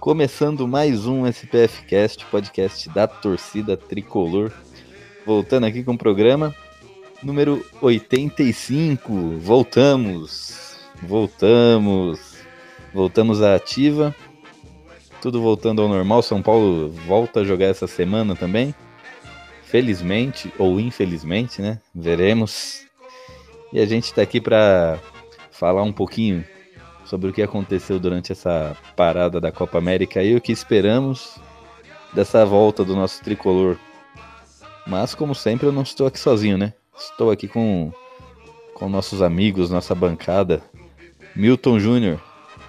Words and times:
Começando 0.00 0.68
mais 0.68 1.06
um 1.06 1.26
SPF 1.26 1.84
Cast, 1.84 2.24
podcast 2.26 2.88
da 2.90 3.08
torcida 3.08 3.76
tricolor. 3.76 4.52
Voltando 5.26 5.66
aqui 5.66 5.82
com 5.82 5.94
o 5.94 5.98
programa 5.98 6.54
número 7.20 7.66
85. 7.82 9.38
Voltamos. 9.38 10.78
Voltamos. 11.02 12.38
Voltamos 12.94 13.42
à 13.42 13.56
ativa. 13.56 14.14
Tudo 15.20 15.42
voltando 15.42 15.82
ao 15.82 15.88
normal. 15.88 16.22
São 16.22 16.40
Paulo 16.40 16.90
volta 17.06 17.40
a 17.40 17.44
jogar 17.44 17.66
essa 17.66 17.88
semana 17.88 18.36
também. 18.36 18.72
Felizmente 19.64 20.52
ou 20.58 20.78
infelizmente, 20.78 21.60
né? 21.60 21.80
Veremos. 21.92 22.86
E 23.72 23.80
a 23.80 23.84
gente 23.84 24.04
está 24.04 24.22
aqui 24.22 24.40
para 24.40 24.96
falar 25.50 25.82
um 25.82 25.92
pouquinho 25.92 26.44
sobre 27.08 27.30
o 27.30 27.32
que 27.32 27.42
aconteceu 27.42 27.98
durante 27.98 28.32
essa 28.32 28.76
parada 28.94 29.40
da 29.40 29.50
Copa 29.50 29.78
América 29.78 30.22
e 30.22 30.36
o 30.36 30.40
que 30.40 30.52
esperamos 30.52 31.40
dessa 32.12 32.44
volta 32.44 32.84
do 32.84 32.94
nosso 32.94 33.24
tricolor. 33.24 33.76
Mas, 34.86 35.14
como 35.14 35.34
sempre, 35.34 35.66
eu 35.66 35.72
não 35.72 35.82
estou 35.82 36.06
aqui 36.06 36.18
sozinho, 36.18 36.58
né? 36.58 36.74
Estou 36.96 37.30
aqui 37.30 37.48
com, 37.48 37.92
com 38.74 38.88
nossos 38.88 39.22
amigos, 39.22 39.70
nossa 39.70 39.94
bancada. 39.94 40.62
Milton 41.34 41.78
Júnior. 41.78 42.20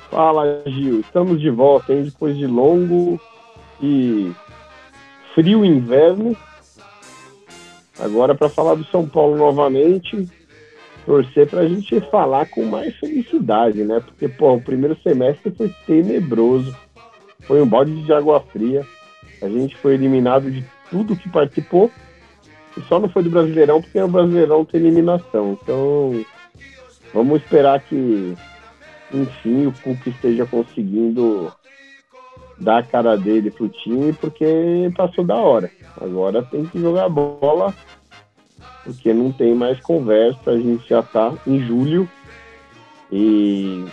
Fala, 0.10 0.64
Gil. 0.66 1.02
Estamos 1.02 1.40
de 1.40 1.50
volta, 1.50 1.94
hein? 1.94 2.04
Depois 2.04 2.38
de 2.38 2.48
longo 2.48 3.20
e 3.82 4.32
frio 5.34 5.66
inverno. 5.66 6.36
Agora, 8.00 8.34
para 8.34 8.48
falar 8.48 8.76
do 8.76 8.86
São 8.86 9.08
Paulo 9.08 9.38
novamente, 9.38 10.30
torcer 11.10 11.50
para 11.50 11.62
a 11.62 11.68
gente 11.68 12.00
falar 12.12 12.46
com 12.52 12.64
mais 12.66 12.96
felicidade, 12.98 13.84
né? 13.84 14.00
Porque, 14.00 14.28
pô, 14.28 14.54
o 14.54 14.62
primeiro 14.62 14.96
semestre 15.02 15.50
foi 15.50 15.74
tenebroso. 15.88 16.78
Foi 17.48 17.60
um 17.60 17.66
balde 17.66 18.04
de 18.04 18.14
água 18.14 18.40
fria. 18.40 18.86
A 19.42 19.50
gente 19.50 19.76
foi 19.78 19.96
eliminado 19.96 20.52
de 20.52 20.64
tudo 20.92 21.16
que 21.16 21.28
participou. 21.28 21.90
E 22.78 22.82
só 22.82 23.00
não 23.00 23.10
foi 23.10 23.24
do 23.24 23.32
Brasileirão 23.32 23.82
porque 23.82 24.00
o 24.00 24.08
Brasileirão 24.08 24.64
tem 24.64 24.82
eliminação. 24.82 25.58
Então, 25.60 26.24
vamos 27.12 27.42
esperar 27.42 27.80
que, 27.80 28.36
enfim, 29.12 29.66
o 29.66 29.74
Cuca 29.82 30.12
esteja 30.12 30.46
conseguindo 30.46 31.52
dar 32.60 32.78
a 32.78 32.84
cara 32.84 33.18
dele 33.18 33.50
pro 33.50 33.68
time, 33.68 34.14
porque 34.14 34.46
passou 34.96 35.24
da 35.24 35.38
hora. 35.38 35.72
Agora 36.00 36.44
tem 36.44 36.68
que 36.68 36.80
jogar 36.80 37.10
bola 37.10 37.74
porque 38.84 39.14
não 39.14 39.32
tem 39.32 39.54
mais 39.54 39.80
conversa, 39.80 40.52
a 40.52 40.58
gente 40.58 40.88
já 40.88 41.00
está 41.00 41.34
em 41.46 41.60
julho 41.66 42.10
e 43.12 43.86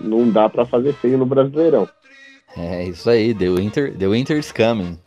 não 0.00 0.30
dá 0.30 0.48
para 0.48 0.66
fazer 0.66 0.92
feio 0.94 1.18
no 1.18 1.26
Brasileirão. 1.26 1.88
É 2.56 2.84
isso 2.84 3.08
aí, 3.08 3.34
The 3.34 3.48
Winter, 3.48 3.96
the 3.96 4.08
Winter's 4.08 4.50
coming. 4.52 4.98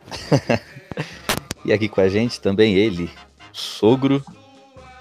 e 1.64 1.72
aqui 1.72 1.88
com 1.88 2.00
a 2.00 2.08
gente 2.08 2.40
também 2.40 2.74
ele, 2.74 3.10
sogro 3.52 4.22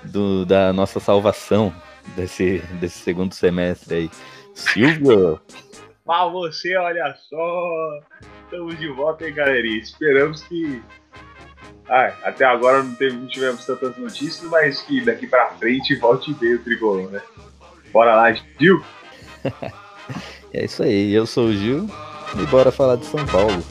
do, 0.04 0.46
da 0.46 0.74
nossa 0.74 1.00
salvação 1.00 1.74
desse, 2.16 2.60
desse 2.80 3.00
segundo 3.00 3.34
semestre 3.34 3.96
aí, 3.96 4.10
Silvio. 4.54 5.40
Mas 6.06 6.32
você, 6.34 6.76
olha 6.76 7.16
só, 7.30 8.00
estamos 8.44 8.78
de 8.78 8.90
volta, 8.90 9.26
hein, 9.26 9.34
galerinha? 9.34 9.78
Esperamos 9.78 10.44
que 10.44 10.82
ah, 11.90 12.14
até 12.24 12.46
agora 12.46 12.82
não, 12.82 12.96
teve, 12.96 13.18
não 13.18 13.28
tivemos 13.28 13.66
tantas 13.66 13.96
notícias, 13.98 14.50
mas 14.50 14.82
que 14.82 15.02
daqui 15.02 15.28
pra 15.28 15.52
frente 15.60 15.96
volte 15.96 16.32
e 16.32 16.34
veio 16.34 16.58
o 16.58 16.64
tricolor, 16.64 17.12
né? 17.12 17.22
Bora 17.92 18.16
lá, 18.16 18.34
Gil! 18.60 18.84
é 20.54 20.66
isso 20.66 20.82
aí, 20.82 21.14
eu 21.14 21.26
sou 21.26 21.48
o 21.48 21.54
Gil 21.54 21.88
e 22.42 22.46
bora 22.48 22.72
falar 22.72 22.96
de 22.96 23.06
São 23.06 23.26
Paulo. 23.26 23.64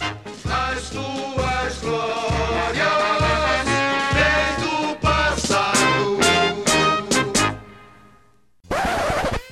As 0.45 0.91
tuas 0.91 1.81
glórias 1.81 2.87
desde 4.15 4.93
o 4.93 4.97
passado. 4.97 6.19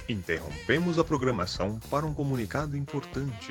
Interrompemos 0.09 0.99
a 0.99 1.05
programação 1.05 1.81
para 1.91 2.07
um 2.07 2.15
comunicado 2.15 2.77
importante. 2.77 3.51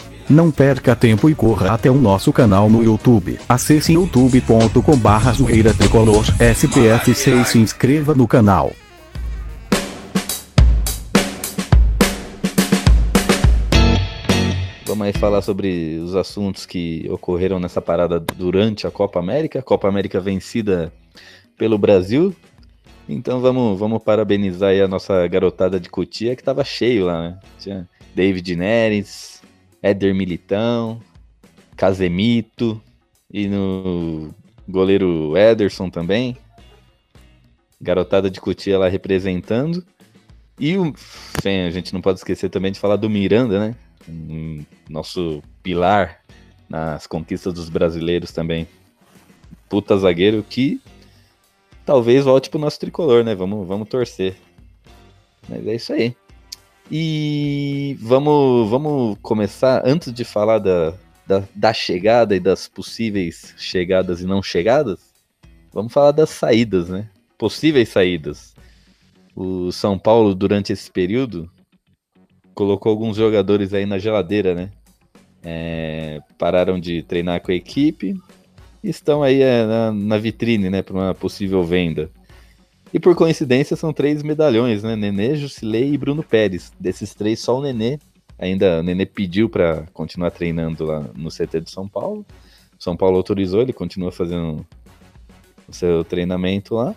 Não 0.31 0.49
perca 0.49 0.95
tempo 0.95 1.29
e 1.29 1.35
corra 1.35 1.73
até 1.73 1.91
o 1.91 1.95
nosso 1.95 2.31
canal 2.31 2.69
no 2.69 2.81
YouTube. 2.81 3.37
Acesse 3.49 3.91
youtube.com 3.91 4.97
barra 4.97 5.33
zoeira 5.33 5.73
tricolor 5.73 6.23
SPF6 6.39 7.41
e 7.41 7.45
se 7.45 7.57
inscreva 7.57 8.15
no 8.15 8.25
canal. 8.25 8.71
Vamos 14.85 15.05
aí 15.05 15.11
falar 15.11 15.41
sobre 15.41 15.97
os 16.01 16.15
assuntos 16.15 16.65
que 16.65 17.05
ocorreram 17.11 17.59
nessa 17.59 17.81
parada 17.81 18.17
durante 18.17 18.87
a 18.87 18.91
Copa 18.91 19.19
América. 19.19 19.61
Copa 19.61 19.89
América 19.89 20.21
vencida 20.21 20.93
pelo 21.57 21.77
Brasil. 21.77 22.33
Então 23.09 23.41
vamos, 23.41 23.77
vamos 23.77 24.01
parabenizar 24.01 24.69
aí 24.69 24.79
a 24.79 24.87
nossa 24.87 25.27
garotada 25.27 25.77
de 25.77 25.89
Cotia, 25.89 26.37
que 26.37 26.43
tava 26.43 26.63
cheio 26.63 27.07
lá, 27.07 27.21
né? 27.21 27.39
Tinha 27.59 27.85
David 28.15 28.55
Neres, 28.55 29.30
Éder 29.81 30.13
Militão, 30.13 31.01
Casemito 31.75 32.81
e 33.31 33.47
no 33.47 34.33
goleiro 34.67 35.35
Ederson 35.37 35.89
também. 35.89 36.37
Garotada 37.79 38.29
de 38.29 38.39
Cotia 38.39 38.77
lá 38.77 38.87
representando. 38.87 39.83
E 40.59 40.77
o, 40.77 40.93
bem, 41.43 41.63
a 41.63 41.71
gente 41.71 41.93
não 41.93 42.01
pode 42.01 42.19
esquecer 42.19 42.49
também 42.49 42.71
de 42.71 42.79
falar 42.79 42.97
do 42.97 43.09
Miranda, 43.09 43.59
né? 43.59 43.75
Nosso 44.87 45.41
pilar 45.63 46.21
nas 46.69 47.07
conquistas 47.07 47.53
dos 47.53 47.69
brasileiros 47.69 48.31
também. 48.31 48.67
Puta 49.67 49.97
zagueiro 49.97 50.45
que 50.47 50.79
talvez 51.85 52.25
volte 52.25 52.49
pro 52.49 52.59
nosso 52.59 52.79
tricolor, 52.79 53.23
né? 53.23 53.33
Vamos, 53.33 53.67
vamos 53.67 53.89
torcer. 53.89 54.35
Mas 55.49 55.65
é 55.65 55.75
isso 55.75 55.93
aí. 55.93 56.15
E 56.93 57.95
vamos, 58.01 58.69
vamos 58.69 59.17
começar, 59.21 59.81
antes 59.85 60.11
de 60.11 60.25
falar 60.25 60.59
da, 60.59 60.93
da, 61.25 61.41
da, 61.55 61.73
chegada 61.73 62.35
e 62.35 62.39
das 62.39 62.67
possíveis 62.67 63.55
chegadas 63.57 64.19
e 64.19 64.25
não 64.25 64.43
chegadas, 64.43 64.99
vamos 65.71 65.93
falar 65.93 66.11
das 66.11 66.31
saídas, 66.31 66.89
né? 66.89 67.07
Possíveis 67.37 67.87
saídas. 67.87 68.53
O 69.33 69.71
São 69.71 69.97
Paulo, 69.97 70.35
durante 70.35 70.73
esse 70.73 70.91
período, 70.91 71.49
colocou 72.53 72.89
alguns 72.89 73.15
jogadores 73.15 73.73
aí 73.73 73.85
na 73.85 73.97
geladeira, 73.97 74.53
né? 74.53 74.69
É, 75.41 76.19
pararam 76.37 76.77
de 76.77 77.03
treinar 77.03 77.41
com 77.41 77.53
a 77.53 77.55
equipe 77.55 78.19
e 78.83 78.89
estão 78.89 79.23
aí 79.23 79.41
é, 79.41 79.65
na, 79.65 79.91
na, 79.93 80.17
vitrine, 80.17 80.69
né, 80.69 80.81
para 80.81 80.93
uma 80.93 81.15
possível 81.15 81.63
venda. 81.63 82.11
E 82.93 82.99
por 82.99 83.15
coincidência 83.15 83.75
são 83.75 83.93
três 83.93 84.21
medalhões, 84.21 84.83
né? 84.83 84.95
Nenê, 84.95 85.35
Jusilei 85.35 85.93
e 85.93 85.97
Bruno 85.97 86.23
Pérez. 86.23 86.71
Desses 86.79 87.13
três, 87.13 87.39
só 87.39 87.57
o 87.57 87.61
Nenê. 87.61 87.97
Ainda 88.37 88.79
o 88.79 88.83
Nenê 88.83 89.05
pediu 89.05 89.47
para 89.47 89.85
continuar 89.93 90.31
treinando 90.31 90.83
lá 90.83 90.99
no 91.15 91.29
CT 91.29 91.61
de 91.61 91.71
São 91.71 91.87
Paulo. 91.87 92.25
São 92.77 92.97
Paulo 92.97 93.15
autorizou, 93.17 93.61
ele 93.61 93.71
continua 93.71 94.11
fazendo 94.11 94.65
o 95.67 95.73
seu 95.73 96.03
treinamento 96.03 96.75
lá. 96.75 96.95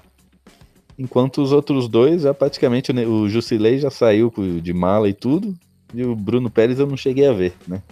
Enquanto 0.99 1.43
os 1.43 1.53
outros 1.53 1.89
dois, 1.89 2.23
já 2.23 2.33
praticamente 2.33 2.91
o, 2.93 3.29
Jusilei 3.29 3.79
já 3.79 3.91
saiu 3.91 4.33
de 4.63 4.73
mala 4.73 5.09
e 5.09 5.13
tudo. 5.13 5.55
E 5.93 6.03
o 6.03 6.17
Bruno 6.17 6.51
Pérez 6.51 6.79
eu 6.79 6.87
não 6.87 6.97
cheguei 6.97 7.27
a 7.27 7.33
ver, 7.33 7.55
né? 7.69 7.83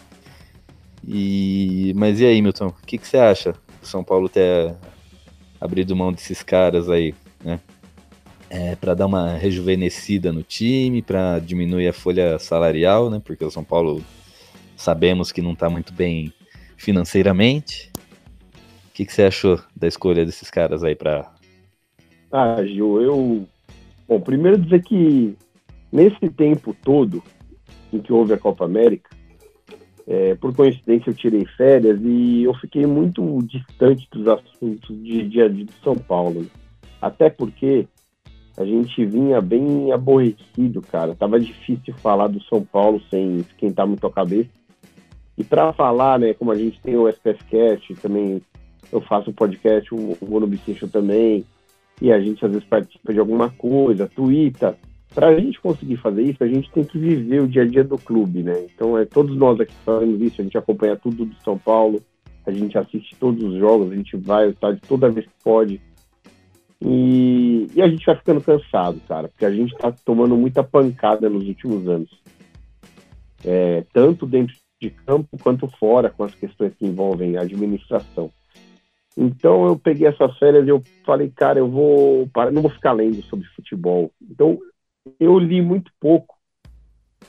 E, 1.07 1.93
mas 1.97 2.21
e 2.21 2.27
aí, 2.27 2.41
Milton? 2.41 2.69
O 2.69 2.87
que, 2.87 2.99
que 2.99 3.07
você 3.07 3.19
acha 3.19 3.55
São 3.81 4.03
Paulo 4.03 4.29
ter 4.29 4.75
abrido 5.61 5.95
mão 5.95 6.13
desses 6.13 6.43
caras 6.43 6.89
aí? 6.89 7.15
É, 8.55 8.77
para 8.77 8.93
dar 8.93 9.07
uma 9.07 9.33
rejuvenescida 9.33 10.31
no 10.31 10.43
time, 10.43 11.01
para 11.01 11.39
diminuir 11.39 11.89
a 11.89 11.93
folha 11.93 12.39
salarial, 12.39 13.09
né? 13.09 13.19
Porque 13.25 13.43
o 13.43 13.51
São 13.51 13.65
Paulo 13.65 14.05
sabemos 14.77 15.33
que 15.33 15.41
não 15.41 15.55
está 15.55 15.71
muito 15.71 15.91
bem 15.91 16.31
financeiramente. 16.77 17.91
O 18.91 18.93
que, 18.93 19.07
que 19.07 19.13
você 19.15 19.23
achou 19.23 19.59
da 19.75 19.89
escolha 19.89 20.27
desses 20.27 20.51
caras 20.51 20.85
aí 20.85 20.95
para? 20.95 21.33
Ah, 22.31 22.63
Gil, 22.63 23.01
eu. 23.01 23.49
Bom, 24.07 24.21
primeiro 24.21 24.59
dizer 24.59 24.83
que 24.83 25.35
nesse 25.91 26.29
tempo 26.29 26.77
todo 26.85 27.23
em 27.91 28.01
que 28.01 28.13
houve 28.13 28.35
a 28.35 28.39
Copa 28.39 28.67
América, 28.67 29.09
é, 30.07 30.35
por 30.35 30.55
coincidência, 30.55 31.09
eu 31.09 31.15
tirei 31.15 31.47
férias 31.57 31.99
e 32.03 32.43
eu 32.43 32.53
fiquei 32.53 32.85
muito 32.85 33.39
distante 33.45 34.07
dos 34.13 34.29
assuntos 34.29 34.95
de 35.03 35.27
dia 35.27 35.47
a 35.47 35.49
dia 35.49 35.65
de 35.65 35.73
São 35.83 35.97
Paulo. 35.97 36.47
Até 37.01 37.31
porque 37.31 37.89
a 38.57 38.65
gente 38.65 39.05
vinha 39.05 39.41
bem 39.41 39.93
aborrecido, 39.93 40.83
cara. 40.83 41.15
Tava 41.15 41.41
difícil 41.41 41.95
falar 41.95 42.29
do 42.29 42.43
São 42.45 42.63
Paulo 42.63 43.01
sem 43.11 43.39
esquentar 43.39 43.87
muito 43.87 44.07
a 44.07 44.13
cabeça. 44.13 44.51
E 45.37 45.43
para 45.43 45.73
falar, 45.73 46.19
né, 46.19 46.35
como 46.35 46.53
a 46.53 46.57
gente 46.57 46.81
tem 46.81 46.97
o 46.97 47.09
SPFcast, 47.09 47.95
também 47.95 48.43
eu 48.93 49.01
faço 49.01 49.31
o 49.31 49.35
podcast, 49.35 49.95
o 49.95 50.17
Mono 50.29 50.47
Bicincho 50.47 50.87
também, 50.87 51.45
e 52.01 52.13
a 52.13 52.21
gente 52.21 52.45
às 52.45 52.53
vezes 52.53 52.67
participa 52.69 53.13
de 53.13 53.19
alguma 53.19 53.49
coisa, 53.51 54.07
twitta 54.07 54.77
para 55.15 55.29
a 55.29 55.39
gente 55.39 55.61
conseguir 55.61 55.97
fazer 55.97 56.23
isso, 56.23 56.43
a 56.43 56.49
gente 56.49 56.71
tem 56.71 56.85
que 56.85 56.99
viver 56.99 57.43
o 57.43 57.49
dia 57.49 57.63
a 57.63 57.67
dia 57.67 57.85
do 57.85 57.99
clube, 57.99 58.43
né? 58.43 58.67
Então, 58.75 58.97
é 58.97 59.05
todos 59.05 59.37
nós 59.37 59.61
aqui 59.61 59.75
fazemos 59.85 60.21
isso, 60.21 60.41
a 60.41 60.45
gente 60.45 60.57
acompanha 60.57 60.97
tudo 60.97 61.25
do 61.25 61.35
São 61.43 61.59
Paulo, 61.59 62.01
a 62.47 62.51
gente 62.51 62.77
assiste 62.79 63.15
todos 63.17 63.43
os 63.43 63.59
jogos, 63.59 63.93
a 63.93 63.95
gente 63.95 64.17
vai 64.17 64.45
ao 64.45 64.51
estádio 64.51 64.81
toda 64.89 65.11
vez 65.11 65.27
que 65.27 65.33
pode. 65.45 65.81
E, 66.85 67.69
e 67.75 67.83
a 67.83 67.89
gente 67.89 68.05
vai 68.05 68.17
ficando 68.17 68.41
cansado, 68.41 69.01
cara, 69.07 69.29
porque 69.29 69.45
a 69.45 69.51
gente 69.51 69.73
está 69.73 69.93
tomando 70.05 70.37
muita 70.37 70.65
pancada 70.65 71.29
nos 71.29 71.47
últimos 71.47 71.89
anos. 71.89 72.11
É, 73.45 73.85
tanto 73.93 74.27
dentro 74.27 74.55
de 74.81 74.91
campo 74.91 75.39
quanto 75.41 75.69
fora, 75.79 76.11
com 76.11 76.25
as 76.25 76.35
questões 76.35 76.75
que 76.75 76.87
envolvem 76.87 77.37
a 77.37 77.43
administração. 77.43 78.31
Então 79.17 79.67
eu 79.67 79.79
peguei 79.79 80.09
essas 80.09 80.37
férias 80.39 80.67
e 80.67 80.71
eu 80.71 80.83
falei, 81.05 81.31
cara, 81.31 81.59
eu 81.59 81.69
vou, 81.69 82.29
não 82.53 82.63
vou 82.63 82.71
ficar 82.71 82.93
lendo 82.93 83.23
sobre 83.23 83.47
futebol. 83.49 84.11
Então 84.21 84.59
eu 85.21 85.39
li 85.39 85.61
muito 85.61 85.91
pouco 86.01 86.35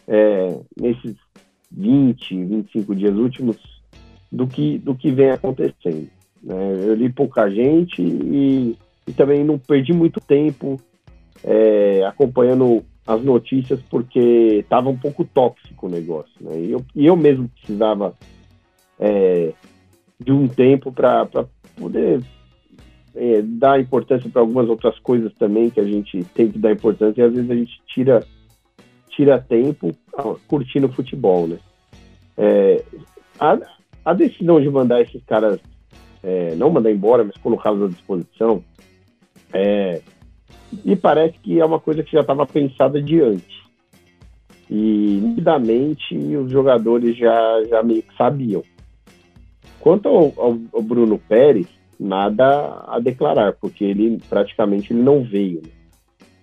é, 0.07 0.59
nesses 0.79 1.15
20, 1.71 2.45
25 2.45 2.95
dias 2.95 3.15
últimos 3.15 3.57
do 4.31 4.47
que, 4.47 4.77
do 4.79 4.95
que 4.95 5.11
vem 5.11 5.31
acontecendo. 5.31 6.09
Né? 6.41 6.55
Eu 6.85 6.95
li 6.95 7.11
pouca 7.11 7.49
gente 7.49 8.01
e, 8.01 8.77
e 9.07 9.13
também 9.13 9.43
não 9.43 9.57
perdi 9.57 9.93
muito 9.93 10.19
tempo 10.19 10.79
é, 11.43 12.05
acompanhando 12.05 12.83
as 13.05 13.21
notícias 13.21 13.81
porque 13.89 14.59
estava 14.59 14.89
um 14.89 14.97
pouco 14.97 15.25
tóxico 15.25 15.87
o 15.87 15.89
negócio. 15.89 16.33
Né? 16.39 16.59
E, 16.61 16.71
eu, 16.71 16.85
eu 16.95 17.15
mesmo 17.15 17.49
precisava 17.49 18.15
é, 18.99 19.53
de 20.19 20.31
um 20.31 20.47
tempo 20.47 20.91
para 20.91 21.27
poder 21.75 22.23
é, 23.15 23.41
dar 23.41 23.79
importância 23.79 24.29
para 24.29 24.41
algumas 24.41 24.69
outras 24.69 24.97
coisas 24.99 25.33
também 25.33 25.69
que 25.69 25.79
a 25.79 25.85
gente 25.85 26.23
tem 26.33 26.49
que 26.49 26.57
dar 26.57 26.71
importância 26.71 27.21
e 27.21 27.25
às 27.25 27.33
vezes 27.33 27.49
a 27.49 27.55
gente 27.55 27.81
tira 27.87 28.25
tira 29.09 29.39
tempo 29.39 29.91
curtindo 30.47 30.89
futebol, 30.89 31.47
né? 31.47 31.59
É, 32.35 32.83
a, 33.39 33.59
a, 34.03 34.13
decisão 34.13 34.59
de 34.59 34.67
mandar 34.71 35.01
esses 35.01 35.23
caras 35.23 35.59
é, 36.23 36.55
não 36.55 36.71
mandar 36.71 36.91
embora, 36.91 37.23
mas 37.23 37.37
colocá-los 37.37 37.83
à 37.83 37.87
disposição, 37.89 38.63
é, 39.53 40.01
me 40.83 40.95
parece 40.95 41.37
que 41.39 41.59
é 41.59 41.65
uma 41.65 41.79
coisa 41.79 42.03
que 42.03 42.11
já 42.11 42.21
estava 42.21 42.45
pensada 42.45 43.01
de 43.01 43.21
antes. 43.21 43.63
E, 44.69 45.19
nitidamente, 45.21 46.15
os 46.15 46.51
jogadores 46.51 47.15
já, 47.15 47.63
já 47.69 47.83
meio 47.83 48.01
que 48.01 48.15
sabiam. 48.17 48.63
Quanto 49.79 50.07
ao, 50.07 50.33
ao, 50.37 50.59
ao 50.73 50.81
Bruno 50.81 51.19
Pérez, 51.19 51.67
nada 51.99 52.83
a 52.87 52.99
declarar, 52.99 53.53
porque 53.53 53.83
ele 53.83 54.19
praticamente 54.29 54.91
ele 54.91 55.03
não 55.03 55.23
veio. 55.23 55.61
Né? 55.61 55.69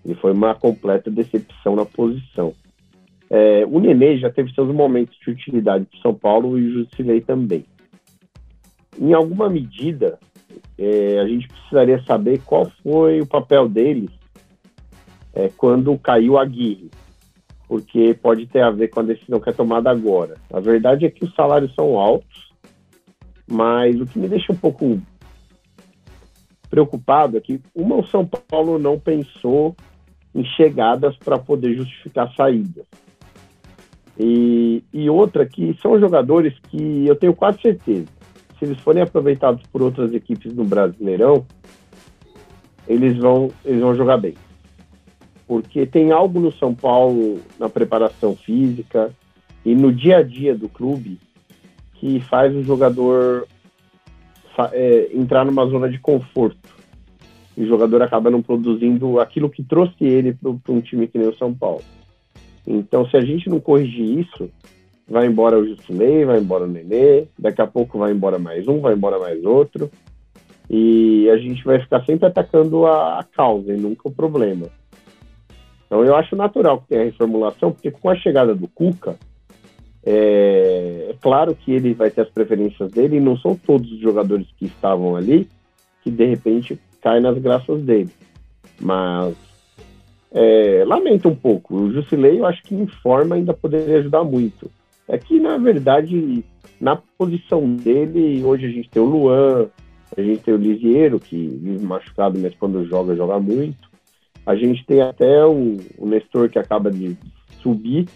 Ele 0.05 0.14
foi 0.14 0.33
uma 0.33 0.55
completa 0.55 1.11
decepção 1.11 1.75
na 1.75 1.85
posição. 1.85 2.55
É, 3.29 3.64
o 3.67 3.79
Nenê 3.81 4.19
já 4.19 4.31
teve 4.31 4.52
seus 4.52 4.73
momentos 4.75 5.17
de 5.19 5.31
utilidade 5.31 5.87
de 5.93 6.00
São 6.00 6.14
Paulo 6.14 6.59
e 6.59 6.67
o 6.67 6.73
Jusilei 6.85 7.21
também. 7.21 7.64
Em 8.99 9.12
alguma 9.12 9.49
medida, 9.49 10.19
é, 10.78 11.21
a 11.21 11.26
gente 11.26 11.49
precisaria 11.49 12.02
saber 12.04 12.40
qual 12.45 12.71
foi 12.83 13.21
o 13.21 13.26
papel 13.26 13.69
deles 13.69 14.11
é, 15.35 15.49
quando 15.57 15.97
caiu 15.99 16.38
a 16.38 16.42
Aguirre, 16.42 16.90
porque 17.69 18.14
pode 18.14 18.47
ter 18.47 18.62
a 18.62 18.71
ver 18.71 18.88
com 18.88 19.00
a 19.00 19.04
decisão 19.04 19.40
que 19.40 19.50
é 19.50 19.52
tomada 19.52 19.90
agora. 19.90 20.37
A 20.52 20.61
verdade 20.61 21.07
é 21.07 21.11
que 21.11 21.25
os 21.25 21.35
salários 21.35 21.75
são 21.75 21.99
altos, 21.99 22.52
mas 23.50 24.00
o 24.00 24.07
que 24.07 24.19
me 24.19 24.28
deixa 24.28 24.52
um 24.52 24.57
pouco 24.57 25.00
preocupado 26.69 27.37
é 27.37 27.40
que 27.40 27.61
uma 27.75 27.97
o 27.97 28.07
São 28.07 28.25
Paulo 28.25 28.78
não 28.78 28.99
pensou 28.99 29.75
em 30.35 30.45
chegadas 30.45 31.16
para 31.16 31.38
poder 31.38 31.75
justificar 31.75 32.33
saídas. 32.35 32.87
E, 34.19 34.85
e 34.92 35.09
outra 35.11 35.47
que 35.47 35.76
são 35.80 35.99
jogadores 35.99 36.54
que 36.69 37.07
eu 37.07 37.16
tenho 37.16 37.35
quase 37.35 37.61
certeza, 37.61 38.07
se 38.61 38.67
eles 38.67 38.79
forem 38.81 39.02
aproveitados 39.02 39.62
por 39.73 39.81
outras 39.81 40.12
equipes 40.12 40.55
no 40.55 40.64
Brasileirão, 40.64 41.47
eles 42.87 43.17
vão, 43.17 43.50
eles 43.64 43.81
vão 43.81 43.95
jogar 43.95 44.19
bem. 44.19 44.35
Porque 45.47 45.87
tem 45.87 46.12
algo 46.12 46.38
no 46.38 46.52
São 46.52 46.75
Paulo, 46.75 47.40
na 47.59 47.71
preparação 47.71 48.37
física 48.37 49.11
e 49.64 49.75
no 49.75 49.90
dia 49.90 50.19
a 50.19 50.23
dia 50.23 50.55
do 50.55 50.69
clube, 50.69 51.19
que 51.95 52.21
faz 52.21 52.55
o 52.55 52.62
jogador 52.62 53.49
é, 54.73 55.11
entrar 55.14 55.45
numa 55.47 55.67
zona 55.67 55.88
de 55.88 55.99
conforto. 55.99 56.69
E 57.57 57.64
o 57.64 57.67
jogador 57.67 58.02
acaba 58.02 58.31
não 58.31 58.43
produzindo 58.43 59.19
aquilo 59.19 59.49
que 59.49 59.62
trouxe 59.62 60.05
ele 60.05 60.35
para 60.35 60.73
um 60.73 60.81
time 60.81 61.09
que 61.09 61.19
nem 61.19 61.29
o 61.29 61.37
São 61.37 61.55
Paulo. 61.55 61.83
Então, 62.67 63.09
se 63.09 63.17
a 63.17 63.21
gente 63.23 63.49
não 63.49 63.59
corrigir 63.59 64.21
isso, 64.21 64.50
vai 65.11 65.26
embora 65.26 65.59
o 65.59 65.67
Justinei, 65.67 66.25
vai 66.25 66.38
embora 66.38 66.64
o 66.64 66.69
Nenê, 66.69 67.26
daqui 67.37 67.61
a 67.61 67.67
pouco 67.67 67.99
vai 67.99 68.12
embora 68.12 68.38
mais 68.38 68.69
um, 68.69 68.81
vai 68.81 68.95
embora 68.95 69.19
mais 69.19 69.45
outro. 69.45 69.90
E 70.71 71.29
a 71.29 71.37
gente 71.37 71.64
vai 71.64 71.81
ficar 71.81 72.05
sempre 72.05 72.26
atacando 72.26 72.87
a, 72.87 73.25
causa 73.37 73.75
e 73.75 73.76
nunca 73.76 74.09
o 74.09 74.12
problema. 74.12 74.69
Então 75.85 76.05
eu 76.05 76.14
acho 76.14 76.37
natural 76.37 76.81
que 76.81 76.88
tenha 76.88 77.02
a 77.02 77.05
reformulação, 77.07 77.73
porque 77.73 77.90
com 77.90 78.09
a 78.09 78.14
chegada 78.14 78.55
do 78.55 78.69
Cuca, 78.69 79.17
é, 80.07 81.09
é 81.11 81.14
claro 81.21 81.57
que 81.57 81.73
ele 81.73 81.93
vai 81.93 82.09
ter 82.09 82.21
as 82.21 82.31
preferências 82.31 82.93
dele, 82.93 83.17
e 83.17 83.21
não 83.21 83.37
são 83.37 83.57
todos 83.57 83.90
os 83.90 83.99
jogadores 83.99 84.47
que 84.57 84.67
estavam 84.67 85.17
ali 85.17 85.49
que 86.02 86.11
de 86.11 86.25
repente 86.25 86.79
caem 87.02 87.21
nas 87.21 87.37
graças 87.37 87.83
dele. 87.83 88.11
Mas 88.81 89.35
é, 90.31 90.85
lamento 90.87 91.29
um 91.29 91.35
pouco. 91.35 91.75
O 91.75 91.93
Jusilei, 91.93 92.38
eu 92.38 92.47
acho 92.47 92.62
que 92.62 92.76
em 92.76 92.87
forma 92.87 93.35
ainda 93.35 93.52
poderia 93.52 93.99
ajudar 93.99 94.23
muito. 94.23 94.71
É 95.11 95.19
que, 95.19 95.40
na 95.40 95.59
verdade, 95.59 96.45
na 96.81 96.95
posição 96.95 97.75
dele, 97.75 98.45
hoje 98.45 98.67
a 98.67 98.71
gente 98.71 98.88
tem 98.88 99.02
o 99.02 99.07
Luan, 99.07 99.69
a 100.17 100.23
gente 100.23 100.43
tem 100.43 100.55
o 100.55 100.57
Lisieiro, 100.57 101.19
que 101.19 101.37
vive 101.37 101.85
machucado, 101.85 102.38
mas 102.38 102.55
quando 102.55 102.87
joga, 102.87 103.17
joga 103.17 103.40
muito. 103.40 103.90
A 104.47 104.55
gente 104.55 104.87
tem 104.87 105.02
até 105.02 105.45
o, 105.45 105.79
o 105.99 106.07
Nestor, 106.07 106.49
que 106.49 106.61
acaba 106.61 106.93
de 106.93 107.17
subir, 107.61 108.07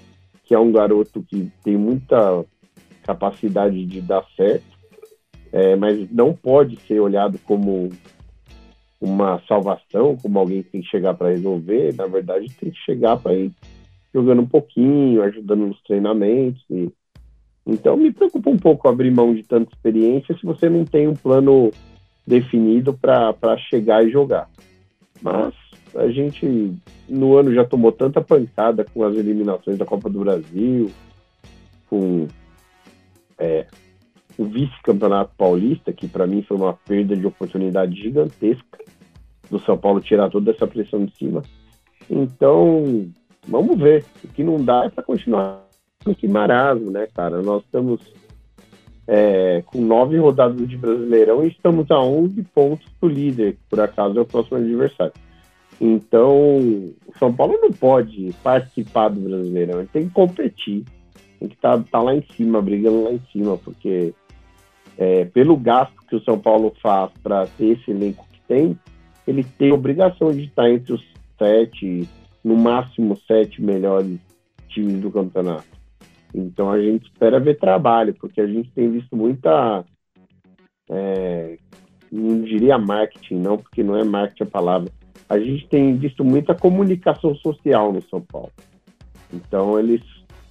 que 0.44 0.54
é 0.54 0.58
um 0.58 0.70
garoto 0.70 1.20
que 1.22 1.50
tem 1.64 1.76
muita 1.76 2.44
capacidade 3.02 3.84
de 3.84 4.00
dar 4.00 4.24
certo, 4.36 4.78
é, 5.52 5.74
mas 5.74 6.08
não 6.12 6.32
pode 6.32 6.78
ser 6.82 7.00
olhado 7.00 7.38
como 7.40 7.90
uma 9.00 9.42
salvação, 9.48 10.16
como 10.16 10.38
alguém 10.38 10.62
que 10.62 10.70
tem 10.70 10.80
que 10.80 10.88
chegar 10.88 11.14
para 11.14 11.30
resolver. 11.30 11.92
Na 11.96 12.06
verdade, 12.06 12.46
tem 12.58 12.70
que 12.70 12.78
chegar 12.78 13.16
para 13.16 13.32
jogando 14.14 14.42
um 14.42 14.46
pouquinho, 14.46 15.22
ajudando 15.22 15.66
nos 15.66 15.82
treinamentos. 15.82 16.62
E... 16.70 16.88
Então, 17.66 17.96
me 17.96 18.12
preocupa 18.12 18.48
um 18.48 18.56
pouco 18.56 18.88
abrir 18.88 19.10
mão 19.10 19.34
de 19.34 19.42
tanta 19.42 19.74
experiência 19.74 20.36
se 20.36 20.46
você 20.46 20.68
não 20.68 20.84
tem 20.84 21.08
um 21.08 21.16
plano 21.16 21.70
definido 22.26 22.94
para 22.94 23.56
chegar 23.68 24.06
e 24.06 24.10
jogar. 24.10 24.48
Mas 25.20 25.52
a 25.96 26.08
gente, 26.08 26.74
no 27.08 27.36
ano, 27.36 27.52
já 27.52 27.64
tomou 27.64 27.90
tanta 27.90 28.20
pancada 28.20 28.84
com 28.84 29.02
as 29.02 29.16
eliminações 29.16 29.78
da 29.78 29.84
Copa 29.84 30.08
do 30.08 30.20
Brasil, 30.20 30.90
com 31.88 32.26
é, 33.38 33.66
o 34.38 34.44
vice-campeonato 34.44 35.32
paulista, 35.36 35.92
que 35.92 36.06
para 36.06 36.26
mim 36.26 36.42
foi 36.42 36.56
uma 36.56 36.74
perda 36.74 37.16
de 37.16 37.26
oportunidade 37.26 37.94
gigantesca 38.00 38.78
do 39.50 39.58
São 39.60 39.76
Paulo 39.76 40.00
tirar 40.00 40.30
toda 40.30 40.50
essa 40.50 40.66
pressão 40.66 41.04
de 41.04 41.16
cima. 41.16 41.42
Então, 42.10 43.08
vamos 43.46 43.78
ver. 43.78 44.04
O 44.22 44.28
que 44.28 44.42
não 44.42 44.62
dá 44.62 44.84
é 44.84 44.90
para 44.90 45.02
continuar 45.02 45.64
que 46.18 46.28
marasmo, 46.28 46.90
né, 46.90 47.06
cara? 47.14 47.40
Nós 47.40 47.62
estamos 47.62 48.00
é, 49.06 49.62
com 49.66 49.80
nove 49.80 50.18
rodadas 50.18 50.68
de 50.68 50.76
Brasileirão 50.76 51.44
e 51.44 51.48
estamos 51.48 51.90
a 51.90 51.98
11 52.00 52.42
pontos 52.54 52.86
do 53.00 53.08
líder, 53.08 53.54
que 53.54 53.60
por 53.70 53.80
acaso 53.80 54.18
é 54.18 54.22
o 54.22 54.26
próximo 54.26 54.58
adversário. 54.58 55.12
Então, 55.80 56.36
o 56.36 57.18
São 57.18 57.32
Paulo 57.32 57.58
não 57.60 57.70
pode 57.70 58.34
participar 58.42 59.08
do 59.08 59.20
Brasileirão, 59.20 59.78
ele 59.80 59.88
tem 59.92 60.08
que 60.08 60.14
competir, 60.14 60.84
tem 61.38 61.48
que 61.48 61.54
estar 61.54 61.78
tá, 61.78 61.84
tá 61.90 62.00
lá 62.00 62.14
em 62.14 62.22
cima, 62.36 62.60
brigando 62.60 63.04
lá 63.04 63.12
em 63.12 63.20
cima, 63.32 63.56
porque 63.56 64.14
é, 64.96 65.24
pelo 65.26 65.56
gasto 65.56 65.94
que 66.08 66.16
o 66.16 66.22
São 66.22 66.38
Paulo 66.38 66.72
faz 66.82 67.10
para 67.22 67.46
ter 67.46 67.78
esse 67.78 67.90
elenco 67.90 68.26
que 68.32 68.40
tem, 68.46 68.78
ele 69.26 69.42
tem 69.42 69.72
obrigação 69.72 70.30
de 70.32 70.44
estar 70.44 70.70
entre 70.70 70.92
os 70.92 71.14
sete, 71.38 72.08
no 72.44 72.56
máximo 72.56 73.18
sete 73.26 73.62
melhores 73.62 74.20
times 74.68 75.00
do 75.00 75.10
campeonato. 75.10 75.64
Então 76.34 76.70
a 76.70 76.80
gente 76.80 77.04
espera 77.04 77.40
ver 77.40 77.58
trabalho, 77.58 78.14
porque 78.14 78.40
a 78.40 78.46
gente 78.46 78.70
tem 78.72 78.90
visto 78.90 79.16
muita. 79.16 79.84
É, 80.90 81.56
não 82.12 82.42
diria 82.42 82.76
marketing, 82.76 83.36
não, 83.36 83.56
porque 83.56 83.82
não 83.82 83.96
é 83.96 84.04
marketing 84.04 84.42
a 84.42 84.46
palavra. 84.46 84.92
A 85.28 85.38
gente 85.38 85.66
tem 85.68 85.96
visto 85.96 86.24
muita 86.24 86.54
comunicação 86.54 87.34
social 87.36 87.92
no 87.92 88.02
São 88.02 88.20
Paulo. 88.20 88.52
Então 89.32 89.78
eles 89.78 90.02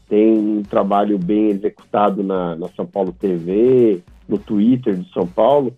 têm 0.09 0.37
um 0.37 0.63
trabalho 0.63 1.17
bem 1.17 1.49
executado 1.49 2.23
na, 2.23 2.55
na 2.55 2.67
São 2.69 2.85
Paulo 2.85 3.13
TV, 3.13 4.01
no 4.27 4.37
Twitter 4.37 4.95
de 4.95 5.09
São 5.11 5.27
Paulo, 5.27 5.73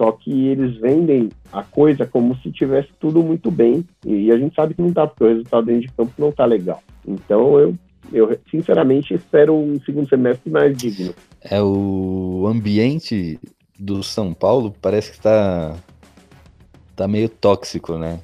só 0.00 0.12
que 0.12 0.48
eles 0.48 0.78
vendem 0.78 1.28
a 1.52 1.62
coisa 1.62 2.06
como 2.06 2.34
se 2.38 2.50
tivesse 2.50 2.88
tudo 2.98 3.22
muito 3.22 3.50
bem. 3.50 3.84
E 4.06 4.32
a 4.32 4.38
gente 4.38 4.54
sabe 4.54 4.72
que 4.72 4.80
não 4.80 4.94
tá, 4.94 5.06
porque 5.06 5.24
o 5.24 5.28
resultado 5.28 5.66
dentro 5.66 5.82
de 5.82 5.92
campo 5.92 6.12
não 6.16 6.32
tá 6.32 6.46
legal. 6.46 6.82
Então 7.06 7.58
eu, 7.58 7.74
eu 8.10 8.38
sinceramente 8.50 9.12
espero 9.12 9.54
um 9.54 9.78
segundo 9.84 10.08
semestre 10.08 10.50
mais 10.50 10.74
digno. 10.74 11.14
É 11.42 11.60
o 11.60 12.46
ambiente 12.48 13.38
do 13.78 14.02
São 14.02 14.32
Paulo 14.32 14.74
parece 14.80 15.10
que 15.10 15.18
está 15.18 15.76
tá 16.96 17.06
meio 17.06 17.28
tóxico, 17.28 17.98
né? 17.98 18.20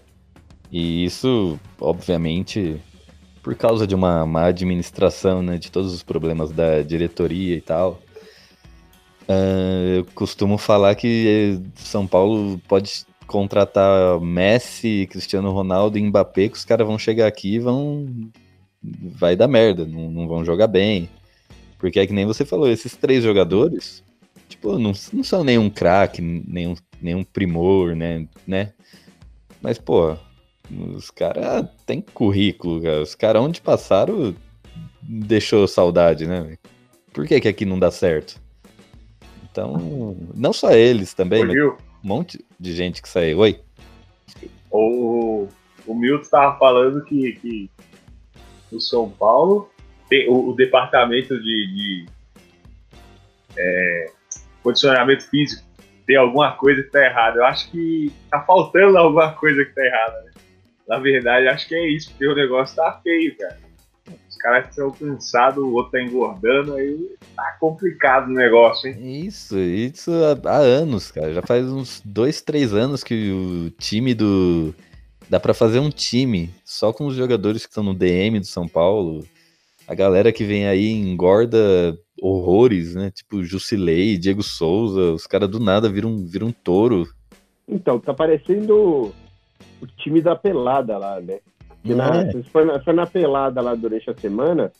E 0.72 1.04
isso, 1.04 1.60
obviamente, 1.78 2.80
por 3.42 3.54
causa 3.54 3.86
de 3.86 3.94
uma 3.94 4.24
má 4.24 4.46
administração, 4.46 5.42
né, 5.42 5.58
de 5.58 5.70
todos 5.70 5.92
os 5.92 6.02
problemas 6.02 6.50
da 6.50 6.80
diretoria 6.80 7.54
e 7.54 7.60
tal. 7.60 8.00
Uh, 9.28 9.98
eu 9.98 10.04
costumo 10.14 10.56
falar 10.56 10.94
que 10.94 11.60
São 11.74 12.06
Paulo 12.06 12.60
pode 12.68 13.04
contratar 13.26 14.20
Messi, 14.20 15.08
Cristiano 15.10 15.50
Ronaldo 15.50 15.98
e 15.98 16.02
Mbappé, 16.02 16.48
que 16.48 16.56
os 16.56 16.64
caras 16.64 16.86
vão 16.86 16.98
chegar 16.98 17.26
aqui 17.26 17.54
e 17.54 17.58
vão. 17.58 18.06
Vai 18.82 19.34
dar 19.34 19.48
merda, 19.48 19.84
não, 19.84 20.10
não, 20.10 20.28
vão 20.28 20.44
jogar 20.44 20.68
bem. 20.68 21.08
Porque 21.78 21.98
é 21.98 22.06
que 22.06 22.12
nem 22.12 22.24
você 22.24 22.44
falou, 22.44 22.68
esses 22.68 22.94
três 22.96 23.24
jogadores, 23.24 24.02
tipo, 24.48 24.78
não, 24.78 24.92
não 25.12 25.24
são 25.24 25.42
nenhum 25.42 25.68
craque, 25.68 26.22
nenhum, 26.22 26.74
nenhum 27.02 27.24
primor, 27.24 27.96
né, 27.96 28.26
né? 28.46 28.72
Mas, 29.60 29.76
pô, 29.76 30.16
os 30.70 31.10
caras 31.10 31.66
têm 31.84 32.00
currículo, 32.00 32.80
cara. 32.80 33.02
Os 33.02 33.14
caras 33.16 33.42
onde 33.42 33.60
passaram 33.60 34.34
deixou 35.02 35.66
saudade, 35.66 36.26
né? 36.26 36.56
Por 37.12 37.26
que, 37.26 37.40
que 37.40 37.48
aqui 37.48 37.64
não 37.64 37.78
dá 37.78 37.90
certo? 37.90 38.40
Então, 39.56 40.14
não 40.34 40.52
só 40.52 40.70
eles 40.72 41.14
também, 41.14 41.42
mas 41.42 41.56
um 41.56 41.76
monte 42.02 42.44
de 42.60 42.74
gente 42.74 43.00
que 43.00 43.08
saiu. 43.08 43.38
Oi? 43.38 43.58
O, 44.70 45.48
o 45.86 45.94
Milton 45.94 46.20
estava 46.20 46.58
falando 46.58 47.02
que, 47.02 47.32
que 47.40 47.70
o 48.70 48.78
São 48.78 49.08
Paulo 49.08 49.70
tem 50.10 50.28
o, 50.28 50.50
o 50.50 50.54
departamento 50.54 51.40
de, 51.40 51.66
de 51.74 52.06
é, 53.56 54.10
condicionamento 54.62 55.26
físico 55.30 55.64
tem 56.06 56.16
alguma 56.16 56.52
coisa 56.52 56.82
que 56.82 56.90
tá 56.90 57.06
errada. 57.06 57.38
Eu 57.38 57.46
acho 57.46 57.70
que 57.70 58.12
tá 58.30 58.42
faltando 58.42 58.98
alguma 58.98 59.32
coisa 59.32 59.64
que 59.64 59.74
tá 59.74 59.82
errada, 59.82 60.20
né? 60.20 60.32
Na 60.86 60.98
verdade, 60.98 61.48
acho 61.48 61.66
que 61.66 61.74
é 61.74 61.88
isso, 61.88 62.10
porque 62.10 62.28
o 62.28 62.34
negócio 62.34 62.76
tá 62.76 63.00
feio, 63.02 63.34
cara 63.38 63.65
caras 64.46 64.68
estão 64.68 64.92
cansados, 64.92 65.62
o 65.62 65.72
outro 65.72 65.90
tá 65.90 66.00
engordando, 66.00 66.74
aí 66.74 67.10
tá 67.34 67.56
complicado 67.58 68.28
o 68.28 68.32
negócio, 68.32 68.88
hein? 68.88 69.26
Isso, 69.26 69.58
isso 69.58 70.12
há, 70.44 70.50
há 70.50 70.58
anos, 70.58 71.10
cara. 71.10 71.34
Já 71.34 71.42
faz 71.42 71.66
uns 71.66 72.00
dois, 72.04 72.40
três 72.40 72.72
anos 72.72 73.02
que 73.02 73.32
o 73.32 73.70
time 73.70 74.14
do. 74.14 74.72
Dá 75.28 75.40
para 75.40 75.52
fazer 75.52 75.80
um 75.80 75.90
time 75.90 76.50
só 76.64 76.92
com 76.92 77.06
os 77.06 77.16
jogadores 77.16 77.66
que 77.66 77.72
estão 77.72 77.82
no 77.82 77.92
DM 77.92 78.38
do 78.38 78.46
São 78.46 78.68
Paulo. 78.68 79.26
A 79.88 79.96
galera 79.96 80.30
que 80.30 80.44
vem 80.44 80.68
aí 80.68 80.92
engorda 80.92 81.98
horrores, 82.22 82.94
né? 82.94 83.10
Tipo 83.10 83.42
Jusilei, 83.42 84.16
Diego 84.16 84.44
Souza, 84.44 85.12
os 85.12 85.26
caras 85.26 85.50
do 85.50 85.58
nada 85.58 85.88
viram, 85.88 86.24
viram 86.24 86.46
um 86.48 86.52
touro. 86.52 87.08
Então, 87.68 87.98
tá 87.98 88.14
parecendo 88.14 89.12
o 89.82 89.86
time 89.98 90.20
da 90.20 90.36
pelada 90.36 90.96
lá, 90.96 91.20
né? 91.20 91.40
Na, 91.94 92.22
é. 92.22 92.30
se 92.30 92.42
for 92.44 92.64
na, 92.64 92.80
for 92.80 92.94
na 92.94 93.06
pelada 93.06 93.60
lá 93.60 93.74
durante 93.74 94.08
a 94.10 94.16
semana, 94.16 94.72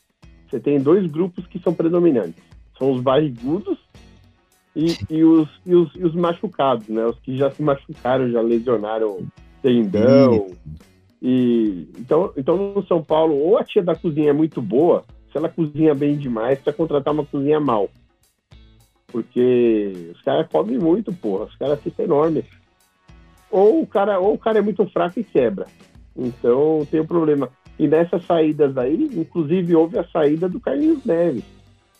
você 0.48 0.60
tem 0.60 0.80
dois 0.80 1.06
grupos 1.06 1.46
que 1.46 1.58
são 1.58 1.74
predominantes. 1.74 2.42
São 2.78 2.92
os 2.92 3.00
barrigudos 3.00 3.78
e, 4.74 4.96
e, 5.10 5.24
os, 5.24 5.48
e, 5.64 5.74
os, 5.74 5.94
e 5.94 6.04
os 6.04 6.14
machucados, 6.14 6.88
né? 6.88 7.04
Os 7.06 7.18
que 7.20 7.36
já 7.36 7.50
se 7.50 7.62
machucaram, 7.62 8.30
já 8.30 8.40
lesionaram 8.40 9.26
tendão. 9.62 10.48
E, 11.20 11.88
então, 11.98 12.32
então, 12.36 12.74
no 12.74 12.86
São 12.86 13.02
Paulo, 13.02 13.34
ou 13.34 13.58
a 13.58 13.64
tia 13.64 13.82
da 13.82 13.94
cozinha 13.94 14.30
é 14.30 14.34
muito 14.34 14.60
boa, 14.60 15.04
se 15.32 15.38
ela 15.38 15.48
cozinha 15.48 15.94
bem 15.94 16.16
demais, 16.16 16.58
precisa 16.58 16.76
contratar 16.76 17.14
uma 17.14 17.24
cozinha 17.24 17.58
mal. 17.58 17.88
Porque 19.06 20.10
os 20.14 20.20
caras 20.22 20.46
comem 20.48 20.78
muito, 20.78 21.12
porra. 21.12 21.44
Os 21.44 21.56
caras 21.56 21.80
ficam 21.80 22.04
enormes. 22.04 22.44
Ou 23.50 23.82
o, 23.82 23.86
cara, 23.86 24.18
ou 24.18 24.34
o 24.34 24.38
cara 24.38 24.58
é 24.58 24.62
muito 24.62 24.84
fraco 24.90 25.18
e 25.18 25.24
quebra. 25.24 25.66
Então 26.16 26.86
tem 26.90 27.00
um 27.00 27.06
problema. 27.06 27.50
E 27.78 27.86
nessas 27.86 28.24
saídas 28.24 28.76
aí, 28.78 29.10
inclusive 29.14 29.74
houve 29.76 29.98
a 29.98 30.04
saída 30.08 30.48
do 30.48 30.58
Carlinhos 30.58 31.04
Neves. 31.04 31.44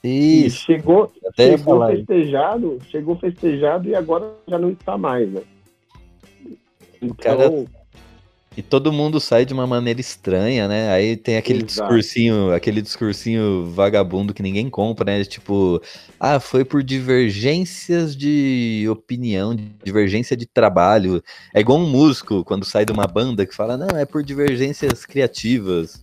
Isso. 0.02 0.46
E 0.46 0.50
chegou, 0.50 1.12
chegou 1.34 1.86
festejado, 1.86 2.78
chegou 2.88 3.16
festejado 3.16 3.88
e 3.88 3.94
agora 3.94 4.32
já 4.46 4.58
não 4.58 4.70
está 4.70 4.96
mais, 4.96 5.30
né? 5.30 5.42
Então, 7.02 7.10
o 7.10 7.14
cara, 7.14 7.64
E 8.56 8.62
todo 8.62 8.90
mundo 8.90 9.20
sai 9.20 9.44
de 9.44 9.52
uma 9.52 9.66
maneira 9.66 10.00
estranha, 10.00 10.66
né? 10.66 10.90
Aí 10.90 11.14
tem 11.14 11.36
aquele 11.36 11.58
Exato. 11.62 11.90
discursinho, 11.92 12.52
aquele 12.52 12.80
discursinho 12.80 13.66
vagabundo 13.66 14.32
que 14.32 14.42
ninguém 14.42 14.70
compra, 14.70 15.04
né? 15.18 15.24
Tipo, 15.24 15.80
ah, 16.18 16.40
foi 16.40 16.64
por 16.64 16.82
divergências 16.82 18.16
de 18.16 18.86
opinião, 18.90 19.54
divergência 19.84 20.34
de 20.34 20.46
trabalho. 20.46 21.22
É 21.52 21.60
igual 21.60 21.78
um 21.78 21.86
músico 21.86 22.42
quando 22.44 22.64
sai 22.64 22.86
de 22.86 22.92
uma 22.92 23.06
banda 23.06 23.44
que 23.44 23.54
fala, 23.54 23.76
não, 23.76 23.88
é 23.98 24.06
por 24.06 24.22
divergências 24.22 25.04
criativas. 25.04 26.02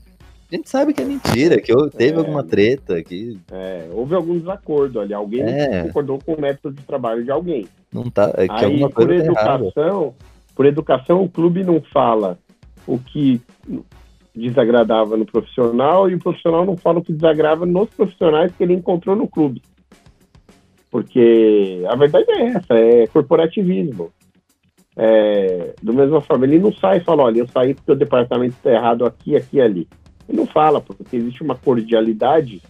A 0.52 0.56
gente 0.56 0.70
sabe 0.70 0.94
que 0.94 1.02
é 1.02 1.06
mentira, 1.06 1.60
que 1.60 1.74
teve 1.98 2.14
É. 2.14 2.20
alguma 2.20 2.44
treta, 2.44 3.02
que 3.02 3.40
É, 3.52 3.88
houve 3.92 4.14
algum 4.14 4.38
desacordo 4.38 5.00
ali. 5.00 5.12
Alguém 5.12 5.42
É. 5.42 5.82
concordou 5.82 6.20
com 6.24 6.34
o 6.36 6.40
método 6.40 6.76
de 6.76 6.84
trabalho 6.84 7.24
de 7.24 7.32
alguém. 7.32 7.68
não 7.92 8.10
tá, 8.12 8.32
é 8.38 8.48
que 8.48 8.54
Aí, 8.54 8.66
alguma 8.66 8.90
por 8.92 9.08
coisa 9.08 9.34
tá 9.34 9.42
errada. 9.42 9.72
Por 10.56 10.66
educação, 10.66 11.24
o 11.24 11.30
clube 11.30 11.64
não 11.64 11.82
fala 11.82 12.38
o 12.88 13.00
que 13.00 13.42
desagradava 14.36 15.16
no 15.16 15.26
profissional 15.26 16.10
e 16.10 16.16
o 16.16 16.20
profissional 16.20 16.66
não 16.66 16.76
fala 16.76 17.00
o 17.00 17.04
que 17.04 17.14
desagrava 17.14 17.66
nos 17.66 17.90
profissionais 17.90 18.52
que 18.56 18.64
ele 18.64 18.74
encontrou 18.74 19.16
no 19.16 19.28
clube. 19.28 19.62
Porque 20.90 21.84
a 21.90 21.96
verdade 21.96 22.26
é 22.30 22.46
essa, 22.48 22.74
é 22.74 23.08
corporativismo. 23.08 24.12
É, 24.96 25.74
do 25.82 25.94
mesma 25.94 26.22
forma, 26.22 26.46
ele 26.46 26.60
não 26.60 26.72
sai 26.74 26.98
e 26.98 27.04
fala, 27.04 27.24
olha, 27.24 27.40
eu 27.40 27.48
saí 27.48 27.74
porque 27.74 27.92
o 27.92 27.96
departamento 27.96 28.56
está 28.56 28.72
errado 28.72 29.06
aqui, 29.06 29.36
aqui 29.36 29.60
ali. 29.60 29.88
Ele 30.30 30.38
não 30.38 30.46
fala, 30.46 30.80
porque 30.80 31.16
existe 31.16 31.42
uma 31.42 31.56
cordialidade 31.56 32.62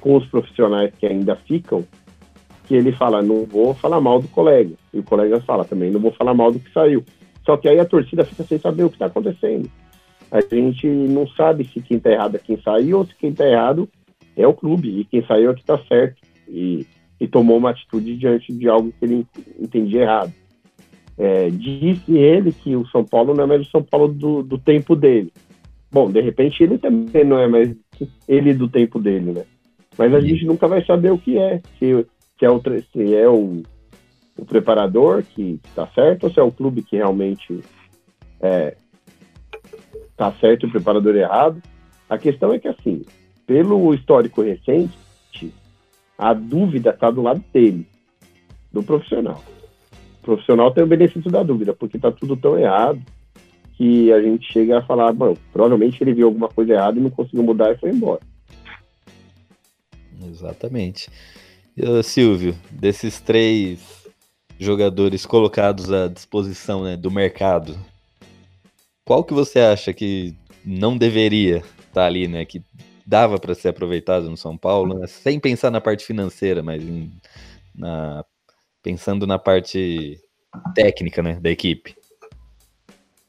com 0.00 0.16
os 0.16 0.26
profissionais 0.26 0.92
que 0.98 1.06
ainda 1.06 1.36
ficam, 1.36 1.84
que 2.66 2.74
ele 2.74 2.92
fala, 2.92 3.22
não 3.22 3.44
vou 3.46 3.74
falar 3.74 4.00
mal 4.00 4.20
do 4.20 4.28
colega. 4.28 4.74
E 4.92 4.98
o 4.98 5.02
colega 5.02 5.40
fala 5.40 5.64
também, 5.64 5.90
não 5.90 6.00
vou 6.00 6.12
falar 6.12 6.34
mal 6.34 6.52
do 6.52 6.60
que 6.60 6.72
saiu. 6.72 7.02
Só 7.50 7.56
que 7.56 7.68
aí 7.68 7.80
a 7.80 7.84
torcida 7.84 8.24
fica 8.24 8.44
sem 8.44 8.60
saber 8.60 8.84
o 8.84 8.88
que 8.88 8.94
está 8.94 9.06
acontecendo. 9.06 9.68
A 10.30 10.40
gente 10.40 10.86
não 10.86 11.26
sabe 11.26 11.64
se 11.64 11.80
quem 11.82 11.96
está 11.96 12.12
errado 12.12 12.36
é 12.36 12.38
quem 12.38 12.56
saiu 12.62 12.98
ou 12.98 13.04
se 13.04 13.12
quem 13.16 13.30
está 13.30 13.44
errado 13.44 13.88
é 14.36 14.46
o 14.46 14.54
clube. 14.54 15.00
E 15.00 15.04
quem 15.04 15.26
saiu 15.26 15.50
é 15.50 15.54
que 15.54 15.62
está 15.62 15.76
certo. 15.88 16.22
E, 16.46 16.86
e 17.18 17.26
tomou 17.26 17.58
uma 17.58 17.70
atitude 17.70 18.16
diante 18.16 18.52
de 18.52 18.68
algo 18.68 18.92
que 18.92 19.04
ele 19.04 19.26
entendia 19.58 20.02
errado. 20.02 20.32
É, 21.18 21.50
disse 21.50 22.16
ele 22.16 22.52
que 22.52 22.76
o 22.76 22.86
São 22.86 23.04
Paulo 23.04 23.34
não 23.34 23.42
é 23.42 23.46
mais 23.48 23.62
o 23.62 23.70
São 23.72 23.82
Paulo 23.82 24.06
do, 24.06 24.44
do 24.44 24.56
tempo 24.56 24.94
dele. 24.94 25.32
Bom, 25.90 26.08
de 26.08 26.20
repente 26.20 26.62
ele 26.62 26.78
também 26.78 27.24
não 27.24 27.40
é 27.40 27.48
mais 27.48 27.74
ele 28.28 28.54
do 28.54 28.68
tempo 28.68 29.00
dele, 29.00 29.32
né? 29.32 29.44
Mas 29.98 30.14
a 30.14 30.20
gente 30.20 30.44
nunca 30.44 30.68
vai 30.68 30.84
saber 30.84 31.10
o 31.10 31.18
que 31.18 31.36
é. 31.36 31.60
Se, 31.80 32.06
se 32.38 32.44
é, 32.44 32.48
o, 32.48 32.62
se 32.62 33.16
é 33.16 33.28
o, 33.28 33.60
o 34.40 34.44
preparador 34.46 35.22
que 35.22 35.60
está 35.64 35.86
certo 35.88 36.24
ou 36.24 36.32
se 36.32 36.40
é 36.40 36.42
o 36.42 36.50
clube 36.50 36.82
que 36.82 36.96
realmente 36.96 37.60
é, 38.40 38.74
tá 40.16 40.32
certo 40.40 40.64
e 40.64 40.68
o 40.68 40.72
preparador 40.72 41.14
errado. 41.14 41.62
A 42.08 42.16
questão 42.16 42.52
é 42.52 42.58
que, 42.58 42.66
assim, 42.66 43.04
pelo 43.46 43.94
histórico 43.94 44.42
recente, 44.42 44.98
a 46.16 46.32
dúvida 46.32 46.90
está 46.90 47.10
do 47.10 47.22
lado 47.22 47.44
dele, 47.52 47.86
do 48.72 48.82
profissional. 48.82 49.42
O 50.20 50.22
profissional 50.22 50.70
tem 50.72 50.84
o 50.84 50.86
benefício 50.86 51.30
da 51.30 51.42
dúvida, 51.42 51.74
porque 51.74 51.96
está 51.96 52.10
tudo 52.10 52.36
tão 52.36 52.58
errado 52.58 53.00
que 53.76 54.12
a 54.12 54.20
gente 54.20 54.50
chega 54.52 54.78
a 54.78 54.82
falar, 54.82 55.12
bom, 55.12 55.36
provavelmente 55.52 56.02
ele 56.02 56.14
viu 56.14 56.26
alguma 56.26 56.48
coisa 56.48 56.72
errada 56.72 56.98
e 56.98 57.02
não 57.02 57.10
conseguiu 57.10 57.42
mudar 57.42 57.72
e 57.72 57.78
foi 57.78 57.90
embora. 57.90 58.20
Exatamente. 60.22 61.08
Silvio, 62.02 62.54
desses 62.70 63.20
três 63.20 63.99
jogadores 64.60 65.24
colocados 65.24 65.90
à 65.90 66.06
disposição 66.06 66.84
né, 66.84 66.96
do 66.96 67.10
mercado, 67.10 67.78
qual 69.04 69.24
que 69.24 69.32
você 69.32 69.58
acha 69.58 69.92
que 69.92 70.36
não 70.64 70.96
deveria 70.96 71.64
estar 71.88 72.04
ali, 72.04 72.28
né? 72.28 72.44
Que 72.44 72.62
dava 73.06 73.38
para 73.40 73.54
ser 73.54 73.68
aproveitado 73.70 74.28
no 74.28 74.36
São 74.36 74.56
Paulo, 74.56 74.98
né, 74.98 75.06
sem 75.06 75.40
pensar 75.40 75.70
na 75.70 75.80
parte 75.80 76.04
financeira, 76.04 76.62
mas 76.62 76.82
em- 76.82 77.10
na, 77.74 78.22
pensando 78.82 79.26
na 79.26 79.38
parte 79.38 80.20
técnica 80.74 81.22
né, 81.22 81.40
da 81.40 81.50
equipe. 81.50 81.96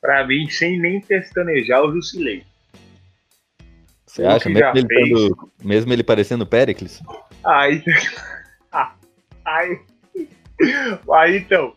Pra 0.01 0.27
mim, 0.27 0.49
sem 0.49 0.79
nem 0.79 0.99
testanejar 0.99 1.81
o 1.83 1.91
Jusilei. 1.93 2.43
Você 4.05 4.23
acha? 4.25 4.49
Mesmo 4.49 4.71
ele, 4.77 4.87
fez. 4.87 5.09
tendo- 5.09 5.51
mesmo 5.63 5.93
ele 5.93 6.03
parecendo 6.03 6.45
Pericles? 6.45 7.01
Aí. 7.45 7.81
aí. 9.45 9.79
Aí 11.13 11.37
então. 11.37 11.73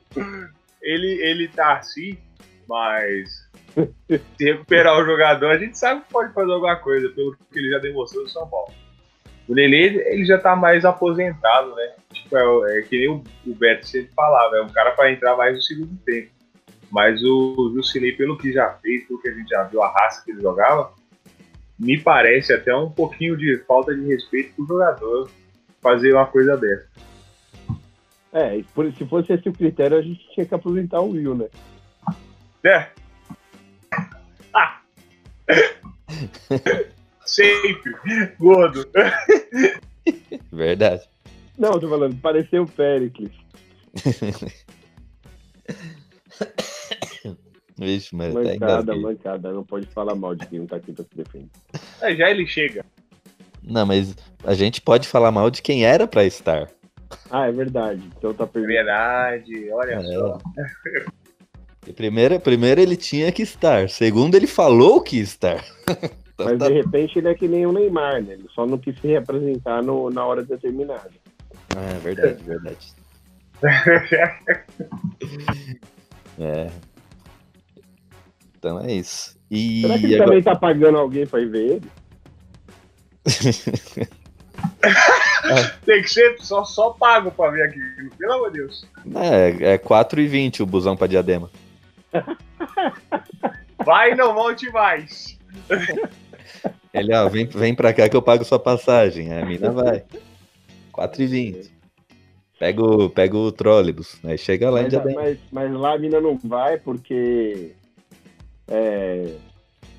Ele, 0.82 1.08
ele 1.22 1.48
tá 1.48 1.78
assim, 1.78 2.18
mas. 2.68 3.48
Se 4.38 4.44
recuperar 4.44 4.98
o 4.98 5.04
jogador, 5.04 5.50
a 5.50 5.58
gente 5.58 5.76
sabe 5.76 6.02
que 6.02 6.12
pode 6.12 6.32
fazer 6.32 6.52
alguma 6.52 6.76
coisa, 6.76 7.08
pelo 7.08 7.36
que 7.36 7.58
ele 7.58 7.70
já 7.70 7.78
demonstrou 7.78 8.22
no 8.22 8.28
São 8.28 8.46
Paulo. 8.48 8.72
O 9.48 9.54
Lele, 9.54 9.98
ele 10.06 10.24
já 10.24 10.38
tá 10.38 10.54
mais 10.54 10.84
aposentado, 10.84 11.74
né? 11.74 11.92
Tipo, 12.12 12.36
é, 12.66 12.78
é 12.78 12.82
que 12.82 12.98
nem 12.98 13.08
o, 13.08 13.22
o 13.46 13.54
Beto 13.54 13.86
sempre 13.86 14.12
falava, 14.14 14.56
é 14.56 14.62
um 14.62 14.68
cara 14.68 14.92
para 14.92 15.12
entrar 15.12 15.36
mais 15.36 15.56
no 15.56 15.62
segundo 15.62 15.96
tempo. 16.04 16.30
Mas 16.90 17.22
o 17.24 17.72
Jusilei, 17.74 18.12
pelo 18.12 18.38
que 18.38 18.52
já 18.52 18.70
fez, 18.74 19.06
pelo 19.06 19.20
que 19.20 19.28
a 19.28 19.32
gente 19.32 19.48
já 19.48 19.64
viu, 19.64 19.82
a 19.82 19.92
raça 19.92 20.22
que 20.24 20.30
ele 20.30 20.40
jogava, 20.40 20.92
me 21.78 22.00
parece 22.00 22.52
até 22.52 22.74
um 22.74 22.90
pouquinho 22.90 23.36
de 23.36 23.58
falta 23.66 23.94
de 23.94 24.06
respeito 24.06 24.54
pro 24.54 24.66
jogador 24.66 25.28
fazer 25.82 26.12
uma 26.12 26.26
coisa 26.26 26.56
dessa. 26.56 26.86
É, 28.34 28.60
se 28.98 29.06
fosse 29.06 29.32
esse 29.32 29.48
o 29.48 29.52
critério, 29.52 29.96
a 29.96 30.02
gente 30.02 30.28
tinha 30.34 30.44
que 30.44 30.54
aposentar 30.54 31.00
o 31.00 31.12
Will, 31.12 31.36
né? 31.36 31.46
É. 32.64 32.88
Ah. 34.52 34.80
Sempre. 37.24 37.94
Gordo. 38.38 38.84
Verdade. 40.50 41.08
Não, 41.56 41.74
eu 41.74 41.80
tô 41.80 41.88
falando, 41.88 42.20
pareceu 42.20 42.64
o 42.64 42.68
Pericles. 42.68 43.30
Vixe, 47.78 48.14
mas 48.16 48.34
até 48.34 48.54
Mancada, 48.54 48.82
engasguei. 48.82 49.02
mancada. 49.02 49.52
Não 49.52 49.64
pode 49.64 49.86
falar 49.86 50.16
mal 50.16 50.34
de 50.34 50.44
quem 50.46 50.58
não 50.58 50.66
tá 50.66 50.76
aqui 50.76 50.92
pra 50.92 51.04
se 51.04 51.14
defender. 51.14 51.48
É, 52.00 52.16
já 52.16 52.30
ele 52.30 52.46
chega. 52.48 52.84
Não, 53.62 53.86
mas 53.86 54.16
a 54.42 54.54
gente 54.54 54.80
pode 54.80 55.06
falar 55.06 55.30
mal 55.30 55.50
de 55.50 55.62
quem 55.62 55.84
era 55.84 56.06
pra 56.06 56.24
estar. 56.24 56.68
Ah, 57.30 57.46
é 57.48 57.52
verdade. 57.52 58.02
Então 58.18 58.32
tá 58.34 58.48
É 58.54 58.60
verdade. 58.60 59.70
Olha 59.72 59.92
É. 59.94 60.02
só. 60.02 60.38
E 61.86 61.92
primeiro, 61.92 62.38
primeiro 62.40 62.80
ele 62.80 62.96
tinha 62.96 63.30
que 63.32 63.42
estar. 63.42 63.88
Segundo, 63.90 64.34
ele 64.34 64.46
falou 64.46 65.02
que 65.02 65.16
ia 65.16 65.22
estar. 65.22 65.62
Então 66.34 66.46
Mas 66.46 66.58
tá- 66.58 66.68
de 66.68 66.74
repente 66.74 67.18
ele 67.18 67.28
é 67.28 67.34
que 67.34 67.46
nem 67.46 67.66
o 67.66 67.72
Neymar, 67.72 68.22
né? 68.22 68.32
Ele 68.34 68.46
só 68.54 68.66
não 68.66 68.78
quis 68.78 68.98
se 69.00 69.06
representar 69.08 69.82
no, 69.82 70.08
na 70.10 70.24
hora 70.24 70.42
determinada. 70.42 71.10
Ah, 71.76 71.90
é 71.94 71.98
verdade, 71.98 72.42
verdade. 72.42 72.92
É. 76.38 76.68
Então 78.58 78.80
é 78.80 78.92
isso. 78.92 79.38
E 79.50 79.82
Será 79.82 79.98
que 79.98 80.04
ele 80.06 80.14
agora- 80.16 80.28
também 80.30 80.42
tá 80.42 80.56
pagando 80.56 80.98
alguém 80.98 81.26
pra 81.26 81.40
ir 81.40 81.48
ver 81.48 81.70
ele? 81.76 81.90
Tem 85.84 86.02
que 86.02 86.08
ser 86.08 86.36
só, 86.40 86.64
só 86.64 86.90
pago 86.90 87.30
pra 87.30 87.50
ver 87.50 87.62
aquilo. 87.64 88.10
Pelo 88.16 88.32
amor 88.32 88.50
de 88.52 88.58
Deus. 88.58 88.86
É, 89.16 89.74
é 89.74 89.78
4,20 89.78 90.60
o 90.60 90.66
busão 90.66 90.96
pra 90.96 91.06
diadema. 91.06 91.50
Vai 93.84 94.12
e 94.12 94.14
não 94.14 94.34
volte 94.34 94.70
mais. 94.70 95.38
Ele, 96.94 97.12
ó, 97.14 97.28
vem, 97.28 97.44
vem 97.46 97.74
pra 97.74 97.92
cá 97.92 98.08
que 98.08 98.16
eu 98.16 98.22
pago 98.22 98.44
sua 98.44 98.58
passagem. 98.58 99.32
A 99.32 99.44
mina 99.44 99.72
vai. 99.72 100.04
4,20. 100.92 101.68
Pega 102.58 102.82
o, 102.82 103.10
pega 103.10 103.36
o 103.36 103.50
trólebus. 103.50 104.16
Aí 104.24 104.38
chega 104.38 104.70
lá 104.70 104.78
em 104.80 104.84
Mas, 104.84 104.92
diadema. 104.92 105.20
mas, 105.22 105.38
mas 105.50 105.72
lá 105.72 105.94
a 105.94 105.98
mina 105.98 106.20
não 106.20 106.38
vai 106.38 106.78
porque 106.78 107.72
é, 108.68 109.34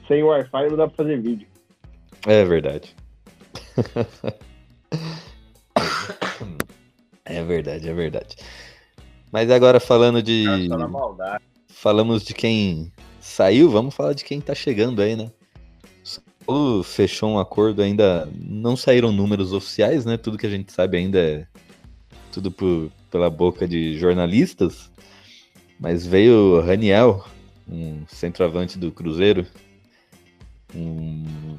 sem 0.08 0.24
o 0.24 0.28
Wi-Fi 0.28 0.70
não 0.70 0.78
dá 0.78 0.88
pra 0.88 0.96
fazer 0.96 1.20
vídeo. 1.20 1.48
É 2.26 2.46
verdade. 2.46 2.96
é 7.26 7.44
verdade, 7.44 7.90
é 7.90 7.94
verdade. 7.94 8.36
Mas 9.32 9.52
agora 9.52 9.80
falando 9.80 10.22
de. 10.22 10.46
Maldade. 10.70 11.44
Falamos 11.68 12.24
de 12.24 12.34
quem 12.34 12.92
saiu, 13.20 13.70
vamos 13.70 13.94
falar 13.94 14.14
de 14.14 14.24
quem 14.24 14.40
tá 14.40 14.56
chegando 14.56 15.02
aí, 15.02 15.16
né? 15.16 15.30
O 16.42 16.46
Paulo 16.46 16.84
fechou 16.84 17.32
um 17.32 17.40
acordo 17.40 17.82
ainda. 17.82 18.30
Não 18.34 18.78
saíram 18.78 19.12
números 19.12 19.52
oficiais, 19.52 20.06
né? 20.06 20.16
Tudo 20.16 20.38
que 20.38 20.46
a 20.46 20.50
gente 20.50 20.72
sabe 20.72 20.98
ainda 20.98 21.20
é 21.20 21.48
tudo 22.32 22.52
por, 22.52 22.92
pela 23.10 23.30
boca 23.30 23.68
de 23.68 23.98
jornalistas. 23.98 24.92
Mas 25.80 26.06
veio 26.06 26.34
o 26.34 26.62
Raniel, 26.62 27.26
um 27.68 28.06
centroavante 28.08 28.78
do 28.78 28.92
Cruzeiro. 28.92 29.46
Um, 30.74 31.58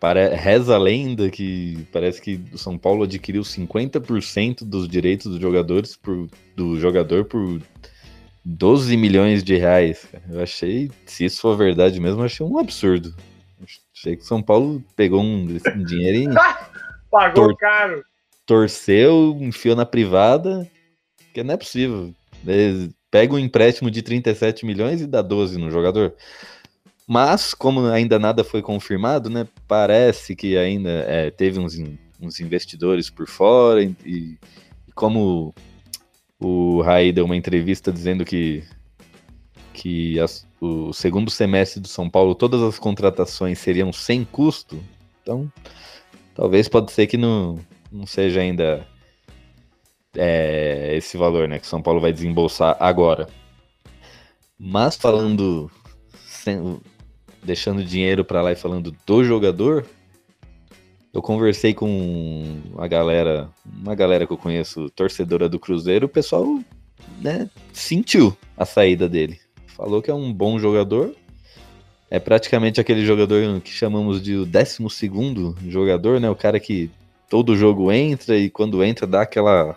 para, 0.00 0.34
reza 0.34 0.74
a 0.74 0.78
lenda 0.78 1.28
que 1.30 1.86
parece 1.92 2.20
que 2.22 2.40
o 2.52 2.58
São 2.58 2.78
Paulo 2.78 3.04
adquiriu 3.04 3.42
50% 3.42 4.64
dos 4.64 4.88
direitos 4.88 5.30
dos 5.32 5.40
jogadores 5.40 5.96
por, 5.96 6.28
do 6.56 6.78
jogador 6.78 7.24
por 7.24 7.60
12 8.44 8.96
milhões 8.96 9.42
de 9.42 9.56
reais. 9.56 10.06
cara. 10.10 10.24
Eu 10.30 10.40
achei, 10.42 10.90
se 11.06 11.24
isso 11.24 11.40
for 11.40 11.56
verdade 11.56 12.00
mesmo, 12.00 12.22
achei 12.22 12.44
um 12.46 12.58
absurdo. 12.58 13.14
Achei 13.94 14.16
que 14.16 14.24
São 14.24 14.40
Paulo 14.40 14.82
pegou 14.94 15.20
um, 15.20 15.46
um 15.76 15.84
dinheiro 15.84 16.30
e 16.32 16.34
Pagou 17.10 17.46
Tor- 17.48 17.56
caro. 17.56 18.04
torceu, 18.46 19.36
enfiou 19.40 19.74
na 19.74 19.84
privada, 19.86 20.68
que 21.34 21.42
não 21.42 21.54
é 21.54 21.56
possível. 21.56 22.14
Pegam 23.10 23.36
um 23.36 23.40
empréstimo 23.40 23.90
de 23.90 24.02
37 24.02 24.64
milhões 24.66 25.00
e 25.00 25.06
dá 25.06 25.22
12 25.22 25.58
no 25.58 25.70
jogador. 25.70 26.14
Mas, 27.10 27.54
como 27.54 27.86
ainda 27.86 28.18
nada 28.18 28.44
foi 28.44 28.60
confirmado, 28.60 29.30
né? 29.30 29.48
Parece 29.66 30.36
que 30.36 30.58
ainda 30.58 30.90
é, 30.90 31.30
teve 31.30 31.58
uns, 31.58 31.74
uns 32.20 32.38
investidores 32.38 33.08
por 33.08 33.26
fora 33.26 33.82
e, 33.82 33.96
e 34.04 34.38
como 34.94 35.54
o 36.38 36.82
Raí 36.82 37.10
deu 37.10 37.24
uma 37.24 37.34
entrevista 37.34 37.90
dizendo 37.90 38.26
que, 38.26 38.62
que 39.72 40.20
as- 40.20 40.46
o 40.60 40.92
segundo 40.92 41.30
semestre 41.30 41.80
do 41.80 41.88
São 41.88 42.10
Paulo 42.10 42.34
todas 42.34 42.60
as 42.62 42.78
contratações 42.78 43.58
seriam 43.58 43.90
sem 43.92 44.22
custo, 44.24 44.78
então 45.22 45.50
talvez 46.34 46.68
pode 46.68 46.92
ser 46.92 47.06
que 47.06 47.16
não, 47.16 47.58
não 47.90 48.04
seja 48.06 48.40
ainda 48.40 48.86
é, 50.14 50.94
esse 50.96 51.16
valor, 51.16 51.48
né? 51.48 51.58
Que 51.58 51.66
São 51.66 51.80
Paulo 51.80 52.00
vai 52.00 52.12
desembolsar 52.12 52.76
agora. 52.78 53.28
Mas 54.58 54.96
falando, 54.96 55.70
sem- 56.26 56.80
deixando 57.42 57.84
dinheiro 57.84 58.24
pra 58.24 58.42
lá 58.42 58.52
e 58.52 58.56
falando 58.56 58.94
do 59.06 59.24
jogador, 59.24 59.86
eu 61.12 61.22
conversei 61.22 61.72
com 61.72 62.60
a 62.76 62.86
galera, 62.86 63.48
uma 63.66 63.94
galera 63.94 64.26
que 64.26 64.32
eu 64.32 64.38
conheço, 64.38 64.90
torcedora 64.90 65.48
do 65.48 65.58
Cruzeiro, 65.58 66.06
o 66.06 66.08
pessoal, 66.08 66.46
né, 67.20 67.48
sentiu 67.72 68.36
a 68.56 68.64
saída 68.64 69.08
dele. 69.08 69.40
Falou 69.68 70.02
que 70.02 70.10
é 70.10 70.14
um 70.14 70.32
bom 70.32 70.58
jogador. 70.58 71.14
É 72.10 72.18
praticamente 72.18 72.80
aquele 72.80 73.04
jogador 73.04 73.60
que 73.60 73.70
chamamos 73.70 74.22
de 74.22 74.34
o 74.34 74.46
12 74.46 74.78
segundo 74.90 75.56
jogador, 75.66 76.18
né? 76.20 76.28
O 76.30 76.34
cara 76.34 76.58
que 76.58 76.90
todo 77.28 77.56
jogo 77.56 77.92
entra 77.92 78.36
e 78.36 78.48
quando 78.48 78.82
entra 78.82 79.06
dá 79.06 79.22
aquela 79.22 79.76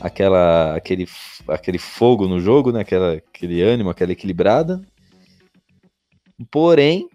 aquela 0.00 0.76
aquele 0.76 1.08
aquele 1.48 1.78
fogo 1.78 2.28
no 2.28 2.40
jogo, 2.40 2.72
né? 2.72 2.80
Aquela, 2.80 3.14
aquele 3.14 3.62
ânimo, 3.62 3.90
aquela 3.90 4.12
equilibrada. 4.12 4.80
Porém, 6.50 7.08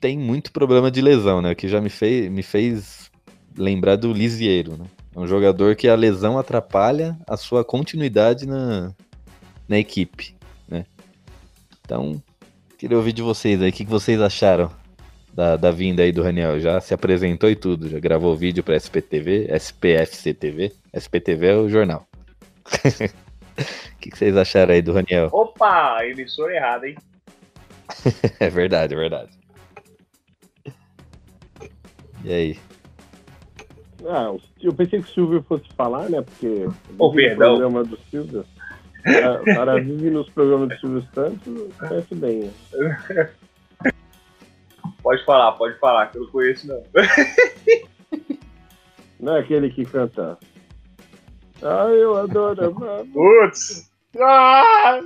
tem 0.00 0.18
muito 0.18 0.50
problema 0.52 0.90
de 0.90 1.00
lesão, 1.00 1.40
né? 1.42 1.54
Que 1.54 1.68
já 1.68 1.80
me 1.80 1.90
fez 1.90 2.30
me 2.30 2.42
fez 2.42 3.10
lembrar 3.56 3.96
do 3.96 4.12
Lisieiro, 4.12 4.76
né? 4.76 4.86
É 5.14 5.18
um 5.18 5.26
jogador 5.26 5.74
que 5.76 5.88
a 5.88 5.94
lesão 5.94 6.38
atrapalha 6.38 7.18
a 7.28 7.36
sua 7.36 7.64
continuidade 7.64 8.46
na, 8.46 8.94
na 9.68 9.78
equipe, 9.78 10.36
né? 10.68 10.86
Então, 11.84 12.22
queria 12.78 12.96
ouvir 12.96 13.12
de 13.12 13.22
vocês 13.22 13.60
aí, 13.60 13.70
o 13.70 13.72
que, 13.72 13.84
que 13.84 13.90
vocês 13.90 14.20
acharam 14.20 14.70
da, 15.34 15.56
da 15.56 15.70
vinda 15.70 16.02
aí 16.02 16.12
do 16.12 16.22
Raniel? 16.22 16.60
Já 16.60 16.80
se 16.80 16.94
apresentou 16.94 17.50
e 17.50 17.56
tudo, 17.56 17.88
já 17.88 17.98
gravou 17.98 18.36
vídeo 18.36 18.62
pra 18.62 18.76
SPTV, 18.76 19.48
SPFCTV, 19.58 20.72
SPTV 20.94 21.46
é 21.46 21.56
o 21.56 21.68
jornal. 21.68 22.06
O 23.60 24.00
que, 24.00 24.10
que 24.10 24.16
vocês 24.16 24.34
acharam 24.34 24.72
aí 24.72 24.80
do 24.80 24.94
Raniel? 24.94 25.28
Opa, 25.30 25.98
emissora 26.06 26.56
errada, 26.56 26.88
hein? 26.88 26.96
É 28.40 28.48
verdade, 28.48 28.94
é 28.94 28.96
verdade. 28.96 29.30
E 32.24 32.32
aí? 32.32 32.58
Ah, 34.08 34.30
o- 34.32 34.40
eu 34.62 34.72
pensei 34.74 35.00
que 35.02 35.08
o 35.10 35.12
Silvio 35.14 35.42
fosse 35.48 35.64
falar, 35.76 36.08
né? 36.10 36.22
Porque 36.22 36.66
no 36.98 37.12
perdão. 37.12 37.36
programa 37.58 37.84
do 37.84 37.98
Silvio. 38.10 38.44
Ah, 39.06 39.40
O 39.40 39.44
cara 39.44 39.80
vive 39.80 40.10
nos 40.10 40.28
programas 40.30 40.68
do 40.70 40.78
Silvio 40.78 41.08
Santos, 41.14 41.74
conhece 41.78 42.14
bem. 42.14 42.50
né? 42.72 43.30
Pode 45.02 45.24
falar, 45.24 45.52
pode 45.52 45.78
falar, 45.78 46.08
que 46.12 46.18
eu 46.18 46.24
não 46.24 46.30
conheço, 46.30 46.66
não. 46.68 46.82
Não 49.18 49.36
é 49.36 49.40
aquele 49.40 49.70
que 49.70 49.84
canta. 49.84 50.38
Ah, 51.62 51.88
eu 51.88 52.16
adoro. 52.18 52.74
Putz! 53.12 53.90
Ah! 54.18 55.00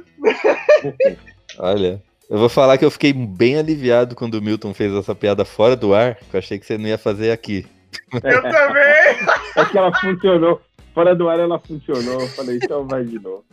Olha, 1.58 2.02
eu 2.30 2.38
vou 2.38 2.48
falar 2.48 2.78
que 2.78 2.84
eu 2.84 2.90
fiquei 2.90 3.12
bem 3.12 3.58
aliviado 3.58 4.14
quando 4.14 4.34
o 4.34 4.42
Milton 4.42 4.72
fez 4.72 4.92
essa 4.94 5.14
piada 5.14 5.44
fora 5.44 5.76
do 5.76 5.94
ar, 5.94 6.16
que 6.16 6.34
eu 6.34 6.38
achei 6.38 6.58
que 6.58 6.66
você 6.66 6.78
não 6.78 6.86
ia 6.86 6.98
fazer 6.98 7.30
aqui. 7.30 7.66
Eu 8.12 8.42
também! 8.42 9.28
É 9.56 9.64
que 9.70 9.78
ela 9.78 9.92
funcionou. 10.00 10.60
Fora 10.94 11.14
do 11.14 11.28
ar 11.28 11.38
ela 11.38 11.58
funcionou. 11.58 12.20
Eu 12.20 12.28
falei, 12.28 12.58
então 12.62 12.86
vai 12.86 13.04
de 13.04 13.18
novo. 13.18 13.44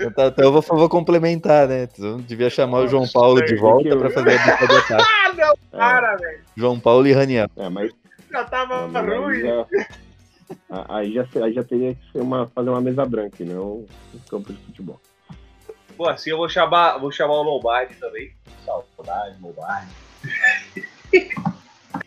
Então, 0.00 0.26
então 0.26 0.44
eu 0.44 0.52
vou, 0.52 0.62
vou 0.62 0.88
complementar, 0.88 1.68
né? 1.68 1.88
Eu 1.98 2.18
devia 2.18 2.50
chamar 2.50 2.80
o 2.80 2.88
João 2.88 3.06
Paulo 3.06 3.44
de 3.44 3.54
volta 3.56 3.96
pra 3.96 4.10
fazer 4.10 4.38
a 4.38 4.56
dupla 4.56 4.80
de. 4.82 4.94
Ah, 4.94 5.32
não, 5.36 5.54
para, 5.70 6.16
velho! 6.16 6.40
João 6.56 6.80
Paulo 6.80 7.06
e 7.06 7.12
Raniel. 7.12 7.48
É, 7.56 7.68
mas 7.68 7.92
Já 8.30 8.44
tava 8.44 8.88
mas 8.88 9.06
ruim. 9.06 9.40
já, 9.42 9.66
aí, 10.88 11.14
já, 11.14 11.26
aí 11.44 11.52
já 11.52 11.62
teria 11.62 11.94
que 11.94 12.12
ser 12.12 12.20
uma, 12.20 12.48
fazer 12.48 12.70
uma 12.70 12.80
mesa 12.80 13.04
branca, 13.04 13.44
não 13.44 13.84
um 14.12 14.18
campo 14.28 14.52
de 14.52 14.58
futebol. 14.64 15.00
Pô, 15.96 16.08
assim 16.08 16.30
eu 16.30 16.36
vou 16.36 16.48
chamar, 16.48 16.98
vou 16.98 17.10
chamar 17.10 17.34
o 17.34 17.42
Lombardi 17.42 17.94
também. 17.96 18.32
Saudade, 18.64 19.36
Lombardi. 19.40 19.92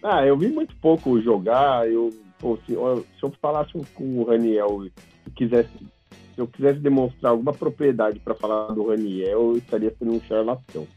Ah, 0.03 0.25
eu 0.25 0.37
vi 0.37 0.47
muito 0.49 0.75
pouco 0.77 1.19
jogar. 1.21 1.89
Eu, 1.89 2.13
pô, 2.39 2.57
se, 2.65 2.75
ó, 2.75 2.97
se 2.97 3.23
eu 3.23 3.31
falasse 3.41 3.71
com 3.93 4.19
o 4.19 4.23
Raniel 4.25 4.85
e 4.85 4.91
quisesse, 5.31 5.71
se 5.77 6.39
eu 6.39 6.47
quisesse 6.47 6.79
demonstrar 6.79 7.31
alguma 7.31 7.53
propriedade 7.53 8.19
para 8.19 8.35
falar 8.35 8.73
do 8.73 8.89
Raniel, 8.89 9.51
eu 9.51 9.57
estaria 9.57 9.93
sendo 9.97 10.13
um 10.13 10.21
charlatão. 10.21 10.87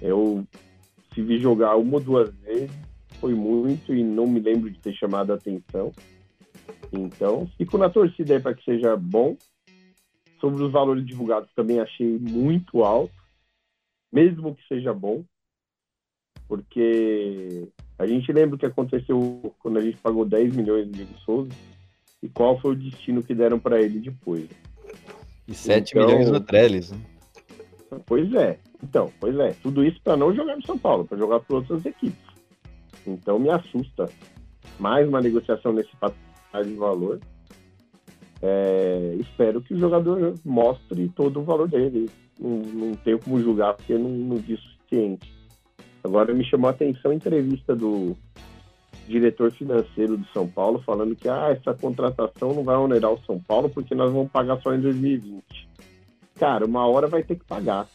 Eu 0.00 0.46
se 1.14 1.22
vi 1.22 1.38
jogar 1.38 1.76
uma 1.76 1.94
ou 1.94 2.00
duas 2.00 2.32
vezes, 2.36 2.70
foi 3.20 3.34
muito 3.34 3.94
e 3.94 4.02
não 4.02 4.26
me 4.26 4.40
lembro 4.40 4.70
de 4.70 4.78
ter 4.78 4.94
chamado 4.94 5.32
a 5.32 5.36
atenção. 5.36 5.92
Então, 6.92 7.48
fico 7.58 7.76
na 7.76 7.90
torcida 7.90 8.34
aí 8.34 8.40
para 8.40 8.54
que 8.54 8.64
seja 8.64 8.96
bom. 8.96 9.36
Sobre 10.40 10.62
os 10.62 10.72
valores 10.72 11.04
divulgados, 11.06 11.50
também 11.54 11.80
achei 11.80 12.18
muito 12.18 12.82
alto, 12.82 13.12
mesmo 14.12 14.54
que 14.54 14.66
seja 14.66 14.92
bom, 14.94 15.22
porque 16.48 17.68
a 17.98 18.06
gente 18.06 18.32
lembra 18.32 18.56
o 18.56 18.58
que 18.58 18.66
aconteceu 18.66 19.54
quando 19.58 19.78
a 19.78 19.82
gente 19.82 19.98
pagou 19.98 20.24
10 20.24 20.56
milhões 20.56 20.86
no 20.86 20.92
Diego 20.92 21.14
Souza 21.24 21.50
e 22.22 22.28
qual 22.28 22.58
foi 22.60 22.72
o 22.72 22.76
destino 22.76 23.22
que 23.22 23.34
deram 23.34 23.58
para 23.58 23.80
ele 23.80 24.00
depois. 24.00 24.48
E 25.46 25.54
7 25.54 25.92
Então- 25.92 26.06
milhões 26.06 26.30
no 26.30 26.40
Trellis. 26.40 26.90
Né? 26.90 26.98
Pois 28.06 28.32
é. 28.34 28.58
Então, 28.82 29.12
pois 29.20 29.36
é. 29.38 29.52
Tudo 29.62 29.84
isso 29.84 30.00
para 30.02 30.16
não 30.16 30.34
jogar 30.34 30.56
no 30.56 30.64
São 30.64 30.78
Paulo, 30.78 31.04
para 31.04 31.18
jogar 31.18 31.40
para 31.40 31.56
outras 31.56 31.84
equipes. 31.84 32.18
Então 33.06 33.38
me 33.38 33.50
assusta. 33.50 34.08
Mais 34.78 35.06
uma 35.08 35.20
negociação 35.20 35.72
nesse 35.72 35.94
patamar 35.96 36.64
de 36.64 36.74
valor. 36.74 37.20
É, 38.42 39.16
espero 39.18 39.60
que 39.60 39.74
o 39.74 39.78
jogador 39.78 40.34
mostre 40.44 41.08
todo 41.10 41.40
o 41.40 41.44
valor 41.44 41.68
dele. 41.68 42.08
Não, 42.38 42.58
não 42.58 42.94
tenho 42.96 43.18
como 43.18 43.40
julgar 43.40 43.74
porque 43.74 43.96
não, 43.96 44.08
não 44.08 44.36
vi 44.36 44.54
o 44.54 44.58
suficiente. 44.58 45.32
Agora 46.02 46.32
me 46.32 46.44
chamou 46.44 46.68
a 46.68 46.70
atenção 46.72 47.10
a 47.10 47.14
entrevista 47.14 47.76
do 47.76 48.16
diretor 49.06 49.50
financeiro 49.50 50.16
do 50.16 50.26
São 50.28 50.48
Paulo 50.48 50.82
falando 50.86 51.16
que 51.16 51.28
ah, 51.28 51.50
essa 51.50 51.74
contratação 51.74 52.54
não 52.54 52.62
vai 52.62 52.76
onerar 52.76 53.12
o 53.12 53.20
São 53.24 53.38
Paulo 53.40 53.68
porque 53.68 53.94
nós 53.94 54.10
vamos 54.10 54.30
pagar 54.30 54.60
só 54.62 54.72
em 54.74 54.80
2020. 54.80 55.68
Cara, 56.38 56.64
uma 56.64 56.86
hora 56.86 57.06
vai 57.06 57.22
ter 57.22 57.36
que 57.36 57.44
pagar. 57.44 57.86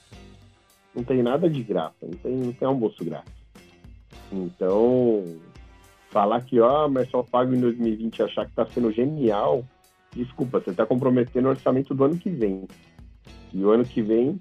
Não 0.93 1.03
tem 1.03 1.23
nada 1.23 1.49
de 1.49 1.63
graça, 1.63 1.95
não 2.03 2.11
tem, 2.11 2.35
não 2.35 2.53
tem 2.53 2.67
almoço 2.67 3.03
grátis. 3.03 3.33
Então, 4.31 5.23
falar 6.09 6.41
que, 6.41 6.59
ó, 6.59 6.87
mas 6.87 7.09
só 7.09 7.23
pago 7.23 7.53
em 7.53 7.59
2020 7.59 8.17
e 8.17 8.23
achar 8.23 8.45
que 8.45 8.53
tá 8.53 8.65
sendo 8.67 8.91
genial, 8.91 9.63
desculpa, 10.15 10.59
você 10.59 10.73
tá 10.73 10.85
comprometendo 10.85 11.45
o 11.45 11.49
orçamento 11.49 11.93
do 11.93 12.03
ano 12.03 12.17
que 12.17 12.29
vem. 12.29 12.65
E 13.53 13.63
o 13.63 13.69
ano 13.69 13.83
que 13.85 14.01
vem 14.01 14.37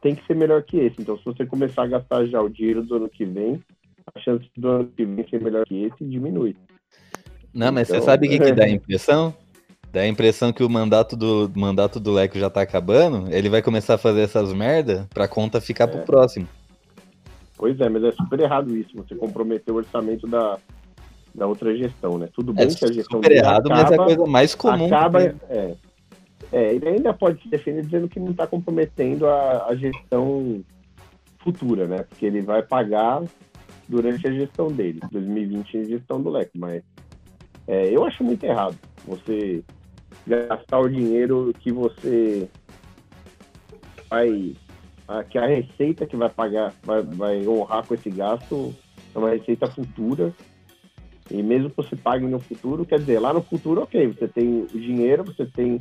tem 0.00 0.14
que 0.14 0.26
ser 0.26 0.34
melhor 0.34 0.62
que 0.62 0.78
esse. 0.78 0.96
Então, 1.00 1.16
se 1.18 1.24
você 1.24 1.44
começar 1.44 1.82
a 1.84 1.86
gastar 1.86 2.24
já 2.26 2.40
o 2.40 2.48
dinheiro 2.48 2.82
do 2.82 2.96
ano 2.96 3.08
que 3.08 3.24
vem, 3.24 3.60
a 4.14 4.20
chance 4.20 4.48
do 4.56 4.68
ano 4.68 4.92
que 4.96 5.04
vem 5.04 5.28
ser 5.28 5.42
melhor 5.42 5.64
que 5.66 5.84
esse 5.84 6.04
diminui. 6.04 6.56
Não, 7.52 7.70
mas 7.72 7.88
Então- 7.88 8.00
você 8.00 8.06
sabe 8.06 8.26
o 8.26 8.30
que, 8.30 8.38
que 8.38 8.52
dá 8.52 8.64
a 8.64 8.70
impressão? 8.70 9.34
Dá 9.92 10.00
a 10.02 10.06
impressão 10.08 10.52
que 10.52 10.62
o 10.62 10.70
mandato 10.70 11.16
do 11.16 11.50
mandato 11.56 11.98
do 11.98 12.12
Leco 12.12 12.38
já 12.38 12.48
tá 12.48 12.60
acabando, 12.62 13.32
ele 13.34 13.48
vai 13.48 13.60
começar 13.60 13.94
a 13.94 13.98
fazer 13.98 14.20
essas 14.20 14.52
merda 14.52 15.08
pra 15.12 15.26
conta 15.26 15.60
ficar 15.60 15.88
pro 15.88 15.98
É. 16.00 16.02
próximo. 16.04 16.46
Pois 17.58 17.78
é, 17.80 17.88
mas 17.88 18.04
é 18.04 18.12
super 18.12 18.38
errado 18.40 18.74
isso, 18.76 18.90
você 18.96 19.14
comprometer 19.16 19.74
o 19.74 19.76
orçamento 19.78 20.26
da, 20.28 20.58
da 21.34 21.46
outra 21.46 21.76
gestão, 21.76 22.18
né? 22.18 22.28
Tudo 22.32 22.52
bem 22.52 22.66
É 22.66 22.74
que 22.74 22.84
a 22.84 22.92
gestão 22.92 23.18
super 23.22 23.32
errado, 23.32 23.68
mas 23.68 23.78
é 23.78 23.82
a 23.82 23.86
acaba- 23.88 24.04
coisa 24.04 24.26
mais 24.26 24.54
comum. 24.54 24.86
acaba, 24.86 25.22
é, 25.22 25.74
é, 26.52 26.74
ele 26.74 26.88
ainda 26.88 27.12
pode 27.14 27.42
se 27.42 27.48
defender 27.48 27.82
dizendo 27.84 28.08
que 28.08 28.18
não 28.20 28.32
está 28.32 28.46
comprometendo 28.46 29.26
a, 29.26 29.66
a 29.68 29.74
gestão 29.76 30.62
futura, 31.38 31.86
né? 31.86 31.98
Porque 32.08 32.26
ele 32.26 32.40
vai 32.42 32.62
pagar 32.62 33.22
durante 33.88 34.26
a 34.26 34.32
gestão 34.32 34.68
dele, 34.68 35.00
2020 35.10 35.76
em 35.76 35.84
gestão 35.84 36.20
do 36.20 36.30
Leco, 36.30 36.52
mas 36.56 36.82
é, 37.66 37.88
eu 37.94 38.04
acho 38.04 38.22
muito 38.24 38.44
errado 38.44 38.76
você 39.06 39.62
gastar 40.26 40.78
o 40.80 40.88
dinheiro 40.88 41.52
que 41.60 41.72
você 41.72 42.48
vai. 44.08 44.54
a- 45.08 45.24
que 45.24 45.38
a 45.38 45.46
receita 45.46 46.06
que 46.06 46.16
vai 46.16 46.28
pagar, 46.28 46.72
vai, 46.84 47.02
vai 47.02 47.46
honrar 47.48 47.84
com 47.86 47.94
esse 47.94 48.10
gasto 48.10 48.74
é 49.14 49.18
uma 49.18 49.30
receita 49.30 49.66
futura. 49.68 50.32
E 51.30 51.42
mesmo 51.42 51.70
que 51.70 51.76
você 51.76 51.94
pague 51.94 52.26
no 52.26 52.40
futuro, 52.40 52.84
quer 52.84 52.98
dizer, 52.98 53.20
lá 53.20 53.32
no 53.32 53.42
futuro, 53.42 53.82
ok, 53.82 54.08
você 54.08 54.26
tem 54.26 54.62
o 54.62 54.66
dinheiro, 54.66 55.24
você 55.24 55.46
tem 55.46 55.80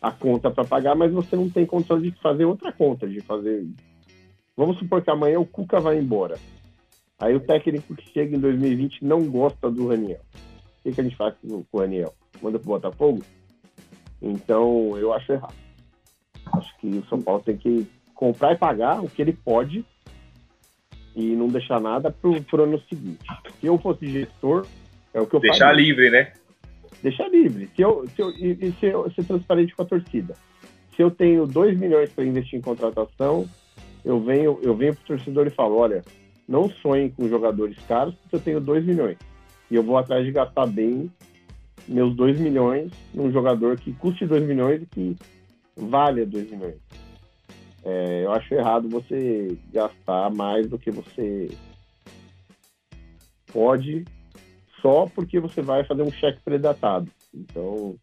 a 0.00 0.10
conta 0.10 0.50
para 0.50 0.64
pagar, 0.64 0.94
mas 0.94 1.12
você 1.12 1.36
não 1.36 1.50
tem 1.50 1.66
condição 1.66 2.00
de 2.00 2.10
fazer 2.12 2.44
outra 2.44 2.72
conta, 2.72 3.06
de 3.06 3.20
fazer. 3.20 3.66
Vamos 4.56 4.78
supor 4.78 5.02
que 5.02 5.10
amanhã 5.10 5.38
o 5.38 5.46
Cuca 5.46 5.80
vai 5.80 5.98
embora. 5.98 6.38
Aí 7.18 7.34
o 7.34 7.40
técnico 7.40 7.94
que 7.94 8.10
chega 8.10 8.36
em 8.36 8.40
2020 8.40 9.04
não 9.04 9.24
gosta 9.24 9.70
do 9.70 9.88
Raniel. 9.88 10.20
O 10.80 10.82
que, 10.82 10.92
que 10.92 11.00
a 11.00 11.04
gente 11.04 11.16
faz 11.16 11.34
com 11.40 11.62
com 11.64 11.78
o 11.78 11.80
Raniel? 11.80 12.14
Manda 12.40 12.58
pro 12.58 12.68
Botafogo? 12.68 13.22
Então, 14.20 14.96
eu 14.96 15.12
acho 15.12 15.32
errado. 15.32 15.54
Acho 16.54 16.78
que 16.78 16.86
o 16.86 17.06
São 17.06 17.20
Paulo 17.20 17.42
tem 17.42 17.56
que 17.56 17.86
comprar 18.14 18.52
e 18.52 18.56
pagar 18.56 19.02
o 19.02 19.08
que 19.08 19.20
ele 19.20 19.32
pode 19.32 19.84
e 21.14 21.34
não 21.34 21.48
deixar 21.48 21.80
nada 21.80 22.10
pro, 22.10 22.40
pro 22.42 22.64
ano 22.64 22.80
seguinte. 22.88 23.24
Se 23.60 23.66
eu 23.66 23.78
fosse 23.78 24.06
gestor, 24.06 24.66
é 25.16 25.20
o 25.20 25.26
que 25.26 25.34
eu 25.34 25.40
Deixar 25.40 25.72
livre, 25.72 26.10
né? 26.10 26.30
Deixar 27.02 27.26
livre. 27.28 27.70
Se 27.74 27.80
eu, 27.80 28.06
se 28.14 28.20
eu, 28.20 28.30
e, 28.32 28.58
e 28.60 28.72
se 28.72 28.84
eu 28.86 29.10
ser 29.12 29.24
transparente 29.24 29.74
com 29.74 29.80
a 29.80 29.86
torcida. 29.86 30.34
Se 30.94 31.02
eu 31.02 31.10
tenho 31.10 31.46
2 31.46 31.78
milhões 31.78 32.10
para 32.10 32.24
investir 32.24 32.58
em 32.58 32.62
contratação, 32.62 33.48
eu 34.04 34.20
venho, 34.20 34.58
eu 34.62 34.76
venho 34.76 34.94
pro 34.94 35.16
torcedor 35.16 35.46
e 35.46 35.50
falo, 35.50 35.76
olha, 35.76 36.04
não 36.46 36.68
sonhem 36.68 37.08
com 37.08 37.28
jogadores 37.28 37.78
caros, 37.88 38.14
porque 38.16 38.36
eu 38.36 38.40
tenho 38.40 38.60
2 38.60 38.84
milhões. 38.84 39.16
E 39.70 39.74
eu 39.74 39.82
vou 39.82 39.96
atrás 39.96 40.22
de 40.22 40.32
gastar 40.32 40.66
bem 40.66 41.10
meus 41.88 42.14
2 42.14 42.38
milhões 42.38 42.92
num 43.14 43.32
jogador 43.32 43.78
que 43.78 43.94
custe 43.94 44.26
2 44.26 44.42
milhões 44.42 44.82
e 44.82 44.86
que 44.86 45.16
valha 45.74 46.26
2 46.26 46.50
milhões. 46.50 46.76
É, 47.82 48.24
eu 48.24 48.32
acho 48.32 48.52
errado 48.52 48.86
você 48.86 49.56
gastar 49.72 50.30
mais 50.34 50.68
do 50.68 50.78
que 50.78 50.90
você 50.90 51.48
pode 53.50 54.04
só 54.80 55.06
porque 55.06 55.40
você 55.40 55.62
vai 55.62 55.84
fazer 55.84 56.02
um 56.02 56.10
cheque 56.10 56.40
predatado. 56.44 57.10
Então, 57.34 57.96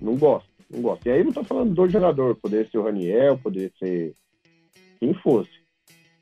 não 0.00 0.16
gosto, 0.16 0.48
não 0.70 0.82
gosto. 0.82 1.06
E 1.06 1.10
aí 1.10 1.24
não 1.24 1.32
tô 1.32 1.44
falando 1.44 1.74
do 1.74 1.88
jogador, 1.88 2.36
poderia 2.36 2.68
ser 2.70 2.78
o 2.78 2.84
Raniel, 2.84 3.38
poderia 3.38 3.70
ser 3.78 4.14
quem 4.98 5.14
fosse, 5.14 5.50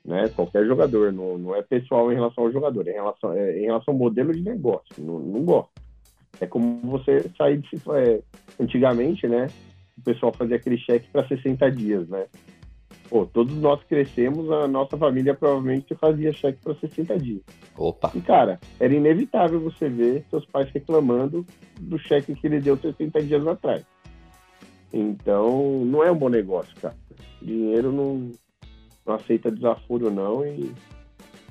né? 0.03 0.29
Qualquer 0.29 0.65
jogador, 0.65 1.11
não, 1.11 1.37
não 1.37 1.55
é 1.55 1.61
pessoal 1.61 2.11
em 2.11 2.15
relação 2.15 2.45
ao 2.45 2.51
jogador, 2.51 2.87
é 2.87 2.91
em 2.91 2.95
relação, 2.95 3.33
é 3.33 3.59
em 3.59 3.65
relação 3.65 3.93
ao 3.93 3.97
modelo 3.97 4.33
de 4.33 4.41
negócio, 4.41 4.95
não, 4.97 5.19
não 5.19 5.43
gosto. 5.43 5.71
É 6.39 6.45
como 6.45 6.79
você 6.81 7.29
sair 7.37 7.57
de 7.57 7.69
é, 7.91 8.21
antigamente, 8.59 9.27
né? 9.27 9.47
O 9.97 10.01
pessoal 10.01 10.31
fazia 10.31 10.55
aquele 10.55 10.77
cheque 10.77 11.09
para 11.11 11.27
60 11.27 11.69
dias, 11.71 12.07
né? 12.07 12.25
Pô, 13.09 13.25
todos 13.25 13.55
nós 13.55 13.83
crescemos, 13.83 14.49
a 14.51 14.67
nossa 14.67 14.95
família 14.95 15.33
provavelmente 15.33 15.95
fazia 15.95 16.31
cheque 16.31 16.59
para 16.63 16.75
60 16.75 17.17
dias. 17.17 17.41
Opa. 17.79 18.11
E, 18.13 18.19
cara, 18.19 18.59
era 18.77 18.93
inevitável 18.93 19.57
você 19.61 19.87
ver 19.87 20.25
seus 20.29 20.45
pais 20.45 20.69
reclamando 20.69 21.45
do 21.79 21.97
cheque 21.97 22.35
que 22.35 22.45
ele 22.45 22.59
deu 22.59 22.75
60 22.75 23.23
dias 23.23 23.47
atrás. 23.47 23.85
Então, 24.91 25.85
não 25.85 26.03
é 26.03 26.11
um 26.11 26.17
bom 26.17 26.27
negócio, 26.27 26.75
cara. 26.81 26.97
Dinheiro 27.41 27.89
não, 27.93 28.33
não 29.05 29.15
aceita 29.15 29.49
desaforo, 29.49 30.11
não. 30.11 30.45
E, 30.45 30.73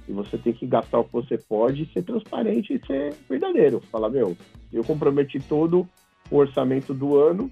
e 0.06 0.12
você 0.12 0.36
tem 0.36 0.52
que 0.52 0.66
gastar 0.66 0.98
o 0.98 1.04
que 1.04 1.12
você 1.14 1.38
pode 1.38 1.84
e 1.84 1.92
ser 1.94 2.02
transparente 2.02 2.74
e 2.74 2.86
ser 2.86 3.14
verdadeiro. 3.26 3.80
Falar, 3.90 4.10
meu, 4.10 4.36
eu 4.70 4.84
comprometi 4.84 5.40
todo 5.40 5.88
o 6.30 6.36
orçamento 6.36 6.92
do 6.92 7.16
ano 7.16 7.50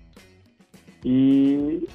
e 1.02 1.88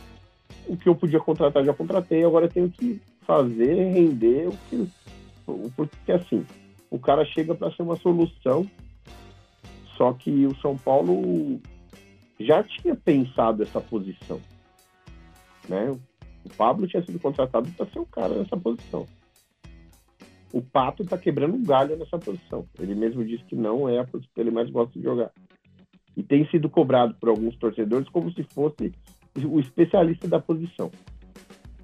o 0.66 0.76
que 0.76 0.90
eu 0.90 0.96
podia 0.96 1.20
contratar 1.20 1.64
já 1.64 1.76
contratei, 1.76 2.24
agora 2.24 2.46
eu 2.46 2.52
tenho 2.52 2.72
que 2.72 3.00
fazer, 3.22 3.92
render 3.92 4.48
o 4.48 4.58
que. 4.68 4.90
Porque 5.76 6.12
assim, 6.12 6.44
o 6.92 7.00
cara 7.00 7.26
chega 7.26 7.56
para 7.56 7.72
ser 7.72 7.82
uma 7.84 7.96
solução, 7.96 8.70
só 9.96 10.12
que 10.12 10.46
o 10.46 10.56
São 10.58 10.78
Paulo 10.78 11.60
já 12.38 12.62
tinha 12.64 12.96
pensado 12.96 13.64
essa 13.64 13.80
posição. 13.80 14.42
Né? 15.70 15.98
O 16.44 16.50
Pablo 16.58 16.86
tinha 16.88 17.04
sido 17.06 17.18
contratado 17.18 17.70
para 17.72 17.86
ser 17.88 18.00
o 18.00 18.06
cara 18.06 18.36
nessa 18.36 18.58
posição. 18.58 19.08
O 20.52 20.62
Pato 20.62 21.06
tá 21.06 21.18
quebrando 21.18 21.56
um 21.56 21.64
galho 21.64 21.96
nessa 21.96 22.20
posição. 22.20 22.68
Ele 22.78 22.94
mesmo 22.94 23.24
disse 23.24 23.46
que 23.46 23.56
não 23.56 23.88
é 23.88 24.00
a 24.00 24.04
posição 24.04 24.32
que 24.36 24.42
ele 24.42 24.52
mais 24.52 24.70
gosta 24.70 24.92
de 25.00 25.02
jogar. 25.02 25.32
E 26.18 26.22
tem 26.22 26.46
sido 26.50 26.70
cobrado 26.70 27.16
por 27.16 27.30
alguns 27.30 27.56
torcedores 27.56 28.10
como 28.10 28.30
se 28.34 28.44
fosse 28.44 28.92
o 29.46 29.62
especialista 29.62 30.28
da 30.28 30.42
posição. 30.42 30.92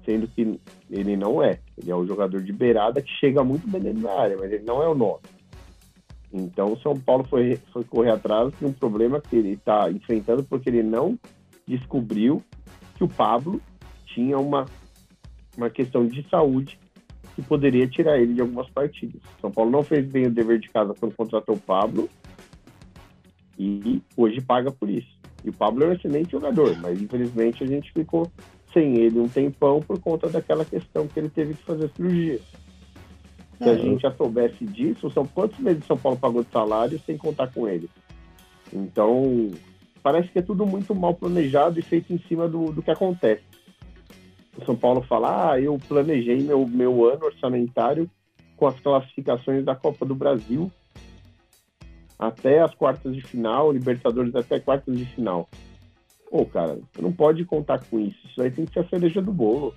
Sendo 0.08 0.26
que 0.26 0.58
ele 0.88 1.18
não 1.18 1.42
é. 1.42 1.58
Ele 1.76 1.90
é 1.90 1.94
um 1.94 2.06
jogador 2.06 2.42
de 2.42 2.50
beirada 2.50 3.02
que 3.02 3.10
chega 3.20 3.44
muito 3.44 3.68
bem 3.68 3.78
dentro 3.78 4.04
da 4.04 4.18
área, 4.18 4.38
mas 4.38 4.50
ele 4.50 4.64
não 4.64 4.82
é 4.82 4.88
o 4.88 4.94
nosso. 4.94 5.20
Então 6.32 6.72
o 6.72 6.80
São 6.80 6.94
Paulo 6.94 7.24
foi, 7.24 7.56
foi 7.74 7.84
correr 7.84 8.12
atrás 8.12 8.50
de 8.58 8.64
um 8.64 8.72
problema 8.72 9.20
que 9.20 9.36
ele 9.36 9.50
está 9.52 9.90
enfrentando 9.90 10.42
porque 10.42 10.70
ele 10.70 10.82
não 10.82 11.18
descobriu 11.66 12.42
que 12.94 13.04
o 13.04 13.08
Pablo 13.08 13.60
tinha 14.06 14.38
uma, 14.38 14.64
uma 15.54 15.68
questão 15.68 16.06
de 16.06 16.26
saúde 16.30 16.78
que 17.34 17.42
poderia 17.42 17.86
tirar 17.86 18.18
ele 18.18 18.32
de 18.32 18.40
algumas 18.40 18.70
partidas. 18.70 19.20
São 19.42 19.50
Paulo 19.50 19.70
não 19.70 19.82
fez 19.82 20.06
bem 20.06 20.26
o 20.26 20.30
dever 20.30 20.58
de 20.58 20.70
casa 20.70 20.94
quando 20.98 21.14
contratou 21.14 21.54
o 21.54 21.60
Pablo 21.60 22.08
e 23.58 24.00
hoje 24.16 24.40
paga 24.40 24.70
por 24.72 24.88
isso. 24.88 25.18
E 25.44 25.50
o 25.50 25.52
Pablo 25.52 25.84
é 25.84 25.88
um 25.88 25.92
excelente 25.92 26.30
jogador, 26.30 26.74
mas 26.78 26.98
infelizmente 26.98 27.62
a 27.62 27.66
gente 27.66 27.92
ficou 27.92 28.26
sem 28.72 28.96
ele 28.96 29.18
um 29.18 29.28
tempão 29.28 29.80
por 29.80 29.98
conta 30.00 30.28
daquela 30.28 30.64
questão 30.64 31.06
que 31.06 31.18
ele 31.18 31.28
teve 31.28 31.54
que 31.54 31.62
fazer 31.62 31.90
cirurgia. 31.96 32.40
Se 33.58 33.68
a 33.68 33.72
É. 33.72 33.78
gente 33.78 34.02
já 34.02 34.12
soubesse 34.12 34.64
disso, 34.64 35.10
são 35.10 35.26
quantos 35.26 35.58
meses 35.58 35.84
São 35.86 35.96
Paulo 35.96 36.18
pagou 36.18 36.44
de 36.44 36.50
salário 36.50 37.00
sem 37.04 37.16
contar 37.16 37.48
com 37.52 37.66
ele? 37.68 37.88
Então, 38.72 39.50
parece 40.02 40.28
que 40.28 40.38
é 40.38 40.42
tudo 40.42 40.64
muito 40.66 40.94
mal 40.94 41.14
planejado 41.14 41.78
e 41.78 41.82
feito 41.82 42.12
em 42.12 42.18
cima 42.28 42.46
do, 42.48 42.66
do 42.72 42.82
que 42.82 42.90
acontece. 42.90 43.42
O 44.60 44.64
São 44.64 44.76
Paulo 44.76 45.02
fala, 45.02 45.52
ah, 45.52 45.60
eu 45.60 45.78
planejei 45.88 46.42
meu, 46.42 46.66
meu 46.66 47.04
ano 47.08 47.24
orçamentário 47.26 48.08
com 48.56 48.66
as 48.66 48.78
classificações 48.80 49.64
da 49.64 49.74
Copa 49.74 50.04
do 50.04 50.14
Brasil 50.14 50.70
até 52.18 52.60
as 52.60 52.74
quartas 52.74 53.14
de 53.14 53.22
final, 53.22 53.70
Libertadores 53.70 54.34
até 54.34 54.58
quartas 54.58 54.98
de 54.98 55.04
final. 55.04 55.48
Pô, 56.30 56.44
cara, 56.44 56.78
você 56.92 57.02
não 57.02 57.12
pode 57.12 57.44
contar 57.44 57.82
com 57.84 57.98
isso. 57.98 58.18
Isso 58.26 58.42
aí 58.42 58.50
tem 58.50 58.66
que 58.66 58.72
ser 58.72 58.80
a 58.80 58.88
cereja 58.88 59.22
do 59.22 59.32
bolo. 59.32 59.74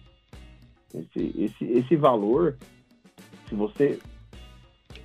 Esse, 0.94 1.34
esse, 1.38 1.64
esse 1.66 1.96
valor, 1.96 2.58
se 3.48 3.56
você 3.56 3.98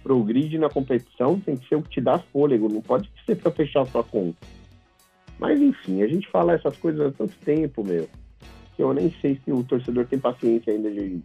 progride 0.02 0.58
na 0.58 0.68
competição, 0.68 1.38
tem 1.38 1.56
que 1.56 1.68
ser 1.68 1.76
o 1.76 1.82
que 1.82 1.90
te 1.90 2.00
dá 2.00 2.18
fôlego, 2.18 2.68
não 2.68 2.80
pode 2.80 3.10
ser 3.24 3.36
para 3.36 3.52
fechar 3.52 3.82
a 3.82 3.86
sua 3.86 4.02
conta. 4.02 4.38
Mas 5.38 5.60
enfim, 5.60 6.02
a 6.02 6.08
gente 6.08 6.28
fala 6.28 6.54
essas 6.54 6.76
coisas 6.76 7.00
há 7.08 7.12
tanto 7.12 7.34
tempo, 7.44 7.84
meu, 7.84 8.08
que 8.74 8.82
eu 8.82 8.92
nem 8.92 9.10
sei 9.20 9.40
se 9.44 9.52
o 9.52 9.62
torcedor 9.62 10.06
tem 10.06 10.18
paciência 10.18 10.72
ainda 10.72 10.90
de, 10.90 11.20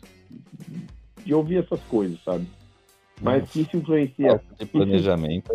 de 1.23 1.33
ouvir 1.33 1.57
essas 1.57 1.81
coisas, 1.83 2.21
sabe? 2.23 2.45
Mas 3.21 3.49
que 3.49 3.61
isso 3.61 3.77
influencia. 3.77 4.41
De 4.59 4.65
planejamento 4.65 5.51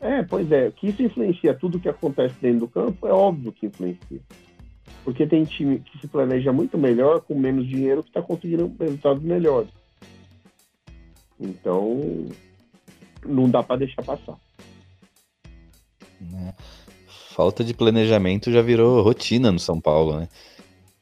é... 0.00 0.18
É, 0.18 0.22
pois 0.22 0.50
é, 0.50 0.70
que 0.70 0.88
isso 0.88 1.02
influencia 1.02 1.54
tudo 1.54 1.78
que 1.78 1.88
acontece 1.88 2.34
dentro 2.40 2.60
do 2.60 2.68
campo, 2.68 3.06
é 3.06 3.12
óbvio 3.12 3.52
que 3.52 3.66
influencia. 3.66 4.20
Porque 5.04 5.26
tem 5.26 5.44
time 5.44 5.80
que 5.80 5.98
se 5.98 6.08
planeja 6.08 6.52
muito 6.52 6.76
melhor, 6.78 7.20
com 7.20 7.38
menos 7.38 7.66
dinheiro, 7.66 8.02
que 8.02 8.10
está 8.10 8.22
conseguindo 8.22 8.74
resultados 8.78 9.22
melhores. 9.22 9.70
Então, 11.38 12.26
não 13.24 13.48
dá 13.48 13.62
para 13.62 13.76
deixar 13.76 14.02
passar. 14.02 14.36
né? 16.20 16.54
Falta 17.30 17.64
de 17.64 17.72
planejamento 17.72 18.52
já 18.52 18.60
virou 18.60 19.02
rotina 19.02 19.50
no 19.50 19.58
São 19.58 19.80
Paulo, 19.80 20.18
né? 20.18 20.28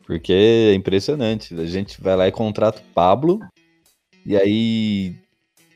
Porque 0.06 0.32
é 0.32 0.74
impressionante. 0.74 1.54
A 1.54 1.66
gente 1.66 2.00
vai 2.00 2.16
lá 2.16 2.28
e 2.28 2.32
contrata 2.32 2.80
o 2.80 2.94
Pablo, 2.94 3.40
e 4.24 4.36
aí 4.36 5.16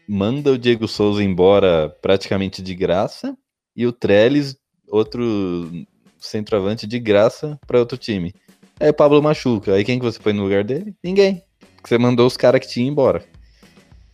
manda 0.08 0.52
o 0.52 0.58
Diego 0.58 0.86
Souza 0.88 1.22
embora 1.22 1.94
praticamente 2.00 2.62
de 2.62 2.74
graça, 2.74 3.36
e 3.74 3.86
o 3.86 3.92
Trellis, 3.92 4.56
outro 4.88 5.70
centroavante 6.18 6.86
de 6.86 6.98
graça 6.98 7.58
para 7.66 7.78
outro 7.78 7.96
time. 7.96 8.34
Aí 8.78 8.90
o 8.90 8.94
Pablo 8.94 9.22
machuca. 9.22 9.74
Aí 9.74 9.84
quem 9.84 9.98
que 9.98 10.04
você 10.04 10.18
põe 10.18 10.32
no 10.32 10.42
lugar 10.42 10.64
dele? 10.64 10.94
Ninguém. 11.02 11.42
Porque 11.76 11.88
você 11.88 11.98
mandou 11.98 12.26
os 12.26 12.36
caras 12.36 12.60
que 12.60 12.68
tinham 12.68 12.88
embora. 12.88 13.24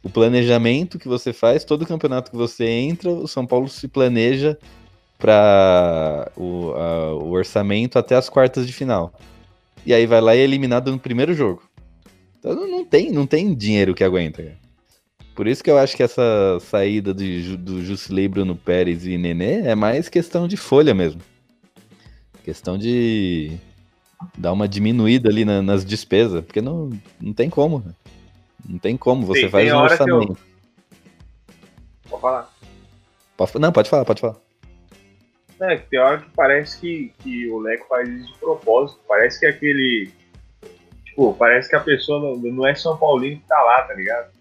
O 0.02 0.08
planejamento 0.08 0.98
que 0.98 1.08
você 1.08 1.32
faz, 1.32 1.64
todo 1.64 1.86
campeonato 1.86 2.30
que 2.30 2.36
você 2.36 2.64
entra, 2.66 3.10
o 3.10 3.26
São 3.26 3.46
Paulo 3.46 3.68
se 3.68 3.88
planeja 3.88 4.56
para 5.18 6.30
o, 6.36 6.70
o 7.22 7.30
orçamento 7.30 7.98
até 7.98 8.14
as 8.14 8.28
quartas 8.28 8.66
de 8.66 8.72
final. 8.72 9.12
E 9.84 9.92
aí 9.92 10.06
vai 10.06 10.20
lá 10.20 10.36
e 10.36 10.38
é 10.38 10.42
eliminado 10.42 10.92
no 10.92 10.98
primeiro 10.98 11.34
jogo. 11.34 11.62
Então 12.38 12.54
não 12.54 12.84
tem, 12.84 13.10
não 13.10 13.26
tem 13.26 13.54
dinheiro 13.54 13.94
que 13.94 14.04
aguenta, 14.04 14.42
cara. 14.42 14.67
Por 15.38 15.46
isso 15.46 15.62
que 15.62 15.70
eu 15.70 15.78
acho 15.78 15.96
que 15.96 16.02
essa 16.02 16.58
saída 16.62 17.14
de, 17.14 17.56
do 17.56 17.80
Jusilei, 17.80 18.26
Bruno 18.26 18.56
Pérez 18.56 19.06
e 19.06 19.16
Nenê 19.16 19.60
é 19.68 19.74
mais 19.76 20.08
questão 20.08 20.48
de 20.48 20.56
folha 20.56 20.92
mesmo. 20.92 21.20
Questão 22.42 22.76
de, 22.76 23.56
dar 24.36 24.52
uma 24.52 24.66
diminuída 24.66 25.28
ali 25.28 25.44
na- 25.44 25.62
nas 25.62 25.84
despesas, 25.84 26.44
porque 26.44 26.60
não, 26.60 26.90
não 27.20 27.32
tem 27.32 27.48
como. 27.48 27.78
né? 27.86 27.92
Não 28.68 28.80
tem 28.80 28.96
como, 28.96 29.24
você 29.24 29.48
faz 29.48 29.66
um 29.66 29.68
que 29.68 29.72
eu- 29.76 29.78
orçamento. 30.16 30.38
Pode 32.10 32.20
falar. 32.20 32.50
Pode- 33.36 33.58
Não, 33.60 33.70
pode 33.72 33.88
falar, 33.90 34.04
pode 34.04 34.20
falar. 34.20 34.36
É, 35.60 35.76
tem 35.76 36.00
hora 36.00 36.18
que 36.18 36.30
parece 36.34 36.80
que, 36.80 37.12
que 37.20 37.48
o 37.48 37.60
Leco 37.60 37.86
faz 37.88 38.08
isso 38.08 38.32
de 38.32 38.38
propósito. 38.40 38.98
Parece 39.06 39.38
que 39.38 39.46
aquele. 39.46 40.10
Tipo, 41.04 41.32
parece 41.34 41.68
que 41.68 41.76
a 41.76 41.80
pessoa 41.80 42.18
não, 42.20 42.36
não 42.52 42.66
é 42.66 42.74
São 42.74 42.96
Paulino 42.98 43.40
que 43.40 43.46
tá 43.46 43.62
lá, 43.62 43.82
tá 43.82 43.94
ligado? 43.94 44.36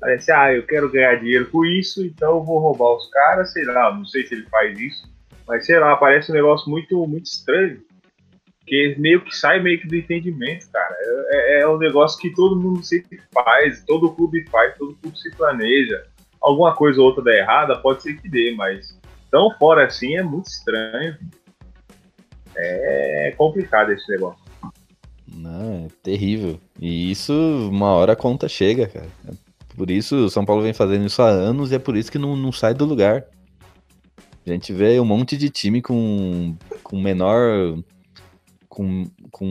Parece, 0.00 0.30
ah, 0.30 0.52
eu 0.52 0.66
quero 0.66 0.90
ganhar 0.90 1.16
dinheiro 1.16 1.50
com 1.50 1.64
isso, 1.64 2.04
então 2.04 2.36
eu 2.36 2.44
vou 2.44 2.58
roubar 2.58 2.96
os 2.96 3.08
caras, 3.10 3.52
sei 3.52 3.64
lá, 3.64 3.94
não 3.94 4.04
sei 4.04 4.26
se 4.26 4.34
ele 4.34 4.46
faz 4.46 4.78
isso, 4.78 5.08
mas 5.46 5.64
sei 5.64 5.78
lá, 5.78 5.96
parece 5.96 6.30
um 6.30 6.34
negócio 6.34 6.70
muito, 6.70 7.06
muito 7.06 7.26
estranho. 7.26 7.82
Que 8.66 8.96
meio 8.98 9.20
que 9.20 9.34
sai 9.34 9.60
meio 9.60 9.80
que 9.80 9.86
do 9.86 9.94
entendimento, 9.94 10.68
cara. 10.72 10.96
É, 11.30 11.60
é 11.60 11.68
um 11.68 11.78
negócio 11.78 12.18
que 12.18 12.34
todo 12.34 12.60
mundo 12.60 12.84
sempre 12.84 13.20
faz, 13.32 13.84
todo 13.84 14.12
clube 14.12 14.44
faz, 14.50 14.76
todo 14.76 14.96
clube 14.96 15.16
se 15.18 15.30
planeja. 15.36 16.04
Alguma 16.40 16.74
coisa 16.74 17.00
ou 17.00 17.06
outra 17.06 17.22
dá 17.22 17.32
errada, 17.32 17.78
pode 17.78 18.02
ser 18.02 18.20
que 18.20 18.28
dê, 18.28 18.54
mas 18.56 18.98
tão 19.30 19.50
fora 19.56 19.86
assim 19.86 20.16
é 20.16 20.22
muito 20.22 20.46
estranho. 20.46 21.16
É 22.56 23.34
complicado 23.36 23.92
esse 23.92 24.10
negócio. 24.10 24.44
Não, 25.28 25.86
é 25.86 25.88
terrível. 26.02 26.58
E 26.80 27.10
isso, 27.10 27.32
uma 27.70 27.92
hora 27.92 28.14
a 28.14 28.16
conta 28.16 28.48
chega, 28.48 28.88
cara. 28.88 29.06
Por 29.76 29.90
isso 29.90 30.16
o 30.16 30.30
São 30.30 30.44
Paulo 30.44 30.62
vem 30.62 30.72
fazendo 30.72 31.06
isso 31.06 31.20
há 31.22 31.28
anos 31.28 31.70
e 31.70 31.74
é 31.74 31.78
por 31.78 31.96
isso 31.96 32.10
que 32.10 32.18
não, 32.18 32.34
não 32.36 32.50
sai 32.50 32.72
do 32.72 32.84
lugar. 32.84 33.24
A 34.46 34.50
gente 34.50 34.72
vê 34.72 34.98
um 35.00 35.04
monte 35.04 35.36
de 35.36 35.50
time 35.50 35.82
com, 35.82 36.54
com 36.82 37.00
menor. 37.00 37.78
Com, 38.68 39.04
com 39.30 39.46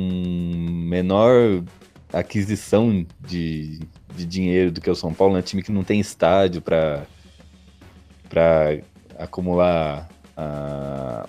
menor 0.70 1.64
aquisição 2.14 3.06
de, 3.28 3.80
de 4.16 4.26
dinheiro 4.26 4.72
do 4.72 4.80
que 4.80 4.90
o 4.90 4.96
São 4.96 5.14
Paulo, 5.14 5.34
né? 5.34 5.42
Time 5.42 5.62
que 5.64 5.72
não 5.72 5.84
tem 5.84 6.00
estádio 6.00 6.62
para 6.62 7.06
para 8.30 8.80
acumular 9.18 10.10
a- 10.36 11.28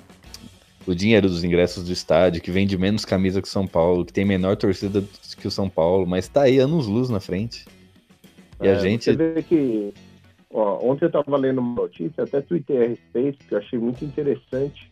o 0.87 0.95
dinheiro 0.95 1.29
dos 1.29 1.43
ingressos 1.45 1.85
do 1.85 1.93
estádio, 1.93 2.41
que 2.41 2.51
vende 2.51 2.77
menos 2.79 3.05
camisa 3.05 3.43
que 3.43 3.49
o 3.49 3.51
São 3.51 3.67
Paulo, 3.67 4.05
que 4.05 4.13
tem 4.13 4.25
menor 4.25 4.57
torcida 4.57 5.03
que 5.39 5.47
o 5.49 5.51
São 5.51 5.69
Paulo, 5.69 6.07
mas 6.07 6.29
tá 6.29 6.43
aí 6.43 6.59
anos 6.59 6.87
luz 6.87 7.09
na 7.09 7.21
frente. 7.21 7.65
E 8.63 8.69
a 8.69 8.73
É, 8.73 8.79
gente. 8.81 9.05
Você 9.05 9.17
vê 9.17 9.43
que. 9.43 9.93
Ó, 10.51 10.91
ontem 10.91 11.05
eu 11.05 11.09
estava 11.09 11.37
lendo 11.37 11.59
uma 11.61 11.83
notícia, 11.83 12.25
até 12.25 12.41
tuitei 12.41 12.85
a 12.85 12.89
respeito, 12.89 13.45
que 13.47 13.55
eu 13.55 13.59
achei 13.59 13.79
muito 13.79 14.05
interessante. 14.05 14.91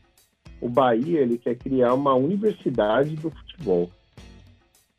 O 0.61 0.69
Bahia 0.69 1.21
ele 1.21 1.39
quer 1.39 1.57
criar 1.57 1.95
uma 1.95 2.15
universidade 2.15 3.17
do 3.17 3.31
futebol. 3.31 3.91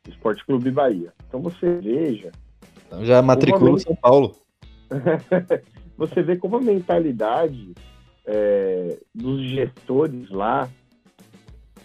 Esporte 0.08 0.44
Clube 0.44 0.70
Bahia. 0.70 1.12
Então 1.28 1.40
você 1.40 1.74
veja. 1.76 2.32
Então 2.86 3.04
já 3.04 3.20
matricula 3.20 3.70
o 3.70 3.70
Uma 3.70 3.78
São 3.80 3.96
Paulo. 3.96 4.36
você 5.96 6.22
vê 6.22 6.36
como 6.36 6.56
a 6.56 6.60
mentalidade 6.60 7.74
é, 8.24 8.98
dos 9.14 9.48
gestores 9.50 10.30
lá 10.30 10.68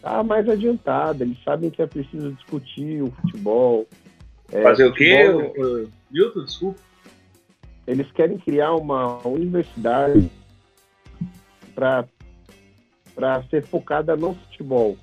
tá 0.02 0.24
mais 0.24 0.48
adiantada. 0.50 1.24
Eles 1.24 1.42
sabem 1.44 1.70
que 1.70 1.82
é 1.82 1.88
preciso 1.88 2.32
discutir 2.34 3.02
o 3.04 3.12
futebol. 3.12 3.88
É, 4.52 4.62
Fazer 4.62 4.86
o 4.86 4.94
quê, 4.94 5.28
Milton? 6.12 6.44
Desculpa. 6.44 6.80
eles 7.88 8.12
querem 8.12 8.38
criar 8.38 8.76
uma 8.76 9.26
universidade 9.26 10.30
para 11.74 13.44
ser 13.50 13.64
focada 13.64 14.16
no 14.16 14.36
futebol. 14.36 14.98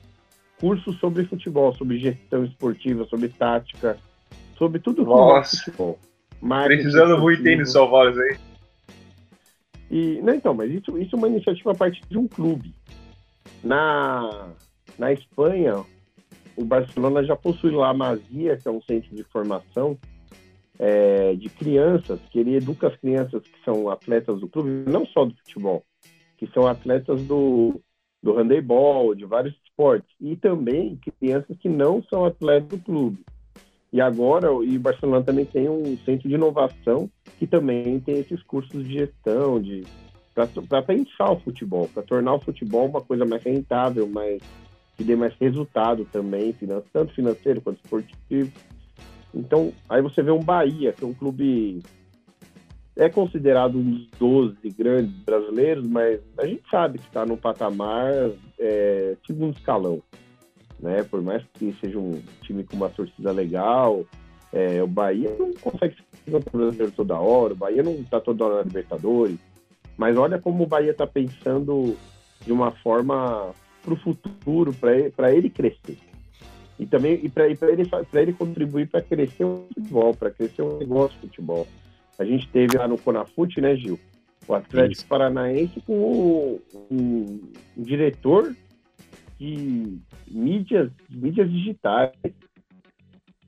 Cursos 0.61 0.98
sobre 0.98 1.24
futebol, 1.24 1.74
sobre 1.74 1.98
gestão 1.98 2.44
esportiva, 2.44 3.06
sobre 3.06 3.28
tática, 3.28 3.96
sobre 4.56 4.80
tudo 4.80 5.04
que 5.04 5.11
Nossa. 5.11 5.56
futebol. 5.56 5.98
Marketing 6.40 6.82
Precisando 6.82 7.18
muito, 7.18 7.42
no 7.42 7.66
São 7.66 7.88
Paulo 7.88 8.20
aí. 8.20 8.37
E, 9.90 10.20
não, 10.22 10.34
então, 10.34 10.52
mas 10.52 10.70
isso, 10.70 10.98
isso 10.98 11.16
é 11.16 11.18
uma 11.18 11.28
iniciativa 11.28 11.72
a 11.72 11.74
partir 11.74 12.02
de 12.08 12.18
um 12.18 12.28
clube. 12.28 12.74
Na, 13.64 14.50
na 14.98 15.12
Espanha, 15.12 15.84
o 16.59 16.64
Barcelona 16.64 17.23
já 17.25 17.37
possui 17.37 17.71
lá 17.71 17.90
a 17.90 17.94
Masia, 17.94 18.57
que 18.57 18.66
é 18.66 18.71
um 18.71 18.83
centro 18.83 19.14
de 19.14 19.23
formação 19.25 19.97
é, 20.79 21.35
de 21.35 21.49
crianças, 21.49 22.21
que 22.31 22.38
ele 22.40 22.57
educa 22.57 22.88
as 22.88 22.97
crianças 22.97 23.42
que 23.42 23.64
são 23.64 23.88
atletas 23.88 24.40
do 24.40 24.49
clube, 24.49 24.90
não 24.90 25.07
só 25.07 25.25
do 25.25 25.35
futebol, 25.37 25.85
que 26.37 26.49
são 26.49 26.66
atletas 26.66 27.23
do, 27.23 27.81
do 28.21 28.33
handebol, 28.33 29.14
de 29.14 29.25
vários 29.25 29.55
esportes, 29.64 30.11
e 30.21 30.35
também 30.35 30.99
crianças 31.21 31.57
que 31.59 31.68
não 31.68 32.03
são 32.03 32.25
atletas 32.25 32.68
do 32.68 32.79
clube. 32.79 33.25
E 33.92 34.01
agora, 34.01 34.49
e 34.64 34.77
o 34.77 34.81
Barcelona 34.81 35.25
também 35.25 35.44
tem 35.44 35.68
um 35.68 35.97
centro 35.99 36.29
de 36.29 36.35
inovação 36.35 37.09
que 37.38 37.47
também 37.47 38.01
tem 38.01 38.18
esses 38.18 38.42
cursos 38.42 38.85
de 38.85 38.92
gestão, 38.92 39.61
de 39.61 39.85
para 40.68 40.83
pensar 40.83 41.33
o 41.33 41.40
futebol, 41.40 41.88
para 41.92 42.03
tornar 42.03 42.35
o 42.35 42.40
futebol 42.40 42.87
uma 42.87 43.01
coisa 43.01 43.25
mais 43.25 43.42
rentável, 43.42 44.07
mais 44.07 44.40
que 44.98 45.04
dê 45.04 45.14
mais 45.14 45.32
resultado 45.40 46.04
também, 46.12 46.52
tanto 46.92 47.14
financeiro 47.14 47.61
quanto 47.61 47.80
esportivo. 47.82 48.52
Então, 49.32 49.72
aí 49.88 50.02
você 50.02 50.22
vê 50.22 50.32
um 50.32 50.42
Bahia, 50.42 50.92
que 50.92 51.04
é 51.04 51.06
um 51.06 51.14
clube 51.14 51.80
é 52.96 53.08
considerado 53.08 53.78
um 53.78 53.90
dos 53.92 54.08
12 54.18 54.56
grandes 54.76 55.14
brasileiros, 55.24 55.87
mas 55.87 56.20
a 56.37 56.44
gente 56.44 56.64
sabe 56.68 56.98
que 56.98 57.06
está 57.06 57.24
no 57.24 57.37
patamar 57.37 58.11
é, 58.58 59.16
segundo 59.24 59.56
escalão, 59.56 60.02
né? 60.80 61.04
Por 61.04 61.22
mais 61.22 61.44
que 61.54 61.72
seja 61.80 61.96
um 61.96 62.20
time 62.42 62.64
com 62.64 62.74
uma 62.74 62.88
torcida 62.88 63.30
legal, 63.30 64.04
é, 64.52 64.82
o 64.82 64.88
Bahia 64.88 65.32
não 65.38 65.52
consegue 65.52 65.94
ser 65.94 66.32
campeão 66.32 66.61
brasileiro 66.61 66.92
toda 66.92 67.20
hora, 67.20 67.52
o 67.52 67.56
Bahia 67.56 67.84
não 67.84 67.92
está 67.92 68.20
toda 68.20 68.44
hora 68.44 68.56
na 68.56 68.62
Libertadores, 68.62 69.38
mas 69.96 70.16
olha 70.16 70.40
como 70.40 70.64
o 70.64 70.66
Bahia 70.66 70.90
está 70.90 71.06
pensando 71.06 71.96
de 72.44 72.52
uma 72.52 72.72
forma 72.72 73.54
para 73.88 73.94
o 73.94 73.96
futuro, 73.96 74.72
para 74.74 74.96
ele, 74.96 75.11
pra 75.11 75.35
ele 75.35 75.51
crescer. 75.51 75.98
E 76.79 76.87
também 76.87 77.20
e 77.22 77.29
para 77.29 77.46
ele, 77.46 77.57
pra 77.57 78.22
ele 78.22 78.33
contribuir 78.33 78.88
para 78.88 79.03
crescer 79.03 79.44
o 79.44 79.66
futebol, 79.74 80.14
para 80.14 80.31
crescer 80.31 80.62
o 80.62 80.79
negócio 80.79 81.14
de 81.20 81.27
futebol. 81.27 81.66
A 82.18 82.24
gente 82.24 82.48
teve 82.48 82.77
lá 82.77 82.87
no 82.87 82.98
Conafute, 82.98 83.61
né, 83.61 83.74
Gil? 83.77 83.98
O 84.46 84.55
Atlético 84.55 85.09
Paranaense 85.09 85.81
com 85.81 85.92
o, 85.92 86.61
um, 86.90 87.40
um 87.77 87.83
diretor 87.83 88.55
de 89.38 89.98
mídias, 90.31 90.90
mídias 91.11 91.51
digitais. 91.51 92.12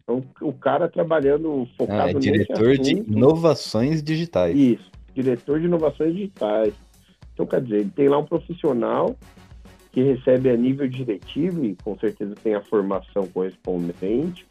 Então, 0.03 0.24
o 0.40 0.53
cara 0.53 0.88
trabalhando 0.88 1.68
focado 1.76 2.03
Ah, 2.03 2.11
é 2.11 2.14
diretor 2.14 2.76
de 2.79 2.92
inovações 2.92 4.03
digitais. 4.03 4.57
Isso, 4.57 4.90
diretor 5.14 5.61
de 5.61 5.66
inovações 5.66 6.14
digitais. 6.14 6.74
Então, 7.33 7.46
quer 7.46 7.62
dizer, 7.62 7.81
ele 7.81 7.90
tem 7.90 8.09
lá 8.09 8.18
um 8.18 8.24
profissional 8.24 9.16
que 9.92 10.03
recebe 10.03 10.50
a 10.50 10.57
nível 10.57 10.88
diretivo 10.88 11.64
e 11.64 11.76
com 11.83 11.98
certeza 11.98 12.35
tem 12.42 12.55
a 12.55 12.62
formação 12.62 13.26
correspondente, 13.26 14.46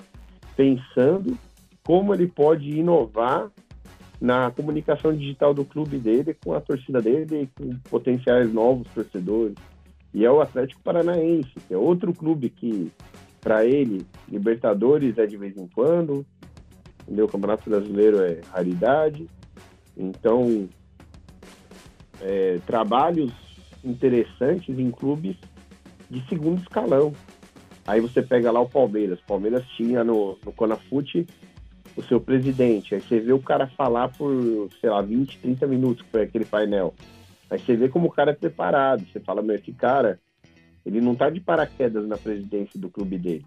pensando 0.56 1.38
como 1.84 2.14
ele 2.14 2.28
pode 2.28 2.70
inovar 2.70 3.50
na 4.20 4.52
comunicação 4.52 5.16
digital 5.16 5.54
do 5.54 5.64
clube 5.64 5.98
dele 5.98 6.36
com 6.44 6.54
a 6.54 6.60
torcida 6.60 7.02
dele 7.02 7.44
e 7.44 7.48
com 7.48 7.76
potenciais 7.90 8.54
novos 8.54 8.88
torcedores. 8.94 9.56
E 10.14 10.26
é 10.26 10.32
o 10.32 10.42
Atlético 10.42 10.82
Paranaense, 10.82 11.52
que 11.68 11.74
é 11.74 11.78
outro 11.78 12.14
clube 12.14 12.50
que, 12.50 12.92
para 13.40 13.66
ele, 13.66 14.06
Libertadores 14.28 15.18
é 15.18 15.26
de 15.26 15.38
vez 15.38 15.56
em 15.56 15.68
quando, 15.68 16.26
entendeu? 17.04 17.26
o 17.26 17.30
Campeonato 17.30 17.70
Brasileiro 17.70 18.22
é 18.22 18.42
raridade. 18.52 19.28
Então, 19.96 20.68
é, 22.22 22.60
trabalhos 22.66 23.32
interessantes 23.84 24.78
em 24.78 24.92
clubes 24.92 25.36
de 26.10 26.26
segundo 26.28 26.62
escalão. 26.62 27.14
Aí 27.86 28.00
você 28.00 28.22
pega 28.22 28.52
lá 28.52 28.60
o 28.60 28.70
Palmeiras. 28.70 29.20
O 29.20 29.26
Palmeiras 29.26 29.66
tinha 29.76 30.04
no, 30.04 30.38
no 30.46 30.52
Conafute 30.52 31.26
o 31.96 32.04
seu 32.04 32.20
presidente. 32.20 32.96
Aí 32.96 33.02
você 33.02 33.20
vê 33.20 33.34
o 33.34 33.42
cara 33.42 33.68
falar 33.68 34.10
por, 34.10 34.70
sei 34.80 34.90
lá, 34.90 35.02
20, 35.02 35.40
30 35.40 35.68
minutos, 35.68 36.04
que 36.04 36.12
foi 36.12 36.24
aquele 36.24 36.46
painel. 36.46 36.94
Aí 37.50 37.60
você 37.60 37.76
vê 37.76 37.90
como 37.90 38.08
o 38.08 38.12
cara 38.12 38.32
é 38.32 38.36
preparado. 38.36 39.06
Você 39.06 39.20
fala, 39.20 39.42
meu, 39.42 39.56
esse 39.56 39.72
cara, 39.72 40.20
ele 40.86 41.02
não 41.02 41.16
tá 41.16 41.30
de 41.30 41.40
paraquedas 41.40 42.08
na 42.08 42.18
presidência 42.18 42.80
do 42.80 42.90
clube 42.90 43.18
dele. 43.18 43.46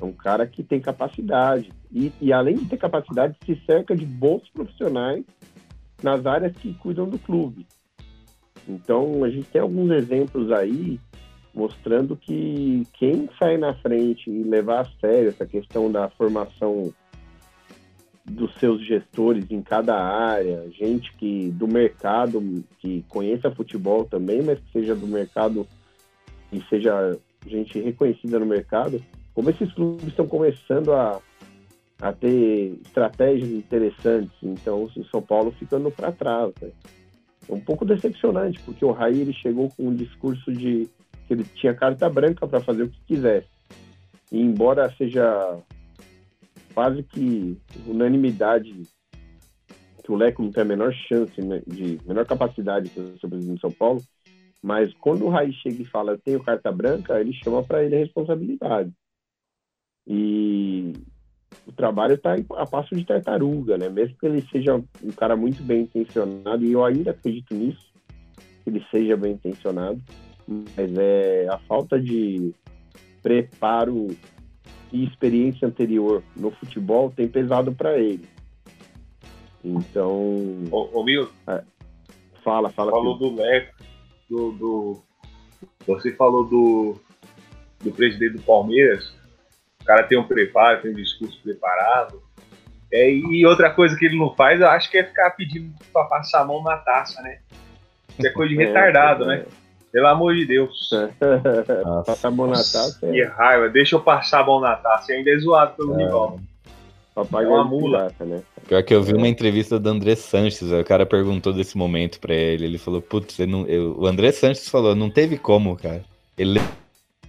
É 0.00 0.04
um 0.04 0.12
cara 0.12 0.46
que 0.46 0.62
tem 0.62 0.80
capacidade. 0.80 1.70
E, 1.92 2.12
e 2.20 2.32
além 2.32 2.56
de 2.56 2.66
ter 2.66 2.76
capacidade, 2.76 3.36
se 3.44 3.60
cerca 3.66 3.94
de 3.94 4.04
bons 4.04 4.48
profissionais 4.50 5.24
nas 6.02 6.26
áreas 6.26 6.56
que 6.56 6.74
cuidam 6.74 7.08
do 7.08 7.18
clube. 7.18 7.66
Então, 8.68 9.24
a 9.24 9.30
gente 9.30 9.46
tem 9.48 9.60
alguns 9.60 9.90
exemplos 9.90 10.50
aí 10.52 10.98
mostrando 11.54 12.16
que 12.16 12.82
quem 12.94 13.28
sai 13.38 13.56
na 13.56 13.74
frente 13.74 14.28
e 14.28 14.42
levar 14.42 14.80
a 14.80 14.90
sério 15.00 15.28
essa 15.28 15.46
questão 15.46 15.90
da 15.90 16.08
formação 16.10 16.92
dos 18.24 18.54
seus 18.54 18.84
gestores 18.84 19.50
em 19.50 19.60
cada 19.62 19.94
área, 19.94 20.68
gente 20.70 21.14
que 21.16 21.50
do 21.50 21.68
mercado 21.68 22.64
que 22.78 23.04
conheça 23.08 23.54
futebol 23.54 24.04
também, 24.04 24.42
mas 24.42 24.58
que 24.58 24.72
seja 24.72 24.94
do 24.94 25.06
mercado 25.06 25.66
e 26.50 26.60
seja 26.68 27.18
gente 27.46 27.78
reconhecida 27.78 28.38
no 28.38 28.46
mercado, 28.46 29.02
como 29.34 29.50
esses 29.50 29.70
clubes 29.74 30.06
estão 30.08 30.26
começando 30.26 30.92
a, 30.92 31.20
a 32.00 32.12
ter 32.12 32.78
estratégias 32.84 33.50
interessantes, 33.50 34.32
então 34.42 34.84
o 34.84 35.04
São 35.04 35.20
Paulo 35.20 35.52
ficando 35.52 35.90
para 35.90 36.10
trás. 36.10 36.52
Né? 36.62 36.70
Um 37.48 37.60
pouco 37.60 37.84
decepcionante, 37.84 38.60
porque 38.60 38.84
o 38.84 38.92
Raí 38.92 39.20
ele 39.20 39.32
chegou 39.32 39.70
com 39.70 39.88
um 39.88 39.94
discurso 39.94 40.52
de 40.52 40.88
que 41.26 41.34
ele 41.34 41.44
tinha 41.54 41.74
carta 41.74 42.08
branca 42.08 42.46
para 42.46 42.60
fazer 42.60 42.84
o 42.84 42.88
que 42.88 43.00
quisesse. 43.06 43.48
E 44.32 44.40
embora 44.40 44.92
seja 44.96 45.58
quase 46.74 47.02
que 47.02 47.56
unanimidade 47.86 48.82
que 50.02 50.12
o 50.12 50.16
Leco 50.16 50.42
não 50.42 50.50
tem 50.50 50.62
a 50.62 50.66
menor 50.66 50.92
chance, 50.92 51.40
né, 51.40 51.62
de 51.66 51.98
menor 52.06 52.26
capacidade 52.26 52.90
de 52.90 53.18
ser 53.18 53.28
presidente 53.28 53.54
de 53.54 53.60
São 53.60 53.72
Paulo, 53.72 54.02
mas 54.62 54.92
quando 54.94 55.24
o 55.24 55.30
Raí 55.30 55.52
chega 55.52 55.82
e 55.82 55.86
fala 55.86 56.12
eu 56.12 56.18
tenho 56.18 56.42
carta 56.42 56.70
branca, 56.70 57.20
ele 57.20 57.32
chama 57.32 57.62
para 57.62 57.82
ele 57.82 57.96
a 57.96 57.98
responsabilidade. 57.98 58.92
E 60.06 60.92
o 61.66 61.72
trabalho 61.72 62.14
está 62.14 62.34
a 62.56 62.66
passo 62.66 62.94
de 62.94 63.04
tartaruga, 63.04 63.76
né? 63.78 63.88
Mesmo 63.88 64.16
que 64.18 64.26
ele 64.26 64.42
seja 64.50 64.76
um 64.76 65.12
cara 65.16 65.36
muito 65.36 65.62
bem 65.62 65.82
intencionado, 65.82 66.64
e 66.64 66.72
eu 66.72 66.84
ainda 66.84 67.10
acredito 67.10 67.54
nisso, 67.54 67.92
que 68.62 68.70
ele 68.70 68.84
seja 68.90 69.16
bem 69.16 69.32
intencionado, 69.32 70.00
mas 70.46 70.96
é 70.96 71.46
a 71.50 71.58
falta 71.58 72.00
de 72.00 72.52
preparo 73.22 74.08
e 74.92 75.04
experiência 75.04 75.66
anterior 75.66 76.22
no 76.36 76.50
futebol 76.52 77.10
tem 77.10 77.26
pesado 77.26 77.72
para 77.72 77.98
ele. 77.98 78.28
Então. 79.64 80.12
Ô, 80.70 81.00
ô 81.00 81.04
Milton. 81.04 81.32
É, 81.48 81.64
fala, 82.44 82.70
fala. 82.70 82.90
Falou 82.90 83.18
do 83.18 83.34
Leco, 83.34 83.74
do, 84.28 84.52
do. 84.52 85.02
Você 85.86 86.12
falou 86.12 86.44
do, 86.44 86.96
do 87.82 87.90
presidente 87.90 88.34
do 88.34 88.42
Palmeiras. 88.42 89.12
O 89.84 89.86
cara 89.86 90.02
tem 90.04 90.18
um 90.18 90.24
preparo, 90.24 90.80
tem 90.80 90.90
um 90.92 90.94
discurso 90.94 91.38
preparado. 91.44 92.22
É, 92.90 93.10
e 93.12 93.44
outra 93.44 93.68
coisa 93.70 93.94
que 93.96 94.06
ele 94.06 94.16
não 94.18 94.34
faz, 94.34 94.60
eu 94.60 94.68
acho 94.68 94.90
que 94.90 94.96
é 94.96 95.04
ficar 95.04 95.30
pedindo 95.32 95.70
pra 95.92 96.04
passar 96.04 96.40
a 96.40 96.44
mão 96.44 96.62
na 96.62 96.76
taça, 96.78 97.20
né? 97.20 97.38
Isso 98.18 98.26
é 98.26 98.30
coisa 98.30 98.54
de 98.54 98.60
É, 98.62 98.66
retardado, 98.66 99.24
é. 99.24 99.38
né? 99.38 99.44
Pelo 99.92 100.06
amor 100.08 100.34
de 100.34 100.46
Deus. 100.46 100.90
Passar 102.06 102.28
a 102.28 102.30
mão 102.30 102.46
na 102.46 102.56
taça 102.56 102.98
Que 103.00 103.20
é 103.20 103.26
raiva, 103.26 103.68
deixa 103.68 103.94
eu 103.94 104.00
passar 104.00 104.40
a 104.40 104.44
mão 104.46 104.58
na 104.60 104.74
taça. 104.74 105.12
E 105.12 105.16
ainda 105.16 105.30
é 105.30 105.38
zoado 105.38 105.74
pelo 105.76 105.94
rival. 105.96 106.40
papai 107.14 107.44
É 107.44 107.48
uma 107.48 107.64
mula. 107.64 108.10
né? 108.20 108.42
Pior 108.66 108.82
que 108.82 108.94
eu 108.94 109.02
vi 109.02 109.12
uma 109.14 109.28
entrevista 109.28 109.78
do 109.78 109.88
André 109.88 110.16
Sanches, 110.16 110.72
o 110.72 110.82
cara 110.82 111.04
perguntou 111.06 111.52
desse 111.52 111.76
momento 111.76 112.18
pra 112.18 112.34
ele. 112.34 112.64
Ele 112.64 112.78
falou, 112.78 113.00
putz, 113.02 113.38
eu 113.38 113.46
não- 113.46 113.66
eu- 113.66 113.94
o 113.98 114.06
André 114.06 114.32
Sanches 114.32 114.68
falou, 114.68 114.94
não 114.96 115.10
teve 115.10 115.36
como, 115.38 115.76
cara. 115.76 116.02
Ele 116.38 116.58
le- 116.58 116.68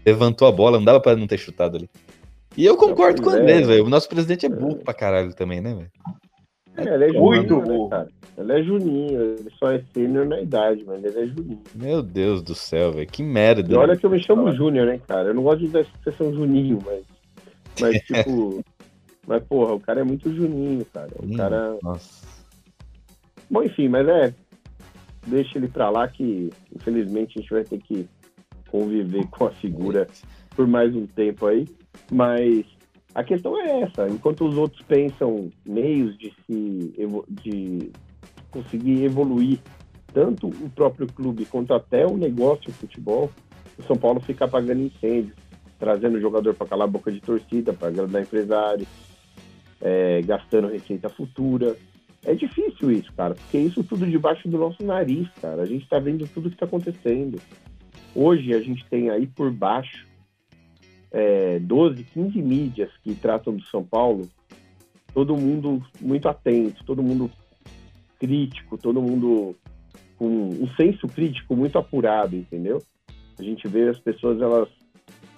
levantou 0.06 0.48
a 0.48 0.52
bola, 0.52 0.78
não 0.78 0.86
dava 0.86 1.00
pra 1.00 1.16
não 1.16 1.28
ter 1.28 1.38
chutado 1.38 1.78
ali. 1.78 1.90
E 2.58 2.66
eu 2.66 2.78
concordo 2.78 3.22
com 3.22 3.30
o 3.30 3.34
André, 3.34 3.60
é. 3.60 3.62
velho. 3.62 3.86
O 3.86 3.90
nosso 3.90 4.08
presidente 4.08 4.46
é 4.46 4.50
burro 4.50 4.78
pra 4.78 4.94
caralho 4.94 5.34
também, 5.36 5.62
né, 5.62 5.74
velho? 5.74 5.92
É, 6.78 6.94
ele 6.94 7.06
é 7.06 7.12
Muito 7.20 7.48
juninho, 7.50 7.66
burro. 7.66 7.84
né, 7.84 7.90
cara? 7.90 8.10
Ele 8.38 8.52
é 8.52 8.64
juninho, 8.64 9.22
ele 9.22 9.50
só 9.58 9.72
é 9.72 9.82
sênior 9.94 10.26
na 10.26 10.42
idade, 10.42 10.84
mas 10.86 11.04
ele 11.04 11.20
é 11.20 11.28
juninho. 11.28 11.62
Meu 11.74 12.02
Deus 12.04 12.42
do 12.42 12.54
céu, 12.54 12.92
velho. 12.92 13.08
Que 13.08 13.24
merda. 13.24 13.72
E 13.72 13.76
olha 13.76 13.96
que 13.96 14.06
eu 14.06 14.10
me 14.10 14.22
chamo 14.22 14.52
Júnior, 14.52 14.86
né, 14.88 15.00
cara? 15.08 15.30
Eu 15.30 15.34
não 15.34 15.44
gosto 15.44 15.60
de 15.60 15.68
usar 15.68 15.80
a 15.80 15.82
expressão 15.82 16.34
juninho, 16.34 16.80
mas, 16.86 17.04
mas 17.80 18.02
tipo... 18.04 18.62
mas, 19.26 19.44
porra, 19.44 19.74
o 19.74 19.80
cara 19.80 20.02
é 20.02 20.04
muito 20.04 20.34
juninho, 20.34 20.86
cara. 20.94 21.12
O 21.18 21.26
Hum, 21.26 21.38
cara... 21.38 21.78
Nossa. 21.82 22.26
Bom, 23.50 23.64
enfim, 23.64 23.88
mas 23.88 24.08
é... 24.08 24.34
Deixa 25.28 25.58
ele 25.58 25.68
pra 25.70 25.90
lá 25.90 26.08
que, 26.08 26.52
infelizmente, 26.76 27.40
a 27.40 27.42
gente 27.42 27.52
vai 27.52 27.64
ter 27.64 27.80
que 27.80 28.08
conviver 28.70 29.26
com 29.28 29.46
a 29.46 29.52
figura 29.52 30.08
por 30.56 30.68
mais 30.68 30.94
um 30.96 31.08
tempo 31.08 31.48
aí. 31.48 31.66
Mas 32.12 32.66
a 33.14 33.24
questão 33.24 33.60
é 33.60 33.82
essa. 33.82 34.08
Enquanto 34.10 34.46
os 34.46 34.58
outros 34.58 34.82
pensam 34.84 35.50
meios 35.66 36.18
de 36.18 36.34
se... 36.46 36.94
de 37.30 37.92
conseguir 38.52 39.04
evoluir 39.04 39.60
tanto 40.14 40.48
o 40.48 40.70
próprio 40.70 41.08
clube 41.08 41.46
quanto 41.46 41.74
até 41.74 42.06
o 42.06 42.16
negócio 42.16 42.72
de 42.72 42.72
futebol, 42.72 43.30
o 43.78 43.84
São 43.84 43.98
Paulo 43.98 44.22
fica 44.22 44.46
apagando 44.46 44.82
incêndios, 44.82 45.36
trazendo 45.78 46.22
jogador 46.22 46.54
para 46.54 46.68
calar 46.68 46.88
a 46.88 46.92
boca 46.92 47.12
de 47.12 47.20
torcida, 47.20 47.74
para 47.74 47.90
agradar 47.90 48.22
empresário, 48.22 48.88
é, 49.82 50.22
gastando 50.22 50.70
receita 50.70 51.10
futura. 51.10 51.76
É 52.26 52.34
difícil 52.34 52.92
isso, 52.92 53.12
cara, 53.14 53.36
porque 53.36 53.58
isso 53.58 53.84
tudo 53.84 54.08
debaixo 54.08 54.48
do 54.48 54.58
nosso 54.58 54.84
nariz, 54.84 55.28
cara. 55.42 55.62
A 55.62 55.66
gente 55.66 55.84
está 55.84 56.00
vendo 56.00 56.26
tudo 56.34 56.50
que 56.50 56.56
está 56.56 56.66
acontecendo. 56.66 57.40
Hoje 58.16 58.54
a 58.54 58.62
gente 58.62 58.86
tem 58.90 59.10
aí 59.10 59.28
por 59.28 59.52
baixo 59.52 60.08
é, 61.16 61.60
12, 61.60 62.04
15 62.04 62.42
mídias 62.42 62.92
que 63.02 63.16
tratam 63.16 63.56
do 63.56 63.64
São 63.64 63.82
Paulo, 63.82 64.28
todo 65.14 65.38
mundo 65.38 65.82
muito 66.02 66.28
atento, 66.28 66.84
todo 66.84 67.02
mundo 67.02 67.32
crítico, 68.20 68.78
todo 68.78 69.02
mundo 69.02 69.56
com 70.18 70.28
um 70.28 70.68
senso 70.76 71.08
crítico 71.08 71.56
muito 71.56 71.78
apurado, 71.78 72.36
entendeu? 72.36 72.84
A 73.40 73.44
gente 73.44 73.66
vê 73.66 73.88
as 73.88 73.98
pessoas, 73.98 74.42
elas 74.42 74.68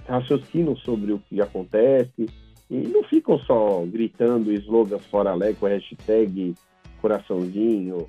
raciocinam 0.08 0.76
sobre 0.78 1.14
o 1.14 1.20
que 1.20 1.40
acontece 1.40 2.26
e 2.72 2.76
não 2.76 3.04
ficam 3.04 3.38
só 3.40 3.86
gritando 3.86 4.52
slogans 4.54 5.06
fora 5.06 5.36
Leco, 5.36 5.68
hashtag 5.68 6.56
coraçãozinho, 7.00 8.08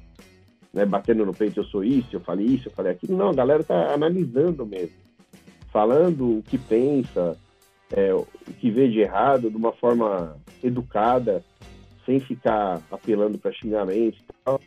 né, 0.73 0.87
batendo 0.87 1.27
no 1.27 1.35
peito, 1.35 1.61
eu 1.61 1.65
sou 1.65 1.85
isso, 1.85 2.09
eu 2.15 2.21
falei 2.21 2.47
isso, 2.47 2.69
eu 2.69 2.73
falei 2.73 2.93
aquilo. 2.93 3.15
Não, 3.15 3.29
a 3.29 3.35
galera 3.35 3.63
tá 3.63 3.93
analisando 3.93 4.65
mesmo, 4.65 4.97
falando 5.71 6.39
o 6.39 6.43
que 6.43 6.57
pensa, 6.57 7.37
é, 7.93 8.13
o 8.13 8.27
que 8.59 8.71
vê 8.71 8.89
de 8.89 9.01
errado 9.01 9.51
de 9.51 9.57
uma 9.57 9.73
forma 9.73 10.37
educada, 10.63 11.43
sem 12.05 12.21
ficar 12.21 12.81
apelando 12.91 13.39
para 13.39 13.53
xingamentos 13.53 14.21
e 14.21 14.45
tal. 14.45 14.61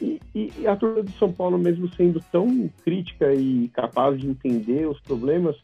E, 0.00 0.20
e- 0.34 0.66
a 0.66 0.76
turma 0.76 1.02
do 1.02 1.10
São 1.12 1.32
Paulo, 1.32 1.58
mesmo 1.58 1.92
sendo 1.94 2.20
tão 2.30 2.68
crítica 2.84 3.32
e 3.34 3.68
capaz 3.68 4.18
de 4.18 4.26
entender 4.26 4.86
os 4.86 5.00
problemas, 5.00 5.56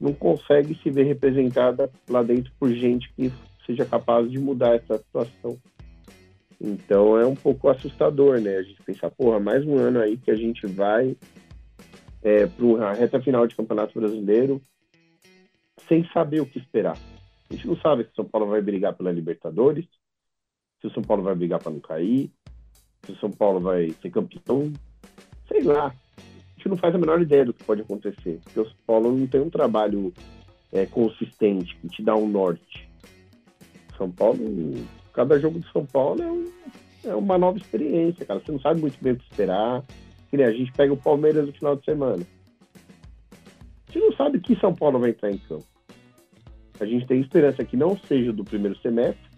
não 0.00 0.12
consegue 0.12 0.74
se 0.82 0.90
ver 0.90 1.04
representada 1.04 1.90
lá 2.08 2.22
dentro 2.22 2.52
por 2.58 2.68
gente 2.70 3.12
que 3.14 3.32
seja 3.64 3.84
capaz 3.84 4.30
de 4.30 4.38
mudar 4.38 4.74
essa 4.74 4.98
situação. 4.98 5.56
Então 6.60 7.18
é 7.18 7.26
um 7.26 7.34
pouco 7.34 7.68
assustador, 7.68 8.40
né? 8.40 8.56
A 8.56 8.62
gente 8.62 8.82
pensar, 8.82 9.10
porra, 9.10 9.38
mais 9.38 9.64
um 9.64 9.76
ano 9.76 10.00
aí 10.00 10.16
que 10.16 10.30
a 10.30 10.36
gente 10.36 10.66
vai 10.66 11.16
é, 12.22 12.46
para 12.46 12.64
uma 12.64 12.92
reta 12.92 13.20
final 13.20 13.46
de 13.46 13.54
Campeonato 13.54 13.98
Brasileiro 13.98 14.60
sem 15.88 16.06
saber 16.12 16.40
o 16.40 16.46
que 16.46 16.58
esperar. 16.58 16.96
A 17.50 17.54
gente 17.54 17.66
não 17.66 17.76
sabe 17.76 18.04
se 18.04 18.10
o 18.10 18.14
São 18.16 18.24
Paulo 18.24 18.48
vai 18.48 18.60
brigar 18.60 18.94
pela 18.94 19.12
Libertadores, 19.12 19.86
se 20.80 20.86
o 20.86 20.90
São 20.92 21.02
Paulo 21.02 21.22
vai 21.22 21.34
brigar 21.34 21.62
para 21.62 21.72
não 21.72 21.80
cair, 21.80 22.30
se 23.04 23.12
o 23.12 23.16
São 23.16 23.30
Paulo 23.30 23.60
vai 23.60 23.90
ser 24.02 24.10
campeão, 24.10 24.72
sei 25.48 25.62
lá. 25.62 25.86
A 25.88 26.56
gente 26.56 26.68
não 26.68 26.76
faz 26.76 26.94
a 26.94 26.98
menor 26.98 27.20
ideia 27.20 27.44
do 27.44 27.52
que 27.52 27.62
pode 27.64 27.82
acontecer, 27.82 28.40
porque 28.42 28.60
o 28.60 28.64
São 28.64 28.76
Paulo 28.86 29.14
não 29.16 29.26
tem 29.26 29.40
um 29.40 29.50
trabalho 29.50 30.12
é, 30.72 30.86
consistente 30.86 31.76
que 31.76 31.88
te 31.88 32.02
dá 32.02 32.16
um 32.16 32.26
norte. 32.28 32.88
São 33.96 34.10
Paulo, 34.10 34.38
cada 35.12 35.38
jogo 35.38 35.58
do 35.60 35.68
São 35.68 35.84
Paulo 35.86 36.22
é, 36.22 36.26
um- 36.32 36.52
é 37.04 37.14
uma 37.14 37.38
nova 37.38 37.58
experiência, 37.58 38.24
cara. 38.26 38.40
Você 38.40 38.50
não 38.50 38.58
sabe 38.60 38.80
muito 38.80 38.98
bem 39.02 39.12
o 39.12 39.16
que 39.16 39.24
esperar. 39.30 39.84
Que 40.30 40.42
a 40.42 40.50
gente 40.50 40.72
pega 40.72 40.92
o 40.92 40.96
Palmeiras 40.96 41.46
no 41.46 41.52
final 41.52 41.76
de 41.76 41.84
semana. 41.84 42.26
A 43.88 43.92
gente 43.92 44.00
não 44.04 44.16
sabe 44.16 44.40
que 44.40 44.56
São 44.58 44.74
Paulo 44.74 44.98
vai 44.98 45.10
entrar 45.10 45.30
em 45.30 45.38
campo. 45.38 45.64
A 46.80 46.84
gente 46.84 47.06
tem 47.06 47.20
esperança 47.20 47.64
que 47.64 47.76
não 47.76 47.96
seja 47.96 48.32
do 48.32 48.44
primeiro 48.44 48.76
semestre, 48.80 49.30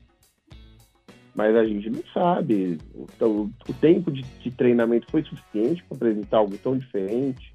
mas 1.34 1.54
a 1.54 1.66
gente 1.66 1.90
não 1.90 2.02
sabe. 2.14 2.78
Então, 2.94 3.50
o 3.68 3.72
tempo 3.74 4.10
de, 4.10 4.22
de 4.22 4.50
treinamento 4.50 5.06
foi 5.10 5.22
suficiente 5.22 5.84
para 5.84 5.96
apresentar 5.96 6.38
algo 6.38 6.56
tão 6.58 6.78
diferente? 6.78 7.54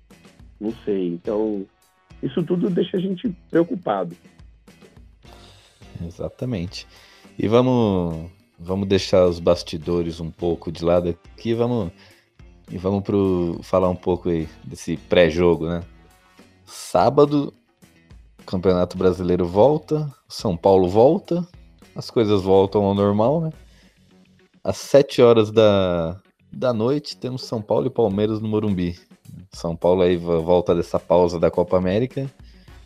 Não 0.60 0.72
sei. 0.86 1.08
Então, 1.08 1.66
isso 2.22 2.44
tudo 2.44 2.70
deixa 2.70 2.98
a 2.98 3.00
gente 3.00 3.28
preocupado. 3.50 4.16
Exatamente. 6.06 6.88
E 7.38 7.48
vamos, 7.48 8.30
vamos 8.60 8.88
deixar 8.88 9.26
os 9.26 9.40
bastidores 9.40 10.20
um 10.20 10.30
pouco 10.30 10.72
de 10.72 10.86
lado 10.86 11.10
aqui, 11.10 11.54
vamos 11.54 11.92
e 12.72 12.78
vamos 12.78 13.04
pro 13.04 13.60
falar 13.64 13.90
um 13.90 13.96
pouco 13.96 14.30
aí 14.30 14.48
desse 14.64 14.96
pré-jogo, 14.96 15.68
né? 15.68 15.84
Sábado, 16.64 17.54
Campeonato 18.46 18.98
Brasileiro 18.98 19.46
volta, 19.46 20.12
São 20.28 20.58
Paulo 20.58 20.88
volta, 20.90 21.48
as 21.96 22.10
coisas 22.10 22.42
voltam 22.42 22.84
ao 22.84 22.94
normal, 22.94 23.42
né? 23.42 23.52
Às 24.64 24.78
7 24.78 25.22
horas 25.22 25.52
da, 25.52 26.20
da 26.52 26.74
noite 26.74 27.18
temos 27.18 27.44
São 27.46 27.62
Paulo 27.62 27.88
e 27.88 27.90
Palmeiras 27.90 28.40
no 28.40 28.48
Morumbi. 28.48 29.00
São 29.52 29.76
Paulo 29.76 30.02
aí 30.02 30.18
vo- 30.18 30.42
volta 30.42 30.76
dessa 30.76 31.00
pausa 31.00 31.40
da 31.40 31.50
Copa 31.50 31.78
América, 31.78 32.30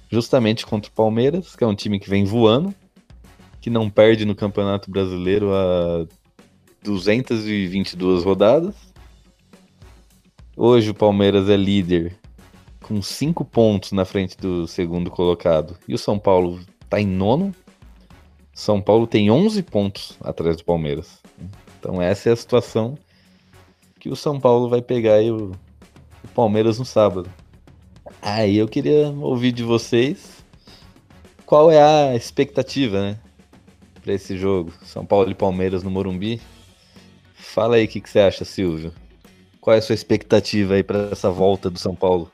justamente 0.09 0.65
contra 0.65 0.89
o 0.89 0.93
Palmeiras, 0.93 1.55
que 1.55 1.63
é 1.63 1.67
um 1.67 1.75
time 1.75 1.99
que 1.99 2.09
vem 2.09 2.23
voando, 2.23 2.73
que 3.59 3.69
não 3.69 3.89
perde 3.89 4.25
no 4.25 4.35
Campeonato 4.35 4.89
Brasileiro 4.89 5.51
há 5.53 6.05
222 6.83 8.23
rodadas. 8.23 8.75
Hoje 10.55 10.91
o 10.91 10.95
Palmeiras 10.95 11.49
é 11.49 11.57
líder 11.57 12.17
com 12.87 13.01
5 13.01 13.43
pontos 13.45 13.91
na 13.91 14.05
frente 14.05 14.37
do 14.37 14.67
segundo 14.67 15.09
colocado. 15.09 15.75
E 15.87 15.95
o 15.95 15.97
São 15.97 16.19
Paulo 16.19 16.59
tá 16.87 17.01
em 17.01 17.07
nono. 17.07 17.53
São 18.53 18.79
Paulo 18.79 19.07
tem 19.07 19.31
11 19.31 19.63
pontos 19.63 20.15
atrás 20.21 20.55
do 20.57 20.63
Palmeiras. 20.63 21.19
Então 21.79 21.99
essa 21.99 22.29
é 22.29 22.33
a 22.33 22.35
situação 22.35 22.95
que 23.99 24.07
o 24.07 24.15
São 24.15 24.39
Paulo 24.39 24.69
vai 24.69 24.83
pegar 24.83 25.19
o, 25.23 25.53
o 26.23 26.27
Palmeiras 26.35 26.77
no 26.77 26.85
sábado. 26.85 27.27
Aí 28.21 28.55
eu 28.55 28.67
queria 28.67 29.09
ouvir 29.09 29.51
de 29.51 29.63
vocês 29.63 30.45
qual 31.43 31.71
é 31.71 31.81
a 31.81 32.15
expectativa, 32.15 33.01
né? 33.01 33.19
Pra 34.03 34.13
esse 34.13 34.37
jogo. 34.37 34.71
São 34.83 35.03
Paulo 35.03 35.31
e 35.31 35.33
Palmeiras 35.33 35.81
no 35.81 35.89
Morumbi. 35.89 36.39
Fala 37.33 37.77
aí 37.77 37.85
o 37.85 37.87
que, 37.87 37.99
que 37.99 38.09
você 38.11 38.19
acha, 38.19 38.45
Silvio. 38.45 38.93
Qual 39.59 39.73
é 39.73 39.79
a 39.79 39.81
sua 39.81 39.95
expectativa 39.95 40.75
aí 40.75 40.83
para 40.83 41.09
essa 41.11 41.31
volta 41.31 41.67
do 41.67 41.79
São 41.79 41.95
Paulo? 41.95 42.31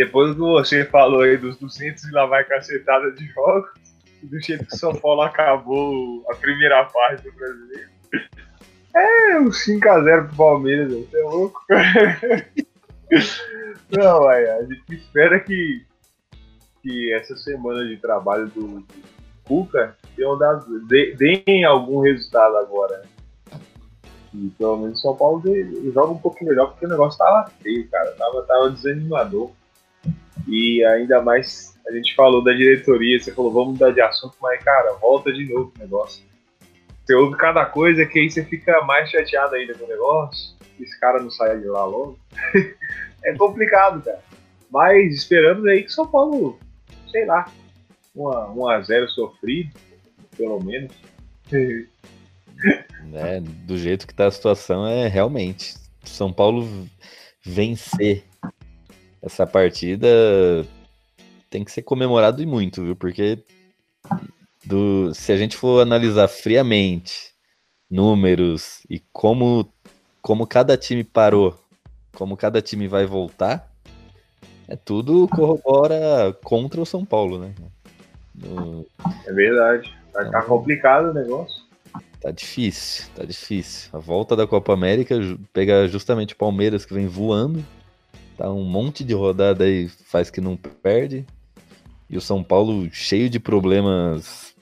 Depois 0.00 0.32
que 0.32 0.38
você 0.40 0.86
falou 0.86 1.20
aí 1.20 1.36
dos 1.36 1.58
200 1.58 2.04
e 2.04 2.10
lá 2.12 2.24
vai 2.24 2.42
cacetada 2.44 3.10
de 3.12 3.26
jogos, 3.26 3.68
do 4.22 4.40
jeito 4.40 4.64
que 4.64 4.74
o 4.74 4.78
São 4.78 4.94
Paulo 4.94 5.20
acabou 5.20 6.24
a 6.30 6.34
primeira 6.36 6.82
parte 6.86 7.22
do 7.22 7.30
brasileiro. 7.32 7.90
É, 8.96 9.38
um 9.38 9.50
5x0 9.50 10.28
pro 10.28 10.36
Palmeiras, 10.36 10.90
você 10.90 11.18
é 11.18 11.22
louco? 11.22 11.60
Não, 13.90 14.26
aí, 14.26 14.48
a 14.48 14.62
gente 14.62 14.94
espera 14.94 15.38
que, 15.38 15.84
que 16.82 17.12
essa 17.12 17.36
semana 17.36 17.84
de 17.84 17.98
trabalho 17.98 18.46
do, 18.48 18.80
do 18.80 18.86
Cuca 19.44 19.98
tenham 20.16 20.38
dado, 20.38 20.80
dê- 20.86 21.14
deem 21.14 21.62
algum 21.64 22.00
resultado 22.00 22.56
agora. 22.56 22.98
né? 22.98 23.60
E 24.32 24.48
pelo 24.56 24.78
menos 24.78 24.98
o 24.98 25.02
São 25.02 25.14
Paulo 25.14 25.42
joga 25.92 26.12
um 26.12 26.18
pouquinho 26.18 26.52
melhor, 26.52 26.70
porque 26.70 26.86
o 26.86 26.88
negócio 26.88 27.18
tava 27.18 27.50
feio, 27.62 27.86
cara. 27.90 28.12
Tava, 28.12 28.42
tava 28.44 28.70
desanimador. 28.70 29.50
E 30.50 30.84
ainda 30.84 31.22
mais, 31.22 31.78
a 31.86 31.92
gente 31.92 32.12
falou 32.16 32.42
da 32.42 32.52
diretoria, 32.52 33.20
você 33.20 33.32
falou, 33.32 33.52
vamos 33.52 33.74
mudar 33.74 33.92
de 33.92 34.00
assunto, 34.00 34.34
mas, 34.42 34.60
cara, 34.64 34.94
volta 34.94 35.32
de 35.32 35.44
novo 35.48 35.72
o 35.76 35.78
negócio. 35.80 36.24
Você 37.04 37.14
ouve 37.14 37.36
cada 37.36 37.64
coisa 37.64 38.04
que 38.04 38.18
aí 38.18 38.28
você 38.28 38.44
fica 38.44 38.82
mais 38.82 39.08
chateado 39.08 39.54
ainda 39.54 39.74
com 39.74 39.84
o 39.84 39.88
negócio. 39.88 40.56
Esse 40.80 40.98
cara 40.98 41.22
não 41.22 41.30
sai 41.30 41.56
de 41.60 41.66
lá 41.66 41.84
logo. 41.84 42.18
é 43.24 43.32
complicado, 43.36 44.02
cara. 44.02 44.20
Mas 44.70 45.14
esperamos 45.14 45.64
aí 45.66 45.84
que 45.84 45.92
São 45.92 46.06
Paulo, 46.06 46.58
sei 47.12 47.24
lá, 47.26 47.48
1 48.16 48.68
a 48.68 48.80
0 48.80 49.08
sofrido, 49.08 49.70
pelo 50.36 50.60
menos. 50.62 50.92
né, 53.04 53.40
do 53.40 53.78
jeito 53.78 54.06
que 54.06 54.14
tá 54.14 54.26
a 54.26 54.30
situação, 54.32 54.84
é 54.84 55.06
realmente. 55.06 55.74
São 56.02 56.32
Paulo 56.32 56.88
vencer 57.44 58.24
essa 59.22 59.46
partida 59.46 60.08
tem 61.48 61.64
que 61.64 61.72
ser 61.72 61.82
comemorado 61.82 62.42
e 62.42 62.46
muito, 62.46 62.82
viu? 62.82 62.96
Porque 62.96 63.42
do, 64.64 65.12
se 65.14 65.32
a 65.32 65.36
gente 65.36 65.56
for 65.56 65.80
analisar 65.82 66.28
friamente 66.28 67.30
números 67.90 68.80
e 68.88 69.00
como, 69.12 69.72
como 70.22 70.46
cada 70.46 70.76
time 70.76 71.02
parou, 71.02 71.58
como 72.14 72.36
cada 72.36 72.62
time 72.62 72.86
vai 72.86 73.04
voltar, 73.06 73.70
é 74.68 74.76
tudo 74.76 75.26
corrobora 75.28 76.32
contra 76.44 76.80
o 76.80 76.86
São 76.86 77.04
Paulo, 77.04 77.38
né? 77.38 77.54
No- 78.34 78.86
É 79.26 79.32
verdade. 79.32 79.92
Vai 80.12 80.24
ficar 80.24 80.42
complicado 80.42 81.10
o 81.10 81.14
negócio. 81.14 81.62
Tá 82.20 82.30
difícil, 82.30 83.06
tá 83.14 83.24
difícil. 83.24 83.90
A 83.92 83.98
volta 83.98 84.36
da 84.36 84.46
Copa 84.46 84.72
América 84.72 85.16
pega 85.52 85.88
justamente 85.88 86.34
o 86.34 86.36
Palmeiras 86.36 86.84
que 86.84 86.92
vem 86.94 87.06
voando. 87.06 87.64
Tá 88.40 88.50
um 88.50 88.64
monte 88.64 89.04
de 89.04 89.12
rodada 89.12 89.64
aí, 89.64 89.86
faz 89.86 90.30
que 90.30 90.40
não 90.40 90.56
perde. 90.56 91.26
E 92.08 92.16
o 92.16 92.22
São 92.22 92.42
Paulo 92.42 92.88
cheio 92.90 93.28
de 93.28 93.38
problemas 93.38 94.54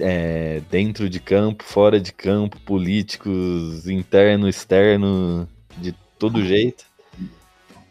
é, 0.00 0.60
dentro 0.68 1.08
de 1.08 1.20
campo, 1.20 1.62
fora 1.62 2.00
de 2.00 2.12
campo, 2.12 2.58
políticos, 2.62 3.88
interno, 3.88 4.48
externo, 4.48 5.48
de 5.78 5.94
todo 6.18 6.44
jeito. 6.44 6.84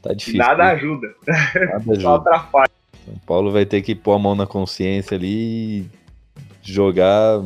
Tá 0.02 0.14
difícil. 0.14 0.40
Nada 0.40 0.66
ajuda. 0.72 1.08
Nada 1.26 2.02
Só 2.02 2.16
atrapalha. 2.16 2.72
São 3.06 3.16
Paulo 3.26 3.50
vai 3.50 3.66
ter 3.66 3.82
que 3.82 3.96
pôr 3.96 4.12
a 4.12 4.20
mão 4.20 4.36
na 4.36 4.46
consciência 4.46 5.16
ali 5.16 5.84
e 5.84 5.86
jogar 6.62 7.42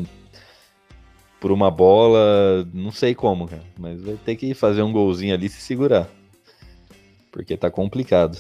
por 1.40 1.52
uma 1.52 1.70
bola, 1.70 2.68
não 2.74 2.92
sei 2.92 3.14
como, 3.14 3.48
cara, 3.48 3.62
mas 3.78 4.02
vai 4.02 4.16
ter 4.16 4.36
que 4.36 4.56
fazer 4.56 4.82
um 4.82 4.92
golzinho 4.92 5.36
ali 5.36 5.46
e 5.46 5.50
se 5.50 5.62
segurar. 5.62 6.10
Porque 7.36 7.58
tá 7.58 7.70
complicado. 7.70 8.38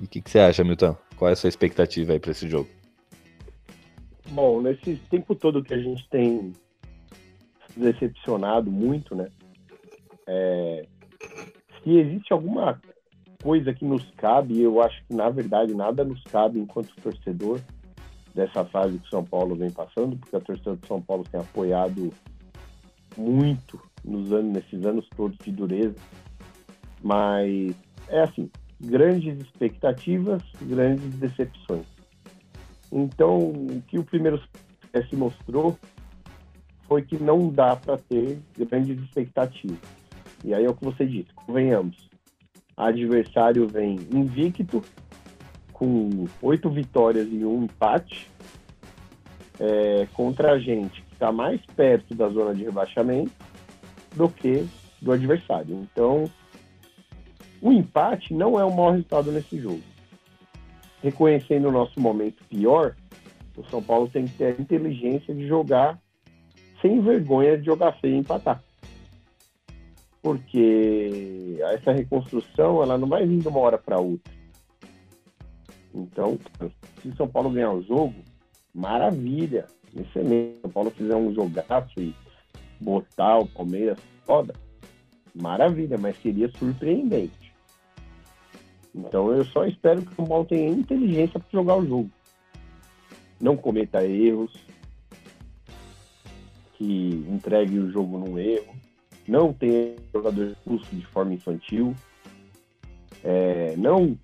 E 0.00 0.04
o 0.04 0.08
que, 0.08 0.20
que 0.20 0.28
você 0.28 0.40
acha, 0.40 0.64
Milton? 0.64 0.96
Qual 1.16 1.28
é 1.28 1.32
a 1.32 1.36
sua 1.36 1.48
expectativa 1.48 2.12
aí 2.12 2.18
pra 2.18 2.32
esse 2.32 2.48
jogo? 2.48 2.68
Bom, 4.30 4.60
nesse 4.60 4.96
tempo 5.08 5.36
todo 5.36 5.62
que 5.62 5.72
a 5.72 5.78
gente 5.78 6.08
tem 6.08 6.52
decepcionado 7.76 8.68
muito, 8.68 9.14
né? 9.14 9.28
é, 10.26 10.86
se 11.82 11.90
existe 11.90 12.32
alguma 12.32 12.80
coisa 13.42 13.72
que 13.72 13.84
nos 13.84 14.08
cabe, 14.16 14.60
eu 14.60 14.80
acho 14.80 15.04
que 15.06 15.14
na 15.14 15.28
verdade 15.28 15.74
nada 15.74 16.04
nos 16.04 16.22
cabe 16.24 16.58
enquanto 16.58 16.94
torcedor 17.02 17.60
dessa 18.34 18.64
fase 18.64 18.98
que 18.98 19.06
o 19.06 19.10
São 19.10 19.24
Paulo 19.24 19.54
vem 19.54 19.70
passando, 19.70 20.16
porque 20.16 20.34
a 20.34 20.40
torcida 20.40 20.74
do 20.74 20.86
São 20.86 21.00
Paulo 21.00 21.24
tem 21.30 21.40
apoiado 21.40 22.12
muito 23.16 23.80
nos 24.04 24.32
anos, 24.32 24.52
nesses 24.52 24.84
anos 24.84 25.06
todos 25.14 25.36
de 25.38 25.52
dureza. 25.52 25.96
Mas 27.02 27.74
é 28.12 28.20
assim, 28.20 28.50
grandes 28.78 29.40
expectativas, 29.40 30.42
grandes 30.60 31.14
decepções. 31.14 31.86
Então, 32.92 33.38
o 33.38 33.82
que 33.88 33.98
o 33.98 34.04
primeiro 34.04 34.40
se 35.08 35.16
mostrou 35.16 35.78
foi 36.86 37.02
que 37.02 37.16
não 37.16 37.48
dá 37.48 37.74
para 37.74 37.96
ter 37.96 38.38
grandes 38.56 39.02
expectativas. 39.02 39.78
E 40.44 40.52
aí 40.52 40.64
é 40.64 40.68
o 40.68 40.74
que 40.74 40.84
você 40.84 41.06
disse, 41.06 41.32
convenhamos. 41.34 42.10
Adversário 42.76 43.66
vem 43.66 43.98
invicto, 44.12 44.82
com 45.72 46.26
oito 46.42 46.68
vitórias 46.68 47.26
e 47.30 47.44
um 47.44 47.64
empate, 47.64 48.30
é, 49.58 50.06
contra 50.12 50.52
a 50.52 50.58
gente 50.58 51.02
que 51.02 51.14
está 51.14 51.32
mais 51.32 51.60
perto 51.74 52.14
da 52.14 52.28
zona 52.28 52.54
de 52.54 52.64
rebaixamento 52.64 53.32
do 54.14 54.28
que 54.28 54.66
do 55.00 55.12
adversário. 55.12 55.76
Então, 55.76 56.30
o 57.62 57.72
empate 57.72 58.34
não 58.34 58.58
é 58.58 58.64
o 58.64 58.74
maior 58.74 58.90
resultado 58.90 59.30
nesse 59.30 59.58
jogo. 59.58 59.80
Reconhecendo 61.00 61.68
o 61.68 61.72
nosso 61.72 62.00
momento 62.00 62.44
pior, 62.44 62.96
o 63.56 63.64
São 63.70 63.80
Paulo 63.80 64.08
tem 64.08 64.26
que 64.26 64.34
ter 64.34 64.56
a 64.56 64.60
inteligência 64.60 65.32
de 65.32 65.46
jogar 65.46 65.98
sem 66.82 67.00
vergonha 67.00 67.56
de 67.56 67.64
jogar 67.64 67.92
feio 68.00 68.16
e 68.16 68.18
empatar. 68.18 68.62
Porque 70.20 71.58
essa 71.60 71.92
reconstrução 71.92 72.82
ela 72.82 72.98
não 72.98 73.08
vai 73.08 73.24
vir 73.24 73.38
de 73.38 73.48
uma 73.48 73.60
hora 73.60 73.78
para 73.78 74.00
outra. 74.00 74.32
Então, 75.94 76.38
se 77.00 77.08
o 77.08 77.16
São 77.16 77.28
Paulo 77.28 77.50
ganhar 77.50 77.72
o 77.72 77.82
jogo, 77.82 78.14
maravilha, 78.74 79.66
excelente. 79.94 80.54
Se 80.54 80.58
o 80.58 80.62
São 80.62 80.70
Paulo 80.70 80.90
fizer 80.90 81.14
um 81.14 81.32
jogaço 81.32 82.00
e 82.00 82.14
botar 82.80 83.38
o 83.38 83.46
Palmeiras 83.46 83.98
foda, 84.24 84.54
maravilha, 85.34 85.96
mas 85.96 86.20
seria 86.20 86.50
surpreendente. 86.58 87.41
Então 88.94 89.32
eu 89.32 89.44
só 89.46 89.64
espero 89.64 90.02
que 90.02 90.12
o 90.12 90.14
São 90.14 90.26
Paulo 90.26 90.44
tenha 90.44 90.70
inteligência 90.70 91.40
para 91.40 91.50
jogar 91.50 91.76
o 91.76 91.86
jogo. 91.86 92.10
Não 93.40 93.56
cometa 93.56 94.04
erros, 94.06 94.52
que 96.74 97.24
entregue 97.28 97.78
o 97.78 97.90
jogo 97.90 98.18
num 98.18 98.38
erro, 98.38 98.74
não 99.26 99.52
tenha 99.52 99.94
jogador 100.12 100.48
expulso 100.48 100.86
de 100.94 101.06
forma 101.06 101.34
infantil, 101.34 101.94
é, 103.24 103.74
não 103.76 104.18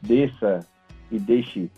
desça 0.00 0.66
e 1.10 1.18
deixe 1.18 1.70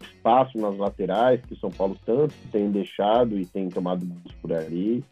espaço 0.00 0.58
nas 0.58 0.76
laterais, 0.76 1.40
que 1.42 1.54
o 1.54 1.58
São 1.58 1.70
Paulo 1.70 1.96
tanto 2.04 2.34
tem 2.50 2.70
deixado 2.70 3.38
e 3.38 3.46
tem 3.46 3.68
tomado 3.68 4.04
gols 4.04 4.34
por 4.40 4.52
ali. 4.52 5.04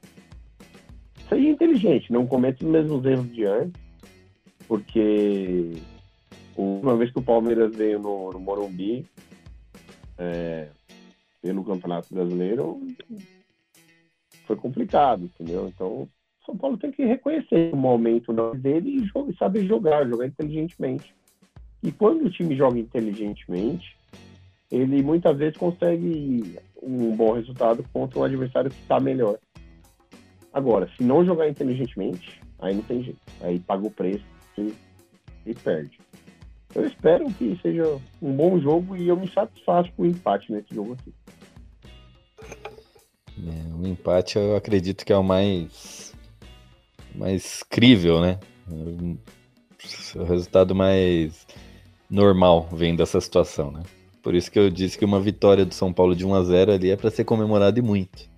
Seja 1.28 1.48
inteligente, 1.48 2.12
não 2.12 2.26
cometa 2.26 2.64
os 2.64 2.70
mesmos 2.70 3.04
erros 3.04 3.32
de 3.32 3.44
antes, 3.44 3.80
porque 4.68 5.72
a 6.56 6.60
última 6.60 6.96
vez 6.96 7.10
que 7.10 7.18
o 7.18 7.22
Palmeiras 7.22 7.74
veio 7.74 7.98
no, 7.98 8.30
no 8.30 8.40
Morumbi, 8.40 9.06
é, 10.18 10.68
pelo 11.40 11.64
Campeonato 11.64 12.12
Brasileiro, 12.14 12.80
foi 14.46 14.56
complicado, 14.56 15.24
entendeu? 15.24 15.68
Então, 15.68 16.08
São 16.44 16.56
Paulo 16.56 16.76
tem 16.76 16.92
que 16.92 17.04
reconhecer 17.04 17.72
o 17.72 17.76
momento 17.76 18.32
dele 18.54 19.04
e 19.04 19.36
saber 19.36 19.66
jogar, 19.66 20.06
jogar 20.08 20.26
inteligentemente. 20.26 21.14
E 21.82 21.90
quando 21.90 22.24
o 22.24 22.30
time 22.30 22.56
joga 22.56 22.78
inteligentemente, 22.78 23.96
ele 24.70 25.02
muitas 25.02 25.36
vezes 25.36 25.56
consegue 25.56 26.56
um 26.82 27.14
bom 27.16 27.32
resultado 27.32 27.84
contra 27.92 28.18
um 28.18 28.24
adversário 28.24 28.70
que 28.70 28.80
está 28.80 29.00
melhor. 29.00 29.38
Agora, 30.52 30.88
se 30.96 31.02
não 31.02 31.24
jogar 31.24 31.48
inteligentemente, 31.48 32.40
aí 32.58 32.74
não 32.74 32.82
tem 32.82 33.02
jeito. 33.02 33.20
Aí 33.40 33.58
paga 33.58 33.86
o 33.86 33.90
preço 33.90 34.24
e, 34.56 34.72
e 35.46 35.54
perde. 35.54 35.98
Eu 36.74 36.86
espero 36.86 37.26
que 37.34 37.58
seja 37.60 37.98
um 38.20 38.32
bom 38.32 38.58
jogo 38.58 38.96
e 38.96 39.08
eu 39.08 39.16
me 39.16 39.28
satisfaço 39.30 39.90
com 39.96 40.02
o 40.02 40.06
empate 40.06 40.50
nesse 40.50 40.74
jogo 40.74 40.94
aqui. 40.94 41.12
É, 43.38 43.74
um 43.74 43.86
empate 43.86 44.38
eu 44.38 44.56
acredito 44.56 45.04
que 45.04 45.12
é 45.12 45.16
o 45.16 45.22
mais 45.22 46.14
mais 47.14 47.62
crível, 47.62 48.20
né? 48.20 48.38
O 48.70 50.24
resultado 50.24 50.74
mais 50.74 51.46
normal 52.08 52.68
vendo 52.72 52.98
dessa 52.98 53.20
situação, 53.20 53.70
né? 53.70 53.82
Por 54.22 54.34
isso 54.34 54.50
que 54.50 54.58
eu 54.58 54.70
disse 54.70 54.96
que 54.96 55.04
uma 55.04 55.20
vitória 55.20 55.64
do 55.64 55.74
São 55.74 55.92
Paulo 55.92 56.14
de 56.14 56.24
1 56.24 56.34
a 56.34 56.42
0 56.44 56.72
ali 56.72 56.90
é 56.90 56.96
para 56.96 57.10
ser 57.10 57.24
comemorada 57.24 57.78
e 57.78 57.82
muito. 57.82 58.30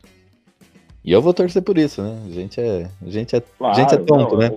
E 1.05 1.13
eu 1.13 1.21
vou 1.21 1.35
torcer 1.35 1.63
por 1.63 1.77
isso, 1.77 2.03
né? 2.03 2.19
A 2.27 2.31
gente 2.31 2.61
é, 2.61 2.89
a 3.03 3.11
gente 3.11 3.37
é, 3.37 3.41
Claro, 3.41 3.75
gente 3.75 3.95
é 3.95 3.99
tonto, 3.99 4.33
não, 4.33 4.39
né? 4.39 4.51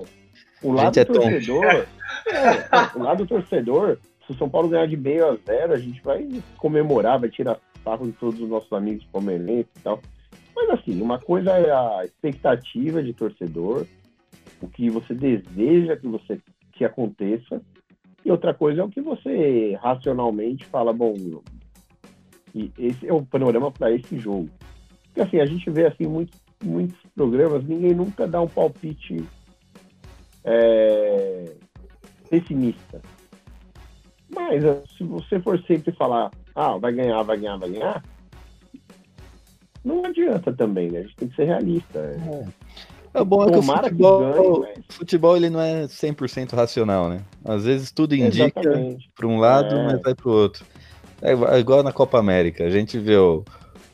O 0.64 0.72
A 0.72 0.76
lado 0.76 0.86
gente 0.86 1.00
é 1.00 1.06
tonto. 1.06 1.88
É, 2.30 2.98
o 2.98 3.04
lado 3.04 3.26
torcedor, 3.26 3.98
se 4.26 4.32
o 4.32 4.36
São 4.36 4.50
Paulo 4.50 4.70
ganhar 4.70 4.88
de 4.88 4.98
meio 4.98 5.28
a 5.28 5.36
zero, 5.36 5.74
a 5.74 5.78
gente 5.78 6.02
vai 6.02 6.28
comemorar, 6.58 7.20
vai 7.20 7.30
tirar 7.30 7.60
sarro 7.84 8.06
de 8.06 8.14
todos 8.14 8.42
os 8.42 8.50
nossos 8.50 8.72
amigos 8.74 9.06
palmeirenses 9.06 9.72
e 9.78 9.82
tal. 9.82 10.02
Mas 10.56 10.70
assim, 10.72 11.02
uma 11.02 11.20
coisa 11.20 11.52
é 11.52 11.72
a 11.72 12.04
expectativa 12.04 13.02
de 13.02 13.14
torcedor, 13.14 13.86
o 14.62 14.68
que 14.68 14.90
você 14.90 15.14
deseja 15.14 15.96
que 15.96 16.08
você 16.08 16.40
que 16.74 16.84
aconteça, 16.84 17.62
e 18.26 18.32
outra 18.32 18.54
coisa 18.54 18.82
é 18.82 18.84
o 18.84 18.90
que 18.90 19.02
você 19.02 19.78
racionalmente 19.82 20.66
fala, 20.66 20.92
bom, 20.92 21.16
e 22.54 22.72
esse 22.78 23.08
é 23.08 23.14
o 23.14 23.24
panorama 23.24 23.72
para 23.72 23.92
esse 23.92 24.18
jogo. 24.18 24.50
Porque 25.06 25.22
assim, 25.22 25.40
a 25.40 25.46
gente 25.46 25.70
vê 25.70 25.86
assim 25.86 26.06
muitos, 26.06 26.40
muitos 26.64 27.00
programas, 27.16 27.64
ninguém 27.64 27.94
nunca 27.94 28.28
dá 28.28 28.42
um 28.42 28.48
palpite 28.48 29.24
é, 30.44 31.56
pessimista. 32.30 33.02
Mas 34.30 34.64
eh, 34.64 34.82
se 34.98 35.04
você 35.04 35.40
for 35.40 35.60
sempre 35.64 35.92
falar, 35.94 36.32
ah, 36.56 36.78
vai 36.78 36.92
ganhar, 36.94 37.22
vai 37.24 37.38
ganhar, 37.38 37.58
vai 37.58 37.70
ganhar, 37.70 38.04
não 39.84 40.04
adianta 40.06 40.52
também, 40.52 40.92
né? 40.92 41.00
A 41.00 41.02
gente 41.04 41.16
tem 41.16 41.28
que 41.30 41.36
ser 41.36 41.46
realista. 41.46 42.02
né? 42.02 42.48
É 43.14 43.24
bom 43.24 43.44
é 43.44 43.46
que 43.52 43.58
o 43.58 43.62
Tomara 43.62 43.84
que 43.84 43.90
futebol, 43.90 44.60
ganhe, 44.62 44.74
mas- 44.76 44.96
futebol 44.96 45.38
ele 45.38 45.50
não 45.50 45.62
é 45.62 45.88
100% 45.88 46.54
racional, 46.56 47.10
né? 47.10 47.22
Às 47.46 47.64
vezes 47.64 47.92
tudo 47.92 48.14
indica 48.16 48.62
para 49.16 49.28
um 49.28 49.40
lado, 49.40 49.74
É. 49.76 49.86
mas 49.86 50.02
vai 50.02 50.14
para 50.14 50.28
o 50.30 50.32
outro. 50.32 50.66
É 51.22 51.32
igual- 51.32 51.52
é 51.54 51.60
igual 51.60 51.84
na 51.84 51.92
Copa 51.94 52.20
América. 52.20 52.66
A 52.66 52.70
gente 52.70 53.00
vê 53.00 53.16
o, 53.16 53.44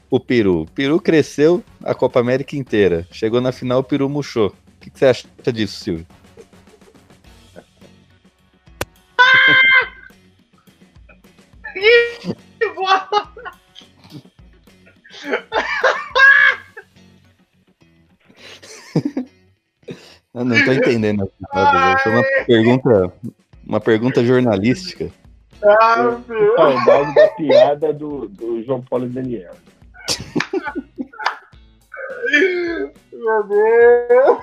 o 0.10 0.20
Peru. 0.20 0.62
O 0.64 0.66
Peru 0.66 1.00
cresceu 1.00 1.64
a 1.84 1.94
Copa 1.94 2.20
América 2.20 2.56
inteira. 2.58 3.08
Chegou 3.12 3.40
na 3.40 3.52
final, 3.52 3.80
o 3.80 3.84
Peru 3.84 4.10
murchou. 4.10 4.48
O 4.48 4.80
que, 4.82 4.90
que 4.90 5.00
você 5.00 5.06
acha 5.06 5.28
disso, 5.54 5.80
Silvio? 5.82 6.06
Eu 20.34 20.46
não 20.46 20.66
tô 20.66 20.72
entendendo. 20.72 21.24
essa 21.24 21.48
parada, 21.52 22.00
Foi 22.00 22.12
uma 22.12 22.24
pergunta, 22.46 23.14
uma 23.68 23.80
pergunta 23.80 24.24
jornalística. 24.26 25.12
Ah, 25.64 26.20
meu. 26.28 26.56
Saudade 26.56 27.16
da 27.16 27.28
piada 27.30 27.94
do, 27.94 28.28
do 28.28 28.64
João 28.64 28.82
Paulo 28.82 29.06
e 29.06 29.10
Daniel. 29.10 29.54
Meu 33.14 33.44
Deus! 33.48 34.38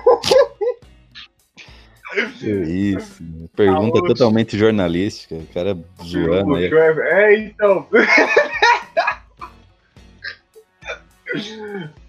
Que 2.39 2.49
isso. 2.49 3.23
Pergunta 3.55 3.99
Aonde? 3.99 4.07
totalmente 4.13 4.57
jornalística. 4.57 5.35
O 5.35 5.47
cara 5.53 5.77
zoando 6.03 6.55
aí. 6.55 6.69
Puxou, 6.69 7.03
É, 7.03 7.35
então. 7.37 7.87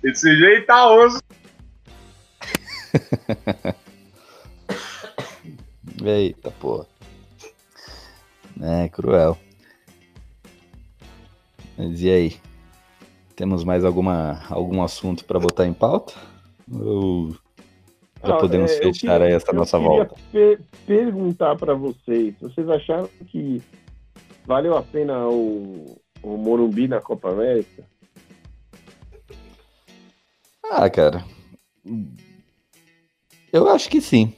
Esse 0.02 0.36
jeito 0.36 0.66
tá 0.66 0.90
osso. 0.90 1.20
Eita, 6.04 6.50
porra. 6.52 6.86
É, 8.60 8.88
cruel. 8.88 9.36
Mas 11.76 12.00
e 12.00 12.10
aí? 12.10 12.40
Temos 13.34 13.64
mais 13.64 13.84
alguma, 13.84 14.42
algum 14.48 14.82
assunto 14.82 15.24
para 15.24 15.40
botar 15.40 15.66
em 15.66 15.72
pauta? 15.72 16.14
Ou 16.70 17.34
já 18.24 18.36
podemos 18.36 18.70
é, 18.70 18.78
fechar 18.78 19.20
queria- 19.20 19.36
essa 19.36 19.52
nossa 19.52 19.78
volta? 19.78 20.14
per- 20.30 20.60
perguntar 20.86 21.56
para 21.56 21.74
vocês, 21.74 22.34
vocês 22.40 22.68
acharam 22.68 23.08
que 23.26 23.60
valeu 24.46 24.76
a 24.76 24.82
pena 24.82 25.26
o, 25.28 25.98
o 26.22 26.36
Morumbi 26.36 26.86
na 26.86 27.00
Copa 27.00 27.30
América? 27.30 27.84
Ah, 30.70 30.88
cara. 30.88 31.24
Eu 33.52 33.68
acho 33.68 33.88
que 33.90 34.00
sim. 34.00 34.32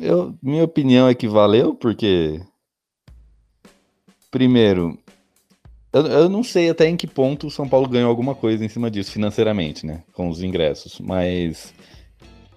Eu, 0.00 0.34
minha 0.42 0.64
opinião 0.64 1.08
é 1.08 1.14
que 1.14 1.26
valeu, 1.26 1.74
porque. 1.74 2.40
Primeiro, 4.30 4.98
eu, 5.92 6.06
eu 6.06 6.28
não 6.28 6.42
sei 6.42 6.70
até 6.70 6.88
em 6.88 6.96
que 6.96 7.06
ponto 7.06 7.48
o 7.48 7.50
São 7.50 7.68
Paulo 7.68 7.88
ganhou 7.88 8.08
alguma 8.08 8.34
coisa 8.34 8.64
em 8.64 8.68
cima 8.68 8.90
disso 8.90 9.12
financeiramente, 9.12 9.84
né? 9.84 10.02
Com 10.14 10.28
os 10.28 10.42
ingressos. 10.42 10.98
Mas 11.00 11.74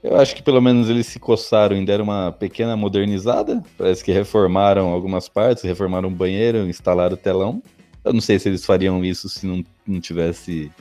eu 0.02 0.16
acho 0.16 0.36
que 0.36 0.44
pelo 0.44 0.62
menos 0.62 0.90
eles 0.90 1.08
se 1.08 1.20
coçaram 1.20 1.76
e 1.76 1.84
deram 1.84 2.06
uma 2.06 2.32
pequena 2.32 2.78
modernizada. 2.78 3.62
Parece 3.78 4.04
que 4.04 4.12
reformaram 4.12 4.90
algumas 4.90 5.28
partes, 5.28 5.64
reformaram 5.64 6.08
o 6.08 6.12
banheiro, 6.12 6.70
instalaram 6.70 7.16
o 7.16 7.18
telão. 7.18 7.62
Eu 8.04 8.14
não 8.14 8.22
sei 8.22 8.40
se 8.40 8.48
eles 8.48 8.64
fariam 8.64 9.04
isso 9.04 9.28
se 9.28 9.46
não, 9.46 9.66
não 9.86 10.00
tivesse 10.00 10.72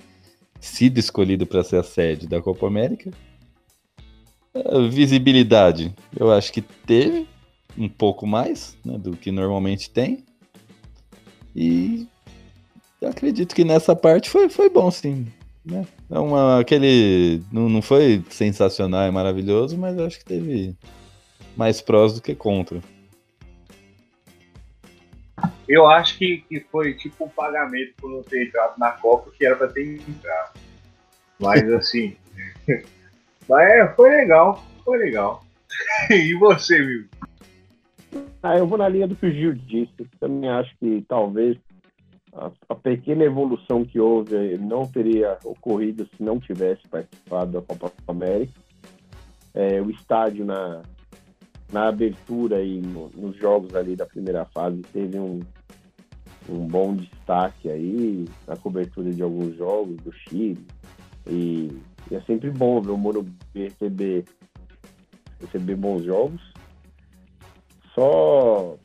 sido 0.61 0.99
escolhido 0.99 1.47
para 1.47 1.65
ser 1.65 1.77
a 1.79 1.83
sede 1.83 2.29
da 2.29 2.41
Copa 2.41 2.67
América. 2.67 3.11
Visibilidade, 4.91 5.93
eu 6.17 6.31
acho 6.31 6.53
que 6.53 6.63
teve 6.63 7.27
um 7.77 7.89
pouco 7.89 8.25
mais 8.25 8.79
né, 8.85 8.97
do 8.97 9.17
que 9.17 9.33
normalmente 9.33 9.91
tem. 9.91 10.25
E 11.57 12.07
eu 13.01 13.09
acredito 13.09 13.55
que 13.55 13.65
nessa 13.65 13.97
parte 13.97 14.31
foi, 14.31 14.49
foi 14.49 14.71
bom, 14.71 14.91
sim. 14.91 15.27
Né? 15.65 15.87
É 16.09 16.19
uma, 16.19 16.61
aquele. 16.61 17.43
Não, 17.51 17.69
não 17.69 17.83
foi 17.83 18.23
sensacional 18.31 19.09
e 19.09 19.11
maravilhoso, 19.11 19.77
mas 19.77 19.97
eu 19.97 20.07
acho 20.07 20.19
que 20.19 20.25
teve 20.25 20.77
mais 21.57 21.81
prós 21.81 22.15
do 22.15 22.23
que 22.23 22.35
contra. 22.35 22.81
Eu 25.67 25.87
acho 25.87 26.19
que, 26.19 26.45
que 26.49 26.61
foi 26.61 26.95
tipo 26.95 27.25
um 27.25 27.29
pagamento 27.29 27.95
por 27.97 28.11
não 28.11 28.23
ter 28.23 28.47
entrado 28.47 28.79
na 28.79 28.93
Copa 28.93 29.33
que 29.37 29.45
era 29.45 29.57
pra 29.57 29.67
ter 29.67 30.01
entrado. 30.09 30.59
Mas 31.41 31.69
assim. 31.73 32.17
mas 33.49 33.71
é, 33.73 33.89
foi 33.95 34.11
legal, 34.11 34.65
foi 34.85 34.99
legal. 34.99 35.45
e 36.11 36.35
você, 36.35 36.83
viu? 36.83 37.05
Ah, 38.43 38.57
eu 38.59 38.67
vou 38.67 38.79
na 38.79 38.89
linha 38.89 39.09
do 39.09 39.17
que 39.17 39.27
o 39.27 39.33
Gil 39.33 39.55
disse. 39.55 39.93
Também 40.21 40.49
acho 40.51 40.77
que 40.79 41.05
talvez 41.09 41.57
a, 42.35 42.51
a 42.69 42.75
pequena 42.75 43.25
evolução 43.25 43.85
que 43.85 43.99
houve 43.99 44.59
não 44.59 44.87
teria 44.87 45.39
ocorrido 45.45 46.07
se 46.17 46.23
não 46.23 46.39
tivesse 46.39 46.87
participado 46.89 47.53
da 47.53 47.63
Copa 47.63 47.93
América. 48.07 48.53
É, 49.55 49.81
o 49.81 49.91
estádio 49.91 50.45
na, 50.45 50.83
na 51.73 51.89
abertura 51.89 52.63
e 52.63 52.81
no- 52.81 53.11
nos 53.15 53.37
jogos 53.37 53.75
ali 53.75 53.97
da 53.97 54.05
primeira 54.05 54.45
fase 54.47 54.83
teve 54.93 55.19
um, 55.19 55.41
um 56.49 56.67
bom 56.67 56.95
destaque 56.95 57.71
aí 57.71 58.27
na 58.47 58.57
cobertura 58.57 59.11
de 59.11 59.23
alguns 59.23 59.57
jogos 59.57 59.97
do 59.99 60.13
Chile. 60.13 60.67
E, 61.27 61.71
e 62.11 62.15
é 62.15 62.21
sempre 62.23 62.51
bom 62.51 62.81
ver 62.81 62.91
o 62.91 62.97
Morumbi 62.97 63.33
receber, 63.55 64.25
receber 65.41 65.77
bons 65.77 66.05
jogos. 66.05 66.41
Só 67.95 68.77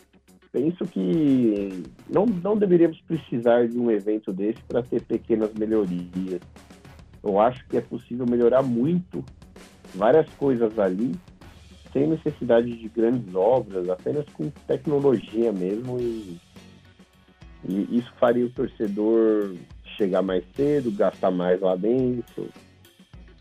penso 0.52 0.86
que 0.86 1.84
não, 2.10 2.26
não 2.26 2.58
deveríamos 2.58 3.00
precisar 3.02 3.68
de 3.68 3.78
um 3.78 3.92
evento 3.92 4.32
desse 4.32 4.62
para 4.64 4.82
ter 4.82 5.02
pequenas 5.02 5.54
melhorias. 5.54 6.42
Eu 7.24 7.40
acho 7.40 7.66
que 7.68 7.78
é 7.78 7.82
possível 7.82 8.26
melhorar 8.26 8.64
muito 8.64 9.24
várias 9.94 10.28
coisas 10.36 10.78
ali, 10.80 11.14
sem 11.92 12.08
necessidade 12.08 12.72
de 12.72 12.88
grandes 12.90 13.34
obras, 13.36 13.90
apenas 13.90 14.26
com 14.30 14.50
tecnologia 14.68 15.52
mesmo. 15.52 16.00
E, 16.00 16.40
e 17.68 17.98
isso 17.98 18.12
faria 18.20 18.46
o 18.46 18.50
torcedor 18.50 19.56
chegar 19.98 20.22
mais 20.22 20.44
cedo, 20.56 20.92
gastar 20.92 21.32
mais 21.32 21.60
lá 21.60 21.76
dentro. 21.76 22.50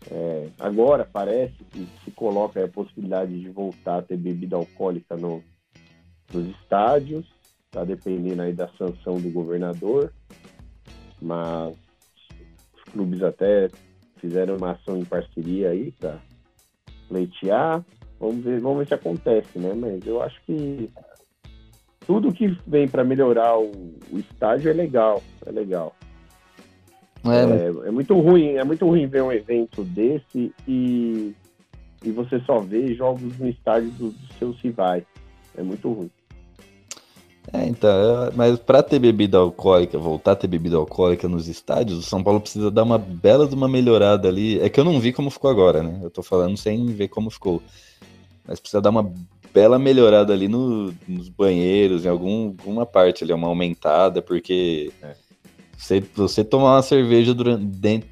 É, 0.09 0.49
agora 0.59 1.07
parece 1.11 1.63
que 1.71 1.87
se 2.03 2.11
coloca 2.11 2.63
a 2.63 2.67
possibilidade 2.67 3.39
de 3.39 3.49
voltar 3.49 3.99
a 3.99 4.01
ter 4.01 4.17
bebida 4.17 4.55
alcoólica 4.55 5.17
no, 5.17 5.43
nos 6.33 6.47
estádios, 6.47 7.25
está 7.65 7.83
dependendo 7.83 8.41
aí 8.41 8.53
da 8.53 8.67
sanção 8.69 9.19
do 9.19 9.29
governador, 9.29 10.13
mas 11.21 11.75
os 12.75 12.93
clubes 12.93 13.21
até 13.21 13.69
fizeram 14.17 14.57
uma 14.57 14.71
ação 14.71 14.97
em 14.97 15.05
parceria 15.05 15.69
aí 15.69 15.91
para 15.91 16.19
pleitear. 17.07 17.83
Vamos 18.19 18.43
ver, 18.43 18.59
vamos 18.59 18.79
ver 18.79 18.87
se 18.87 18.93
acontece, 18.93 19.59
né? 19.59 19.73
Mas 19.73 20.05
eu 20.05 20.21
acho 20.21 20.41
que 20.43 20.89
tudo 22.05 22.33
que 22.33 22.57
vem 22.65 22.87
para 22.87 23.03
melhorar 23.03 23.57
o, 23.59 23.71
o 24.11 24.17
estádio 24.17 24.69
é 24.69 24.73
legal, 24.73 25.21
é 25.45 25.51
legal. 25.51 25.95
É, 27.25 27.45
mas- 27.45 27.61
É, 27.61 27.87
é 27.87 27.91
muito 27.91 28.19
ruim, 28.19 28.47
é 28.55 28.63
muito 28.63 28.85
ruim 28.85 29.07
ver 29.07 29.23
um 29.23 29.31
evento 29.31 29.83
desse 29.83 30.53
e, 30.67 31.33
e 32.03 32.11
você 32.11 32.39
só 32.41 32.59
vê 32.59 32.93
jogos 32.95 33.37
no 33.37 33.47
estádio 33.47 33.89
do- 33.91 34.11
dos 34.11 34.37
seus 34.37 34.59
rivais. 34.61 35.03
É 35.57 35.61
muito 35.63 35.91
ruim. 35.91 36.09
É, 37.51 37.65
então, 37.65 37.89
é, 38.25 38.31
mas 38.35 38.59
pra 38.59 38.83
ter 38.83 38.99
bebida 38.99 39.37
alcoólica, 39.39 39.97
voltar 39.97 40.33
a 40.33 40.35
ter 40.35 40.47
bebida 40.47 40.77
alcoólica 40.77 41.27
nos 41.27 41.47
estádios, 41.47 41.97
o 41.97 42.03
São 42.03 42.23
Paulo 42.23 42.39
precisa 42.39 42.69
dar 42.69 42.83
uma 42.83 42.97
bela 42.99 43.47
de 43.47 43.55
uma 43.55 43.67
melhorada 43.67 44.27
ali. 44.27 44.59
É 44.59 44.69
que 44.69 44.79
eu 44.79 44.83
não 44.83 44.99
vi 44.99 45.11
como 45.11 45.31
ficou 45.31 45.49
agora, 45.49 45.81
né? 45.81 45.99
Eu 46.03 46.11
tô 46.11 46.21
falando 46.21 46.55
sem 46.57 46.85
ver 46.87 47.07
como 47.07 47.29
ficou. 47.31 47.61
Mas 48.47 48.59
precisa 48.59 48.81
dar 48.81 48.91
uma 48.91 49.11
bela 49.51 49.79
melhorada 49.79 50.31
ali 50.31 50.47
no- 50.47 50.93
nos 51.07 51.27
banheiros, 51.27 52.05
em 52.05 52.07
algum, 52.09 52.47
alguma 52.59 52.85
parte 52.85 53.23
ali, 53.23 53.33
uma 53.33 53.47
aumentada, 53.47 54.21
porque 54.21 54.91
você, 55.79 56.03
você 56.13 56.43
tomar 56.43 56.75
uma 56.75 56.81
cerveja 56.81 57.33
durante, 57.33 57.63
dentro, 57.63 58.09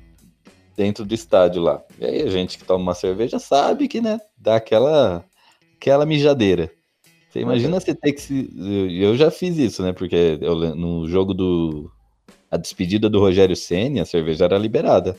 dentro 0.76 1.06
do 1.06 1.14
estádio 1.14 1.62
lá. 1.62 1.84
E 2.00 2.06
aí 2.06 2.22
a 2.22 2.30
gente 2.30 2.58
que 2.58 2.64
toma 2.64 2.82
uma 2.82 2.96
cerveja 2.96 3.40
sabe 3.40 3.88
que, 3.88 4.00
né, 4.00 4.20
dá 4.38 4.56
aquela, 4.56 5.24
aquela 5.76 6.06
mijadeira. 6.06 6.72
Você 7.30 7.42
imagina 7.42 7.80
você 7.80 7.94
ter 7.94 8.14
que 8.14 8.22
se. 8.22 8.50
Eu 9.00 9.16
já 9.18 9.30
fiz 9.30 9.58
isso, 9.58 9.84
né? 9.84 9.92
Porque 9.92 10.40
eu 10.42 10.56
no 10.76 11.08
jogo 11.08 11.34
do. 11.34 11.92
A 12.50 12.56
despedida 12.56 13.10
do 13.10 13.20
Rogério 13.20 13.56
Senna, 13.56 14.04
a 14.04 14.06
cerveja 14.06 14.46
era 14.46 14.58
liberada. 14.58 15.18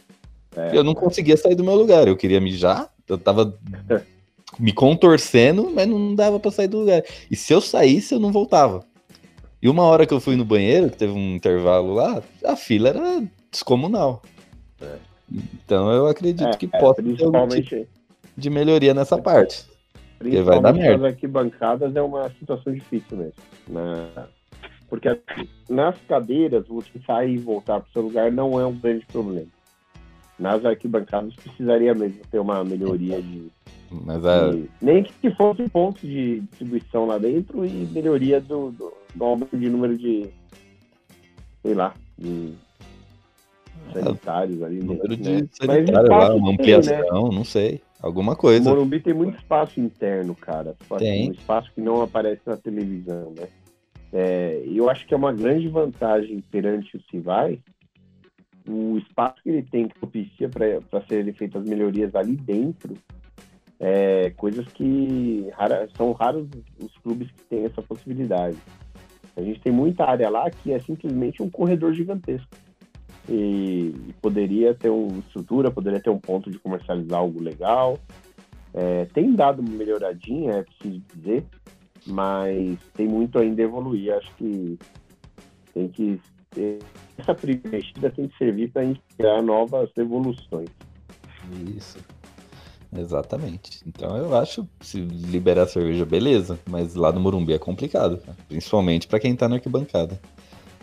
É, 0.57 0.75
eu 0.75 0.83
não 0.83 0.95
conseguia 0.95 1.37
sair 1.37 1.55
do 1.55 1.63
meu 1.63 1.75
lugar. 1.75 2.09
Eu 2.09 2.17
queria 2.17 2.41
mijar, 2.41 2.91
eu 3.07 3.19
tava 3.19 3.57
me 4.59 4.73
contorcendo, 4.73 5.71
mas 5.73 5.87
não 5.87 6.15
dava 6.15 6.41
pra 6.41 6.51
sair 6.51 6.69
do 6.69 6.79
lugar. 6.79 7.05
E 7.31 7.37
se 7.37 7.53
eu 7.53 7.61
saísse, 7.61 8.15
eu 8.15 8.19
não 8.19 8.33
voltava. 8.33 8.85
E 9.61 9.69
uma 9.69 9.83
hora 9.83 10.07
que 10.07 10.15
eu 10.15 10.21
fui 10.21 10.37
no 10.37 10.45
banheiro, 10.45 10.91
que 10.91 10.97
teve 10.97 11.13
um 11.13 11.35
intervalo 11.35 11.95
lá, 11.95 12.23
a 12.45 12.55
fila 12.57 12.91
era 12.91 13.23
descomunal. 13.51 14.23
Então 15.31 15.91
eu 15.93 16.07
acredito 16.07 16.57
que 16.57 16.69
é, 16.73 16.79
possa 16.79 17.03
ter 17.03 17.23
algum 17.25 17.49
tipo 17.49 17.87
de 18.37 18.51
melhoria 18.51 18.95
nessa 18.95 19.19
parte. 19.19 19.65
Porque 20.19 20.41
vai 20.43 20.61
dar 20.61 20.73
principalmente 20.73 20.79
merda. 20.83 21.03
nas 21.03 21.13
arquibancadas 21.13 21.97
é 21.97 22.03
uma 22.03 22.31
situação 22.31 22.73
difícil 22.73 23.17
mesmo. 23.17 23.33
Na- 23.69 24.27
Porque 24.89 25.09
assim, 25.09 25.49
nas 25.69 25.97
cadeiras, 26.09 26.67
você 26.67 26.91
sair 27.07 27.35
e 27.35 27.39
voltar 27.39 27.81
para 27.81 27.89
o 27.89 27.93
seu 27.93 28.03
lugar 28.03 28.33
não 28.33 28.59
é 28.59 28.65
um 28.67 28.75
grande 28.75 29.05
problema. 29.07 29.49
Nas 30.39 30.65
arquibancadas 30.65 31.35
precisaria 31.35 31.95
mesmo 31.95 32.21
ter 32.31 32.39
uma 32.39 32.65
melhoria 32.65 33.21
de, 33.21 33.51
Mas 33.91 34.25
a, 34.25 34.53
de- 34.53 34.71
nem 34.83 35.03
que 35.03 35.31
fosse 35.35 35.69
ponto 35.69 36.07
de 36.07 36.41
distribuição 36.41 37.07
lá 37.07 37.19
dentro 37.19 37.65
e 37.65 37.71
melhoria 37.87 38.41
do, 38.41 38.71
do, 38.71 38.93
do 39.15 39.25
aumento 39.25 39.57
de 39.57 39.69
número 39.71 39.97
de 39.97 40.29
sei 41.63 41.75
lá 41.75 41.95
de 42.19 42.53
sanitários 43.93 44.63
ali 44.63 44.79
É, 44.79 44.83
número 44.83 45.17
de 45.17 45.31
né? 45.31 45.49
Mas 45.67 45.77
sanitário 45.87 46.11
lá, 46.11 46.35
uma 46.35 46.57
tem, 46.57 46.67
né? 46.67 46.77
ampliação, 46.77 47.33
não 47.33 47.45
sei. 47.45 47.81
Alguma 48.01 48.33
O 48.33 48.37
coisa. 48.37 48.69
Morumbi 48.69 49.01
tem 49.01 49.15
muito 49.15 49.37
espaço 49.39 49.81
interno, 49.81 50.35
cara. 50.35 50.77
Tipo 50.81 50.95
assim, 50.95 51.05
Tem. 51.05 51.29
Um 51.31 51.33
espaço 51.33 51.73
que 51.75 51.81
não 51.81 52.03
aparece 52.03 52.43
na 52.47 52.57
televisão, 52.57 53.33
né? 53.37 53.49
É, 54.13 54.63
e 54.67 54.77
eu 54.77 54.89
acho 54.89 55.07
que 55.07 55.13
é 55.15 55.17
uma 55.17 55.33
grande 55.33 55.69
vantagem 55.69 56.41
perante 56.51 56.97
os 56.97 57.05
rivais 57.13 57.59
o 58.67 58.99
espaço 58.99 59.43
que 59.43 59.49
ele 59.49 59.63
tem 59.63 59.89
que 59.89 59.99
propicia 59.99 60.49
para 60.49 61.01
serem 61.09 61.33
feitas 61.33 61.63
as 61.63 61.69
melhorias 61.69 62.15
ali 62.15 62.37
dentro 62.37 62.95
é 63.81 64.31
coisas 64.31 64.67
que 64.69 65.49
rara- 65.57 65.89
são 65.97 66.13
raros 66.13 66.49
os 66.83 66.97
clubes 66.99 67.31
que 67.31 67.43
têm 67.45 67.65
essa 67.65 67.81
possibilidade. 67.83 68.57
A 69.37 69.43
gente 69.43 69.61
tem 69.61 69.73
muita 69.73 70.05
área 70.05 70.29
lá 70.29 70.51
que 70.51 70.73
é 70.73 70.79
simplesmente 70.81 71.43
um 71.43 71.49
corredor 71.49 71.93
gigantesco. 71.93 72.49
E, 73.29 73.95
e 74.09 74.15
poderia 74.23 74.75
ter 74.75 74.89
uma 74.89 75.19
estrutura, 75.19 75.71
poderia 75.71 76.01
ter 76.01 76.11
um 76.11 76.19
ponto 76.19 76.51
de 76.51 76.59
comercializar 76.59 77.21
algo 77.21 77.41
legal. 77.43 77.99
É, 78.73 79.05
tem 79.07 79.35
dado 79.35 79.61
uma 79.61 79.71
melhoradinha, 79.71 80.53
é 80.53 80.63
preciso 80.63 81.03
dizer, 81.15 81.45
mas 82.07 82.79
tem 82.95 83.07
muito 83.07 83.39
ainda 83.39 83.63
a 83.63 83.65
evoluir. 83.65 84.15
Acho 84.15 84.35
que 84.37 84.79
tem 85.75 85.89
que 85.89 86.21
ter, 86.51 86.79
essa 87.19 87.35
primeira 87.35 88.11
tem 88.11 88.29
que 88.29 88.39
servir 88.39 88.73
para 88.73 88.85
inspirar 88.85 89.43
novas 89.43 89.91
evoluções. 89.97 90.71
Isso. 91.77 91.99
Exatamente. 92.97 93.81
Então 93.87 94.17
eu 94.17 94.35
acho 94.37 94.67
se 94.81 94.99
liberar 95.01 95.63
a 95.63 95.67
cerveja, 95.69 96.05
beleza. 96.07 96.59
Mas 96.69 96.95
lá 96.95 97.13
no 97.13 97.21
Morumbi 97.21 97.53
é 97.53 97.59
complicado. 97.59 98.21
Principalmente 98.49 99.07
pra 99.07 99.21
quem 99.21 99.37
tá 99.37 99.49
na 99.49 99.57
arquibancada. 99.57 100.19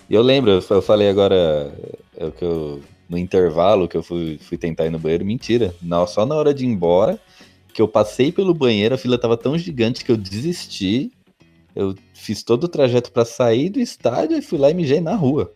E 0.09 0.13
eu 0.13 0.21
lembro, 0.21 0.51
eu 0.51 0.61
fa- 0.61 0.75
eu 0.75 0.81
falei 0.81 1.09
agora 1.09 1.73
é 2.15 2.29
que 2.29 2.43
eu, 2.45 2.81
no 3.09 3.17
intervalo 3.17 3.87
que 3.87 3.97
eu 3.97 4.03
fui, 4.03 4.37
fui 4.39 4.57
tentar 4.57 4.85
ir 4.85 4.91
no 4.91 4.99
banheiro. 4.99 5.25
Mentira. 5.25 5.73
Não, 5.81 6.05
só 6.05 6.25
na 6.25 6.35
hora 6.35 6.53
de 6.53 6.63
ir 6.63 6.67
embora, 6.67 7.19
que 7.73 7.81
eu 7.81 7.87
passei 7.87 8.31
pelo 8.31 8.53
banheiro, 8.53 8.93
a 8.95 8.97
fila 8.99 9.17
tava 9.17 9.35
tão 9.35 9.57
gigante 9.57 10.05
que 10.05 10.11
eu 10.11 10.17
desisti. 10.17 11.11
Eu 11.75 11.95
fiz 12.13 12.43
todo 12.43 12.65
o 12.65 12.69
trajeto 12.69 13.11
pra 13.11 13.25
sair 13.25 13.69
do 13.69 13.79
estádio 13.79 14.37
e 14.37 14.41
fui 14.41 14.57
lá 14.59 14.69
e 14.69 14.73
mijei 14.73 15.01
na 15.01 15.15
rua. 15.15 15.51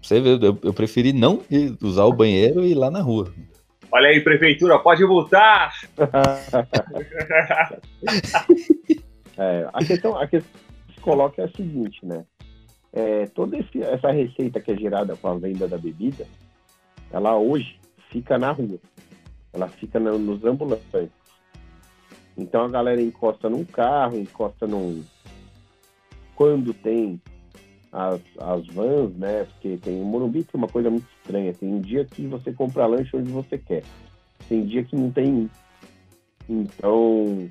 Você 0.00 0.20
vê, 0.20 0.34
eu, 0.34 0.56
eu 0.62 0.72
preferi 0.72 1.12
não 1.12 1.40
usar 1.82 2.04
o 2.04 2.12
banheiro 2.12 2.64
e 2.64 2.70
ir 2.70 2.74
lá 2.74 2.90
na 2.90 3.00
rua. 3.00 3.32
Olha 3.92 4.08
aí, 4.08 4.20
prefeitura, 4.20 4.78
pode 4.78 5.04
multar! 5.04 5.72
É, 9.38 9.68
a, 9.70 9.84
questão, 9.84 10.16
a 10.18 10.26
questão 10.26 10.50
que 10.88 10.94
se 10.94 11.00
coloca 11.00 11.42
é 11.42 11.44
a 11.44 11.48
seguinte, 11.50 12.04
né? 12.06 12.24
É, 12.90 13.26
toda 13.26 13.58
esse- 13.58 13.82
essa 13.82 14.10
receita 14.10 14.58
que 14.60 14.72
é 14.72 14.76
gerada 14.76 15.14
com 15.14 15.28
a 15.28 15.34
venda 15.36 15.68
da 15.68 15.76
bebida, 15.76 16.26
ela 17.10 17.36
hoje 17.36 17.78
fica 18.10 18.38
na 18.38 18.50
rua. 18.52 18.78
Ela 19.52 19.68
fica 19.68 20.00
na- 20.00 20.12
nos 20.12 20.42
ambulantes. 20.42 21.10
Então 22.34 22.64
a 22.64 22.68
galera 22.68 23.02
encosta 23.02 23.50
num 23.50 23.62
carro, 23.64 24.16
encosta 24.18 24.66
num. 24.66 25.04
Quando 26.34 26.72
tem 26.72 27.20
as, 27.96 28.20
as 28.38 28.66
vans, 28.66 29.16
né? 29.16 29.44
Porque 29.44 29.78
tem 29.78 30.02
o 30.02 30.04
Morumbi 30.04 30.44
tem 30.44 30.58
uma 30.58 30.68
coisa 30.68 30.90
muito 30.90 31.06
estranha. 31.16 31.54
Tem 31.54 31.72
um 31.72 31.80
dia 31.80 32.04
que 32.04 32.26
você 32.26 32.52
compra 32.52 32.86
lanche 32.86 33.16
onde 33.16 33.30
você 33.30 33.56
quer. 33.56 33.82
Tem 34.48 34.66
dia 34.66 34.84
que 34.84 34.94
não 34.94 35.10
tem. 35.10 35.50
Então, 36.46 37.50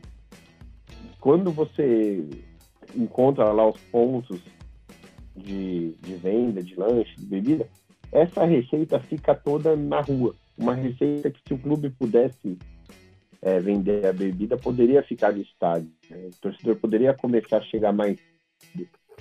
quando 1.19 1.51
você 1.51 2.23
encontra 2.95 3.51
lá 3.51 3.67
os 3.67 3.79
pontos 3.91 4.39
de, 5.35 5.93
de 5.93 6.13
venda, 6.13 6.61
de 6.61 6.75
lanche, 6.75 7.15
de 7.17 7.25
bebida, 7.25 7.67
essa 8.11 8.45
receita 8.45 8.99
fica 8.99 9.33
toda 9.33 9.75
na 9.75 9.99
rua. 9.99 10.35
Uma 10.55 10.75
receita 10.75 11.31
que 11.31 11.39
se 11.45 11.55
o 11.55 11.57
clube 11.57 11.89
pudesse 11.89 12.55
é, 13.41 13.59
vender 13.59 14.05
a 14.05 14.13
bebida, 14.13 14.55
poderia 14.55 15.01
ficar 15.01 15.33
no 15.33 15.41
estádio. 15.41 15.91
né? 16.07 16.29
O 16.31 16.39
torcedor 16.39 16.75
poderia 16.75 17.15
começar 17.15 17.57
a 17.57 17.63
chegar 17.63 17.91
mais 17.91 18.19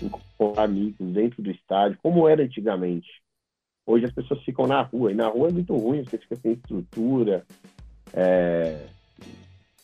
encontrar 0.03 0.65
amigos 0.65 0.97
dentro 1.13 1.43
do 1.43 1.51
estádio, 1.51 1.99
como 2.03 2.29
era 2.29 2.43
antigamente. 2.43 3.09
Hoje 3.87 4.07
as 4.07 4.13
pessoas 4.13 4.43
ficam 4.43 4.67
na 4.67 4.83
rua, 4.83 5.13
e 5.13 5.15
na 5.15 5.29
rua 5.29 5.49
é 5.49 5.53
muito 5.53 5.77
ruim, 5.77 6.05
você 6.05 6.19
fica 6.19 6.37
sem 6.37 6.53
estrutura. 6.53 7.45
é, 8.15 8.87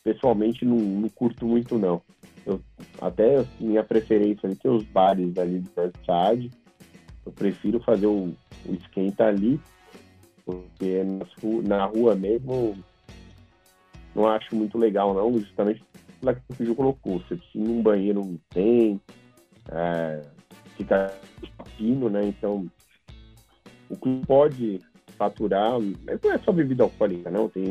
Pessoalmente 0.02 0.64
não, 0.64 0.76
não 0.76 1.08
curto 1.10 1.46
muito 1.46 1.78
não. 1.78 2.00
Eu, 2.46 2.58
até 3.02 3.44
minha 3.60 3.84
preferência 3.84 4.46
ali 4.46 4.56
tem 4.56 4.70
os 4.70 4.82
bares 4.84 5.36
ali 5.36 5.58
do 5.58 5.70
Northside. 5.76 6.50
Eu 7.26 7.32
prefiro 7.32 7.78
fazer 7.80 8.06
o, 8.06 8.34
o 8.66 8.74
esquenta 8.80 9.26
ali, 9.26 9.60
porque 10.46 11.02
ru- 11.42 11.62
na 11.62 11.84
rua 11.84 12.14
mesmo 12.14 12.74
não 14.14 14.26
acho 14.26 14.56
muito 14.56 14.78
legal 14.78 15.12
não, 15.12 15.38
justamente 15.38 15.82
pela 16.18 16.34
que 16.34 16.40
o 16.48 16.54
Fiju 16.54 16.74
colocou. 16.74 17.18
Você 17.20 17.36
precisa 17.36 17.62
ir 17.62 17.68
num 17.68 17.82
banheiro 17.82 18.24
não 18.24 18.38
tem, 18.48 18.98
é, 19.68 20.22
fica 20.76 21.12
fino, 21.76 22.08
né? 22.08 22.24
Então 22.24 22.66
o 23.88 23.96
clube 23.96 24.26
pode 24.26 24.80
faturar, 25.16 25.78
mas 26.04 26.18
não 26.22 26.32
é 26.32 26.38
só 26.38 26.52
bebida 26.52 26.84
alcoólica, 26.84 27.30
não. 27.30 27.48
Tem 27.48 27.64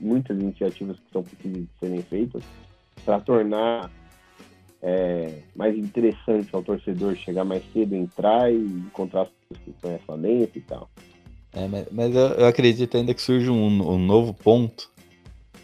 muitas 0.00 0.38
iniciativas 0.38 0.96
que 0.98 1.12
são 1.12 1.22
possíveis 1.22 1.64
de 1.64 1.78
serem 1.78 2.02
feitas 2.02 2.42
para 3.04 3.20
tornar 3.20 3.90
é, 4.82 5.42
mais 5.54 5.76
interessante 5.76 6.48
ao 6.52 6.62
torcedor 6.62 7.14
chegar 7.16 7.44
mais 7.44 7.62
cedo, 7.72 7.94
entrar 7.94 8.50
e 8.50 8.56
encontrar 8.56 9.22
as 9.22 9.28
pessoas 9.28 9.60
que 9.64 9.82
conhecem 9.82 10.04
lá 10.08 10.16
dentro 10.16 10.58
e 10.58 10.62
tal. 10.62 10.90
É, 11.52 11.68
mas, 11.90 12.14
eu, 12.14 12.28
eu 12.28 12.46
acredito 12.46 12.96
ainda 12.96 13.12
que 13.12 13.20
surge 13.20 13.50
um, 13.50 13.94
um 13.94 13.98
novo 13.98 14.32
ponto. 14.32 14.90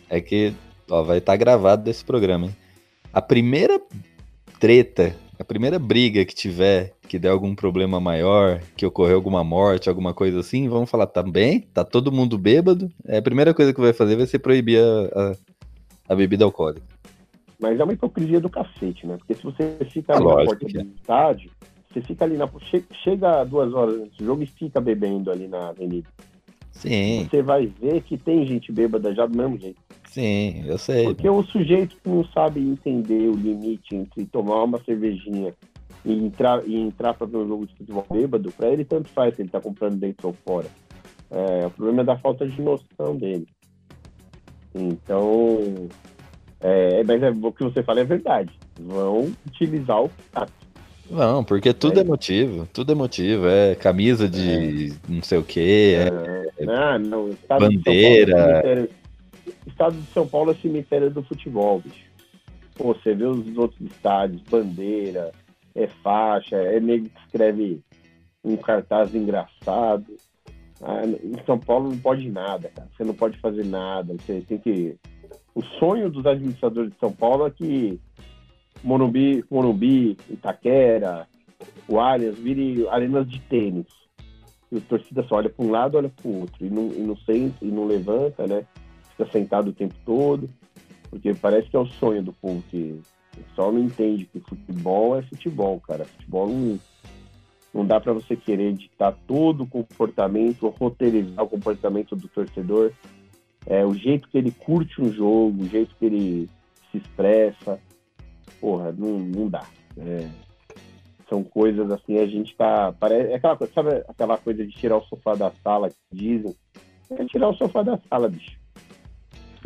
É 0.09 0.21
que 0.21 0.53
ó, 0.91 1.03
vai 1.03 1.19
estar 1.19 1.37
gravado 1.37 1.83
desse 1.83 2.05
programa. 2.05 2.47
Hein? 2.47 2.57
A 3.13 3.23
primeira 3.23 3.81
treta, 4.61 5.15
a 5.39 5.45
primeira 5.45 5.79
briga 5.79 6.25
que 6.25 6.35
tiver, 6.35 6.95
que 7.09 7.19
der 7.19 7.29
algum 7.31 7.55
problema 7.55 8.01
maior, 8.01 8.61
que 8.77 8.87
ocorreu 8.87 9.17
alguma 9.17 9.45
morte, 9.45 9.89
alguma 9.89 10.15
coisa 10.15 10.41
assim, 10.41 10.69
vamos 10.69 10.91
falar, 10.91 11.07
tá 11.07 11.23
bem? 11.23 11.61
Tá 11.73 11.85
todo 11.85 12.11
mundo 12.13 12.39
bêbado? 12.39 12.91
É, 13.07 13.19
a 13.19 13.23
primeira 13.23 13.53
coisa 13.53 13.73
que 13.75 13.81
vai 13.81 13.93
fazer 13.93 14.17
vai 14.17 14.27
ser 14.27 14.39
proibir 14.39 14.81
a, 14.81 15.21
a, 15.21 15.33
a 16.11 16.15
bebida 16.15 16.45
alcoólica. 16.45 16.83
Mas 17.59 17.79
é 17.81 17.85
uma 17.85 17.93
hipocrisia 17.93 18.41
do 18.41 18.51
cacete, 18.51 19.07
né? 19.07 19.17
Porque 19.17 19.35
se 19.35 19.43
você 19.43 19.77
fica 19.91 20.13
É 20.13 20.17
ali 20.17 20.25
na 20.27 20.45
porta 20.45 20.67
é. 20.67 20.83
do 20.83 20.95
estádio, 20.95 21.51
você 21.91 22.03
fica 22.03 22.25
ali 22.25 22.37
na. 22.37 22.47
che- 22.71 22.85
Chega 23.03 23.45
duas 23.45 23.73
horas 23.73 23.95
antes 23.95 24.19
do 24.19 24.25
jogo 24.27 24.43
e 24.43 24.47
fica 24.47 24.81
bebendo 24.81 25.31
ali 25.31 25.49
na 25.49 25.69
avenida. 25.71 26.09
Sim, 26.71 27.27
Você 27.31 27.41
vai 27.43 27.67
ver 27.67 28.03
que 28.03 28.19
tem 28.19 28.47
gente 28.47 28.71
bêbada 28.71 29.15
já 29.15 29.25
do 29.25 29.35
mesmo 29.37 29.59
jeito. 29.59 29.81
Sim, 30.09 30.65
eu 30.67 30.79
sei. 30.79 31.05
Porque 31.05 31.29
o 31.29 31.43
sujeito 31.45 31.97
que 31.97 32.09
não 32.09 32.25
sabe 32.27 32.61
entender 32.61 33.29
o 33.29 33.37
limite 33.37 33.95
entre 33.95 34.25
tomar 34.27 34.65
uma 34.65 34.83
cervejinha 34.85 35.53
e 36.05 36.13
entrar, 36.13 36.67
e 36.67 36.77
entrar 36.77 37.15
para 37.15 37.27
ver 37.27 37.39
um 37.39 37.49
jogo 37.49 37.67
de 37.67 37.75
futebol 37.75 38.07
bêbado, 38.11 38.51
para 38.53 38.71
ele 38.71 38.85
tanto 38.85 39.09
faz 39.11 39.35
se 39.35 39.43
ele 39.43 39.49
tá 39.49 39.61
comprando 39.61 39.97
dentro 39.97 40.29
ou 40.29 40.35
fora. 40.45 40.69
É, 41.31 41.67
o 41.67 41.71
problema 41.71 42.03
é 42.03 42.05
da 42.05 42.17
falta 42.17 42.47
de 42.47 42.61
noção 42.63 43.17
dele. 43.17 43.47
Então, 44.75 45.89
é, 46.61 47.03
mas 47.05 47.23
é, 47.23 47.31
o 47.31 47.53
que 47.53 47.65
você 47.65 47.83
fala 47.83 48.01
é 48.01 48.05
verdade. 48.05 48.51
Vão 48.79 49.33
utilizar 49.47 50.05
o 50.05 50.11
tato. 50.33 50.53
Não, 51.11 51.45
porque 51.45 51.73
tudo 51.73 51.99
É. 51.99 52.03
é 52.03 52.05
motivo, 52.05 52.69
tudo 52.73 52.93
é 52.93 52.95
motivo. 52.95 53.47
É 53.47 53.75
camisa 53.77 54.29
de 54.29 54.93
não 55.09 55.23
sei 55.23 55.39
o 55.39 55.43
que, 55.45 55.95
é 55.95 56.67
Ah, 56.69 56.99
não. 56.99 57.31
É 57.49 57.59
bandeira. 57.59 58.89
Estado 59.77 59.95
de 59.95 60.07
São 60.07 60.27
Paulo 60.27 60.53
é 60.53 60.55
cemitério 60.55 61.11
do 61.11 61.23
futebol, 61.23 61.81
bicho. 61.81 62.07
Pô, 62.77 62.95
você 62.95 63.15
vê 63.15 63.27
os 63.27 63.59
outros 63.59 63.79
estádios, 63.83 64.41
bandeira, 64.41 65.33
é 65.75 65.87
faixa, 65.87 66.57
é 66.57 66.81
nego 66.81 67.11
que 67.11 67.21
escreve 67.27 67.83
um 68.43 68.57
cartaz 68.57 69.15
engraçado. 69.15 70.17
Ah, 70.83 71.03
em 71.05 71.45
São 71.45 71.59
Paulo 71.59 71.91
não 71.91 71.99
pode 71.99 72.27
nada, 72.31 72.71
cara. 72.71 72.89
Você 72.97 73.05
não 73.05 73.13
pode 73.13 73.39
fazer 73.39 73.67
nada. 73.67 74.15
Você 74.15 74.41
tem 74.49 74.57
que. 74.57 74.97
O 75.55 75.63
sonho 75.79 76.09
dos 76.09 76.25
administradores 76.25 76.91
de 76.93 76.99
São 76.99 77.13
Paulo 77.13 77.47
é 77.47 77.51
que 77.51 78.01
Morumbi, 78.83 79.45
Morumbi 79.51 80.17
Itaquera, 80.31 81.29
o 81.87 82.01
Allianz 82.01 82.39
vire 82.39 82.89
arenas 82.89 83.29
de 83.29 83.41
tênis. 83.41 83.87
E 84.73 84.79
a 84.79 84.81
torcida 84.81 85.23
só 85.25 85.37
olha 85.37 85.51
para 85.51 85.67
um 85.67 85.71
lado, 85.71 85.99
olha 85.99 86.09
para 86.09 86.27
o 86.27 86.41
outro. 86.41 86.65
E 86.65 86.71
não, 86.71 86.89
e 86.93 87.01
não 87.01 87.17
senta, 87.19 87.63
e 87.63 87.69
não 87.69 87.87
levanta, 87.87 88.47
né? 88.47 88.65
Fica 89.17 89.31
sentado 89.31 89.69
o 89.69 89.73
tempo 89.73 89.95
todo. 90.05 90.49
Porque 91.11 91.33
parece 91.35 91.69
que 91.69 91.77
é 91.77 91.79
o 91.79 91.87
sonho 91.87 92.23
do 92.23 92.33
povo 92.33 92.63
que 92.71 93.01
só 93.55 93.71
não 93.71 93.81
entende 93.81 94.27
que 94.27 94.41
futebol 94.41 95.17
é 95.17 95.23
futebol, 95.23 95.81
cara. 95.81 96.05
Futebol 96.05 96.49
não, 96.49 96.79
não 97.73 97.87
dá 97.87 98.01
para 98.01 98.13
você 98.13 98.37
querer 98.37 98.73
ditar 98.73 99.17
todo 99.27 99.63
o 99.63 99.67
comportamento, 99.67 100.69
roteirizar 100.69 101.45
o 101.45 101.49
comportamento 101.49 102.17
do 102.17 102.29
torcedor. 102.29 102.93
É, 103.67 103.85
o 103.85 103.95
jeito 103.95 104.29
que 104.29 104.39
ele 104.39 104.51
curte 104.51 105.01
um 105.01 105.13
jogo, 105.13 105.63
o 105.63 105.69
jeito 105.69 105.95
que 105.99 106.07
ele 106.07 106.51
se 106.91 106.99
expressa. 106.99 107.81
Porra, 108.61 108.93
não, 108.93 109.19
não 109.19 109.49
dá. 109.49 109.67
É, 109.99 110.29
são 111.29 111.43
coisas 111.43 111.91
assim, 111.91 112.19
a 112.19 112.27
gente 112.27 112.55
tá. 112.57 112.93
Parece, 112.99 113.33
é 113.33 113.35
aquela 113.37 113.59
sabe 113.75 114.05
aquela 114.09 114.39
coisa 114.39 114.65
de 114.65 114.73
tirar 114.73 114.97
o 114.97 115.05
sofá 115.05 115.35
da 115.35 115.51
sala 115.63 115.91
que 115.91 115.97
dizem? 116.13 116.55
É 117.11 117.25
tirar 117.25 117.49
o 117.49 117.55
sofá 117.55 117.83
da 117.83 117.99
sala, 118.09 118.29
bicho. 118.29 118.66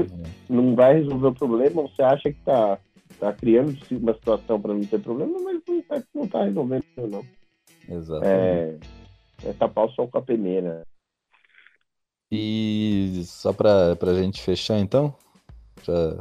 Não 0.49 0.75
vai 0.75 0.95
resolver 0.95 1.29
o 1.29 1.35
problema, 1.35 1.83
você 1.83 2.03
acha 2.03 2.33
que 2.33 2.41
tá, 2.45 2.79
tá 3.19 3.33
criando 3.33 3.77
uma 3.93 4.15
situação 4.15 4.61
para 4.61 4.75
não 4.75 4.81
ter 4.81 5.01
problema, 5.01 5.39
mas 5.41 5.61
não 5.69 5.83
tá, 5.83 6.03
não 6.15 6.27
tá 6.27 6.45
resolvendo, 6.45 6.85
não. 6.97 7.25
Exato. 7.89 8.25
É, 8.25 8.77
é 9.45 9.53
tapar 9.53 9.87
o 9.87 9.91
sol 9.91 10.09
com 10.09 10.19
a 10.19 10.23
peneira. 10.23 10.83
E 12.33 13.23
só 13.25 13.53
pra, 13.53 13.97
pra 13.97 14.15
gente 14.15 14.41
fechar 14.41 14.79
então, 14.79 15.15
já 15.83 16.19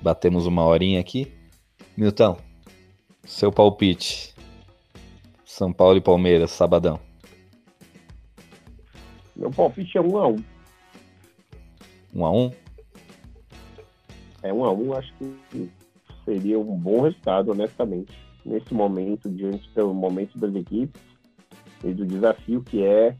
batemos 0.00 0.46
uma 0.46 0.64
horinha 0.64 1.00
aqui. 1.00 1.32
Milton, 1.96 2.38
seu 3.24 3.52
palpite. 3.52 4.34
São 5.44 5.72
Paulo 5.72 5.98
e 5.98 6.00
Palmeiras, 6.00 6.50
sabadão. 6.50 6.98
Meu 9.36 9.50
palpite 9.50 9.98
é 9.98 10.00
um 10.00 10.16
a 10.16 10.28
um. 10.28 10.36
Um 12.14 12.24
a 12.24 12.30
um? 12.30 12.52
É 14.42 14.52
um 14.52 14.64
a 14.64 14.72
um, 14.72 14.92
acho 14.92 15.12
que 15.50 15.70
seria 16.24 16.58
um 16.58 16.76
bom 16.76 17.00
resultado, 17.02 17.52
honestamente. 17.52 18.12
Nesse 18.44 18.74
momento, 18.74 19.30
diante 19.30 19.68
do 19.74 19.94
momento 19.94 20.36
das 20.38 20.54
equipes 20.54 21.00
e 21.84 21.92
do 21.92 22.04
desafio 22.04 22.62
que 22.62 22.84
é, 22.84 23.16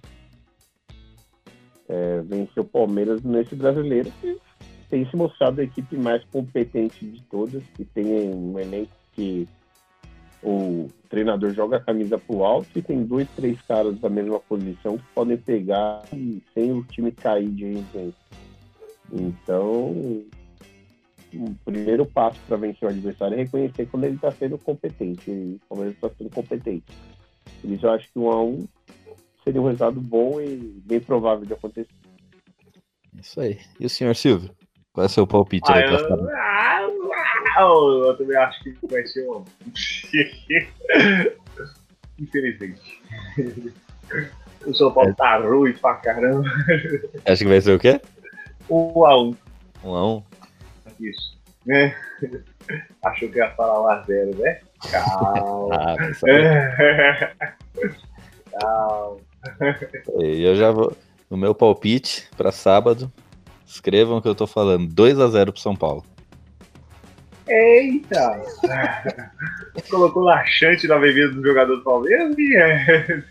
é 1.88 2.20
vencer 2.22 2.62
o 2.62 2.64
Palmeiras 2.64 3.22
nesse 3.22 3.55
brasileiro, 3.55 4.11
que 4.20 4.38
tem 4.90 5.09
se 5.09 5.16
mostrado 5.16 5.61
a 5.61 5.64
equipe 5.64 5.97
mais 5.97 6.24
competente 6.26 7.07
de 7.07 7.22
todas, 7.22 7.62
que 7.74 7.84
tem 7.84 8.05
um 8.34 8.59
elenco 8.59 8.93
que 9.12 9.49
o 10.43 10.88
treinador 11.09 11.53
joga 11.53 11.76
a 11.76 11.80
camisa 11.80 12.18
pro 12.18 12.45
alto 12.45 12.68
e 12.74 12.82
tem 12.82 13.05
dois, 13.05 13.28
três 13.36 13.61
caras 13.62 13.99
da 14.01 14.09
mesma 14.09 14.40
posição 14.40 14.99
que 14.99 15.05
podem 15.14 15.36
pegar 15.36 16.03
e 16.12 16.43
sem 16.53 16.72
o 16.72 16.82
time 16.84 17.12
cair 17.12 17.49
de 17.49 17.64
rendimento. 17.64 18.16
Então, 19.12 19.90
o 21.34 21.54
primeiro 21.64 22.06
passo 22.06 22.40
para 22.48 22.56
vencer 22.56 22.88
o 22.88 22.90
adversário 22.90 23.34
é 23.34 23.42
reconhecer 23.42 23.86
quando 23.86 24.04
ele 24.04 24.14
está 24.16 24.30
sendo 24.32 24.56
competente. 24.58 25.30
E 25.30 25.58
o 25.62 25.68
Palmeiras 25.68 25.94
está 25.94 26.10
sendo 26.16 26.30
competente. 26.30 26.84
Por 27.60 27.70
isso, 27.70 27.86
eu 27.86 27.90
acho 27.90 28.10
que 28.10 28.18
um 28.18 28.30
a 28.30 28.42
um 28.42 28.66
seria 29.44 29.60
um 29.60 29.64
resultado 29.66 30.00
bom 30.00 30.40
e 30.40 30.56
bem 30.84 31.00
provável 31.00 31.44
de 31.44 31.52
acontecer. 31.52 31.92
Isso 33.20 33.40
aí. 33.40 33.58
E 33.78 33.86
o 33.86 33.90
senhor 33.90 34.16
Silvio? 34.16 34.50
Qual 34.92 35.04
é 35.04 35.06
o 35.06 35.10
seu 35.10 35.26
palpite 35.26 35.70
Ah, 35.70 35.76
aí 35.76 35.82
pra 35.84 35.92
eu, 35.92 35.98
sábado? 35.98 36.28
ah, 36.30 36.80
eu, 37.60 38.04
eu 38.06 38.16
também 38.16 38.36
acho 38.36 38.62
que 38.62 38.86
vai 38.86 39.06
ser 39.06 39.28
um. 39.28 39.44
Infelizmente. 42.18 43.02
O 44.64 44.72
São 44.72 44.94
Paulo 44.94 45.12
tá 45.16 45.38
ruim 45.38 45.72
pra 45.72 45.94
caramba. 45.96 46.48
Acha 47.26 47.42
que 47.42 47.50
vai 47.50 47.60
ser 47.60 47.74
o 47.74 47.80
quê? 47.80 48.00
Um 48.70 49.04
a 49.04 49.20
um. 49.22 49.34
Um 49.84 49.94
a 49.94 50.06
um? 50.14 50.22
Isso. 51.00 51.36
Né? 51.66 51.94
Achou 53.04 53.28
que 53.28 53.38
ia 53.38 53.50
falar 53.50 53.82
um 53.82 53.88
a 53.88 54.02
zero, 54.02 54.36
né? 54.38 54.60
Calma. 54.90 55.72
Ah, 55.98 56.14
sabe. 56.14 56.32
Calma. 58.60 59.16
Eu 60.18 60.54
já 60.54 60.70
vou. 60.70 60.96
No 61.30 61.36
meu 61.36 61.54
palpite 61.54 62.28
pra 62.36 62.52
sábado, 62.52 63.10
escrevam 63.66 64.18
o 64.18 64.22
que 64.22 64.28
eu 64.28 64.34
tô 64.34 64.46
falando. 64.46 64.86
2 64.92 65.18
a 65.18 65.28
0 65.28 65.52
pro 65.52 65.60
São 65.60 65.74
Paulo. 65.74 66.04
Eita! 67.48 68.40
Colocou 69.90 70.22
laxante 70.22 70.86
na 70.86 70.98
bebida 70.98 71.28
do 71.30 71.42
jogador 71.42 71.76
do 71.76 71.82
Palmeiras 71.82 72.36
e 72.38 72.56
é. 72.56 73.22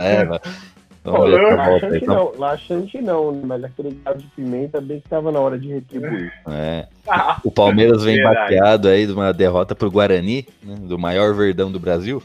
É, 0.00 0.24
mas- 0.24 0.40
Pô, 1.04 1.24
laxante 1.24 1.96
então. 1.96 2.14
não, 2.14 2.38
laxante 2.38 3.02
não, 3.02 3.32
né? 3.32 3.42
mas 3.44 3.64
aquele 3.64 3.90
gado 4.04 4.18
de 4.20 4.26
pimenta 4.28 4.80
bem 4.80 5.00
que 5.00 5.06
estava 5.06 5.32
na 5.32 5.40
hora 5.40 5.58
de 5.58 5.68
retribuir. 5.68 6.32
É. 6.48 6.86
O 7.42 7.50
Palmeiras 7.50 8.04
vem 8.04 8.16
Verdade. 8.16 8.54
bateado 8.54 8.88
aí 8.88 9.06
de 9.06 9.12
uma 9.12 9.32
derrota 9.32 9.74
pro 9.74 9.90
Guarani, 9.90 10.46
né, 10.62 10.76
do 10.82 10.96
maior 10.96 11.34
verdão 11.34 11.72
do 11.72 11.80
Brasil. 11.80 12.22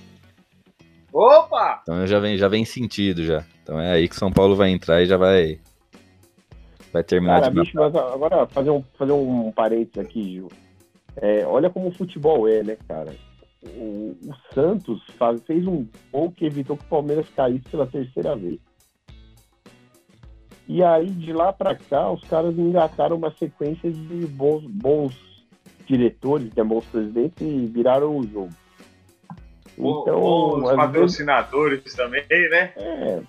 Opa! 1.11 1.80
Então 1.82 2.05
já 2.05 2.19
vem, 2.19 2.38
já 2.38 2.47
vem 2.47 2.65
sentido 2.65 3.23
já. 3.23 3.43
Então 3.63 3.80
é 3.80 3.93
aí 3.93 4.07
que 4.07 4.15
São 4.15 4.32
Paulo 4.32 4.55
vai 4.55 4.69
entrar 4.69 5.01
e 5.01 5.07
já 5.07 5.17
vai 5.17 5.59
vai 6.93 7.03
terminar 7.03 7.41
Cara, 7.41 7.51
de 7.51 7.59
bicho, 7.59 7.71
mas 7.75 7.95
agora 7.95 8.45
fazer 8.47 8.69
um, 8.69 8.84
fazer 8.97 9.11
um 9.11 9.51
parênteses 9.51 9.97
aqui, 9.97 10.23
Gil. 10.34 10.47
É, 11.19 11.43
olha 11.47 11.69
como 11.69 11.88
o 11.88 11.91
futebol 11.91 12.47
é, 12.47 12.61
né, 12.61 12.78
cara? 12.88 13.15
O, 13.75 14.15
o 14.23 14.34
Santos 14.53 15.01
faz- 15.17 15.41
fez 15.47 15.65
um 15.65 15.88
gol 16.13 16.32
que 16.32 16.45
evitou 16.45 16.78
que 16.78 16.84
o 16.86 16.88
Palmeiras 16.89 17.25
caísse 17.36 17.67
pela 17.69 17.88
terceira 17.88 18.36
vez. 18.36 18.59
E 20.68 20.84
aí, 20.84 21.09
de 21.09 21.32
lá 21.32 21.53
pra 21.53 21.76
cá, 21.76 22.11
os 22.11 22.22
caras 22.26 22.57
engataram 22.57 23.15
uma 23.15 23.32
sequência 23.32 23.89
de 23.89 24.26
bons, 24.28 24.63
bons 24.65 25.15
diretores, 25.86 26.53
né, 26.53 26.63
bons 26.63 26.86
presidentes 26.86 27.41
e 27.41 27.65
viraram 27.68 28.18
o 28.18 28.24
jogo. 28.28 28.49
Então, 29.78 30.55
os 30.55 30.63
às 30.63 30.76
vezes- 30.76 30.76
patrocinadores 30.76 31.93
também, 31.95 32.24
né? 32.49 32.74
é. 32.76 33.22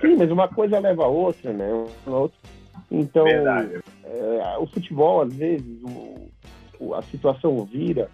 Sim, 0.00 0.16
mas 0.16 0.30
uma 0.32 0.48
coisa 0.48 0.80
leva 0.80 1.04
a 1.04 1.08
outra, 1.08 1.52
né? 1.52 1.68
Uma 2.04 2.18
outra. 2.18 2.36
Então, 2.90 3.24
é, 3.28 4.58
o 4.58 4.66
futebol, 4.66 5.22
às 5.22 5.32
vezes, 5.32 5.80
o- 6.80 6.92
a 6.94 7.02
situação 7.02 7.64
vira 7.64 8.10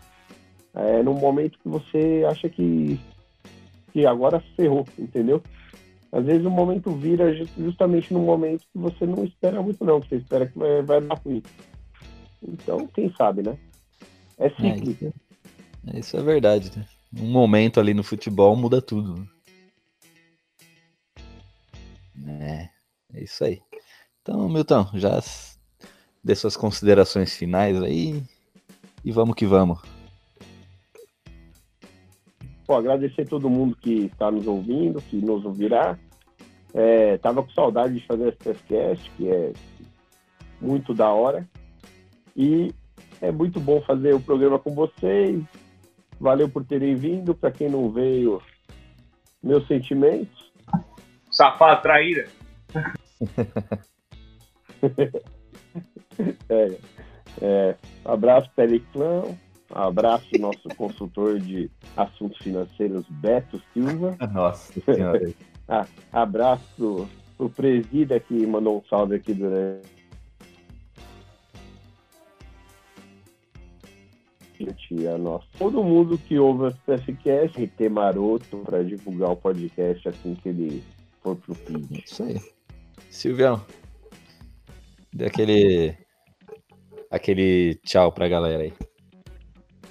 é, 0.75 1.03
num 1.03 1.15
momento 1.15 1.59
que 1.59 1.69
você 1.71 2.23
acha 2.29 2.51
que, 2.51 3.01
que 3.91 4.05
agora 4.05 4.39
ferrou, 4.55 4.85
entendeu? 4.99 5.43
Às 6.13 6.25
vezes 6.25 6.47
o 6.47 6.51
momento 6.51 6.91
vira 6.93 7.35
ju- 7.35 7.49
justamente 7.59 8.13
num 8.13 8.25
momento 8.25 8.61
que 8.73 8.79
você 8.79 9.05
não 9.05 9.25
espera 9.25 9.61
muito, 9.63 9.85
não, 9.85 10.01
que 10.01 10.09
você 10.09 10.17
espera 10.17 10.47
que 10.47 10.59
vai, 10.59 10.83
vai 10.83 11.01
dar 11.01 11.15
ruim. 11.25 11.43
Então, 12.43 12.87
quem 12.89 13.13
sabe, 13.17 13.43
né? 13.43 13.57
É 14.39 14.47
É, 14.47 14.51
cíclico. 14.51 15.13
isso, 15.85 15.97
isso 15.99 16.17
é 16.17 16.23
verdade, 16.23 16.71
né? 16.77 16.87
Um 17.19 17.31
momento 17.31 17.81
ali 17.81 17.93
no 17.95 18.03
futebol 18.05 18.55
muda 18.57 18.81
tudo. 18.81 19.27
né? 22.15 22.71
É, 23.13 23.19
é 23.19 23.25
isso 23.25 23.45
aí. 23.45 23.61
Então, 24.23 24.49
Milton, 24.49 24.89
já 24.95 25.21
dê 26.23 26.35
suas 26.35 26.57
considerações 26.57 27.37
finais 27.37 27.81
aí 27.83 28.23
e 29.05 29.13
vamos 29.13 29.35
que 29.37 29.47
vamos. 29.47 29.81
Pô, 32.67 32.75
agradecer 32.75 33.29
todo 33.29 33.49
mundo 33.49 33.77
que 33.77 34.07
está 34.07 34.31
nos 34.31 34.47
ouvindo, 34.47 35.01
que 35.01 35.17
nos 35.17 35.45
ouvirá. 35.45 35.97
É, 36.75 37.17
tava 37.19 37.43
com 37.43 37.51
saudade 37.51 37.95
de 37.95 38.07
fazer 38.07 38.29
esse 38.29 38.39
podcast, 38.39 39.11
que 39.17 39.29
é 39.29 39.53
muito 40.61 40.93
da 40.93 41.11
hora. 41.11 41.49
E 42.37 42.75
é 43.21 43.31
muito 43.31 43.61
bom 43.61 43.81
fazer 43.83 44.15
o 44.15 44.21
programa 44.21 44.59
com 44.59 44.75
vocês. 44.75 45.43
Valeu 46.21 46.49
por 46.49 46.65
terem 46.65 46.97
vindo. 46.97 47.35
Para 47.35 47.53
quem 47.53 47.71
não 47.71 47.91
veio, 47.91 48.43
meus 49.43 49.67
sentimentos. 49.69 50.53
Safado, 51.31 51.83
traíra. 51.83 52.27
É, 56.49 56.79
é, 57.43 57.77
abraço, 58.03 58.51
Teleclão. 59.67 59.89
Abraço, 59.89 60.27
nosso 60.39 60.69
consultor 60.77 61.39
de 61.39 61.71
assuntos 61.97 62.39
financeiros, 62.39 63.05
Beto 63.09 63.61
Silva. 63.73 64.17
Nossa 64.33 64.81
senhora. 64.81 65.33
Ah, 65.69 65.85
abraço 66.13 67.09
pro 67.37 67.51
presida 67.51 68.21
que 68.21 68.47
mandou 68.47 68.79
um 68.79 68.89
salve 68.89 69.17
aqui 69.17 69.35
durante. 69.35 69.97
A 75.13 75.19
nossa. 75.19 75.47
Todo 75.59 75.83
mundo 75.83 76.17
que 76.17 76.39
ouve 76.39 76.69
o 76.69 77.61
e 77.61 77.67
ter 77.67 77.91
maroto 77.91 78.59
para 78.59 78.85
divulgar 78.85 79.33
o 79.33 79.37
podcast 79.37 80.09
assim 80.09 80.37
que 80.37 80.49
ele 80.51 80.85
for 81.21 81.35
pro 81.35 81.53
feed. 81.53 82.05
Isso 82.07 82.23
aí. 82.23 82.41
Silvião, 83.11 83.61
dê 85.13 85.27
aquele, 85.27 85.97
aquele 87.11 87.75
tchau 87.85 88.13
pra 88.13 88.29
galera 88.29 88.63
aí. 88.63 88.73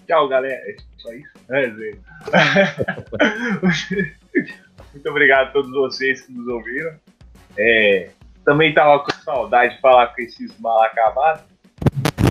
Tchau, 0.07 0.27
galera. 0.27 0.53
É 0.53 0.75
só 0.97 1.11
isso? 1.13 1.31
É. 1.49 1.67
Muito 4.93 5.09
obrigado 5.09 5.47
a 5.47 5.51
todos 5.51 5.71
vocês 5.71 6.21
que 6.21 6.31
nos 6.31 6.47
ouviram. 6.47 6.93
É, 7.57 8.09
também 8.43 8.73
tava 8.73 8.99
com 8.99 9.11
saudade 9.23 9.75
de 9.75 9.81
falar 9.81 10.07
com 10.13 10.21
esses 10.21 10.57
mal 10.59 10.81
acabados. 10.83 11.43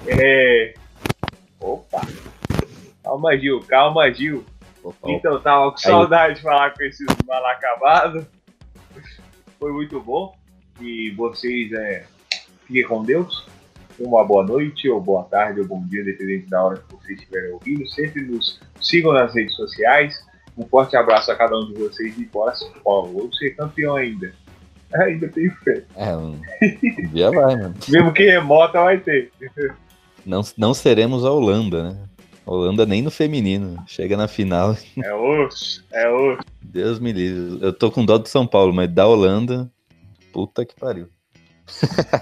É, 0.06 0.74
opa! 1.60 2.00
Calma, 3.02 3.36
Gil, 3.36 3.60
calma, 3.60 4.12
Gil. 4.12 4.44
Opa, 4.82 5.10
Então, 5.10 5.40
tava 5.40 5.70
com 5.72 5.78
saudade 5.78 6.36
de 6.36 6.42
falar 6.42 6.72
com 6.74 6.82
esses 6.84 7.06
mal 7.26 7.44
acabados. 7.46 8.24
Foi 9.58 9.72
muito 9.72 10.00
bom. 10.00 10.36
E 10.80 11.10
vocês 11.10 11.72
é, 11.72 12.06
fiquem 12.66 12.84
com 12.84 13.04
Deus. 13.04 13.46
Uma 13.98 14.24
boa 14.24 14.44
noite, 14.44 14.88
ou 14.88 15.00
boa 15.00 15.24
tarde, 15.24 15.60
ou 15.60 15.66
bom 15.66 15.84
dia, 15.86 16.04
dependente 16.04 16.48
da 16.48 16.62
hora 16.62 16.76
que 16.76 16.94
vocês 16.94 17.18
estiverem 17.18 17.52
ouvindo. 17.52 17.88
Sempre 17.88 18.22
nos 18.22 18.60
sigam 18.80 19.12
nas 19.12 19.34
redes 19.34 19.54
sociais. 19.54 20.14
Um 20.56 20.66
forte 20.66 20.96
abraço 20.96 21.30
a 21.30 21.36
cada 21.36 21.56
um 21.56 21.66
de 21.66 21.74
vocês 21.74 22.16
e 22.18 22.24
bora 22.24 22.54
São 22.54 22.72
Paulo. 22.84 23.12
Vou 23.12 23.32
ser 23.32 23.50
campeão 23.50 23.96
ainda. 23.96 24.32
Ainda 24.94 25.26
tenho 25.28 25.52
fé. 25.56 25.82
É, 25.96 26.16
um 26.16 26.40
um 26.62 27.08
dia 27.08 27.28
vai, 27.30 27.56
mano. 27.56 27.74
Mesmo 27.88 28.12
que 28.12 28.30
remota 28.30 28.80
vai 28.80 28.98
ter. 28.98 29.32
Não, 30.24 30.40
não 30.56 30.72
seremos 30.72 31.24
a 31.24 31.32
Holanda, 31.32 31.90
né? 31.90 32.08
A 32.46 32.50
Holanda 32.52 32.86
nem 32.86 33.02
no 33.02 33.10
feminino. 33.10 33.82
Chega 33.88 34.16
na 34.16 34.28
final. 34.28 34.76
É 35.02 35.12
osso, 35.12 35.84
é 35.92 36.08
osso. 36.08 36.42
Deus 36.62 37.00
me 37.00 37.12
livre. 37.12 37.64
Eu 37.64 37.72
tô 37.72 37.90
com 37.90 38.04
dó 38.04 38.18
do 38.18 38.28
São 38.28 38.46
Paulo, 38.46 38.72
mas 38.72 38.88
da 38.88 39.06
Holanda. 39.06 39.68
Puta 40.32 40.64
que 40.64 40.74
pariu. 40.78 41.08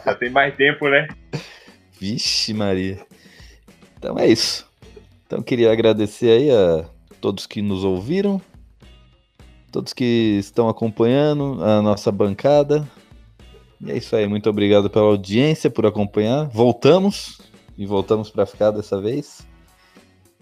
Já 0.07 0.15
tem 0.15 0.31
mais 0.31 0.55
tempo, 0.57 0.89
né? 0.89 1.09
Vixe, 2.03 2.53
Maria. 2.53 2.99
Então 3.97 4.19
é 4.19 4.27
isso. 4.27 4.67
Então 5.25 5.41
queria 5.41 5.71
agradecer 5.71 6.31
aí 6.31 6.51
a 6.51 6.85
todos 7.21 7.47
que 7.47 7.63
nos 7.63 7.85
ouviram, 7.85 8.43
todos 9.71 9.93
que 9.93 10.37
estão 10.41 10.69
acompanhando 10.69 11.63
a 11.63 11.81
nossa 11.81 12.11
bancada. 12.11 12.91
E 13.81 13.93
é 13.93 13.97
isso 13.97 14.17
aí. 14.17 14.27
Muito 14.27 14.51
obrigado 14.51 14.91
pela 14.91 15.05
audiência, 15.05 15.71
por 15.71 15.87
acompanhar. 15.87 16.49
Voltamos 16.49 17.41
e 17.79 17.87
voltamos 17.87 18.31
para 18.31 18.47
ficar 18.47 18.73
dessa 18.73 19.01
vez. 19.01 19.47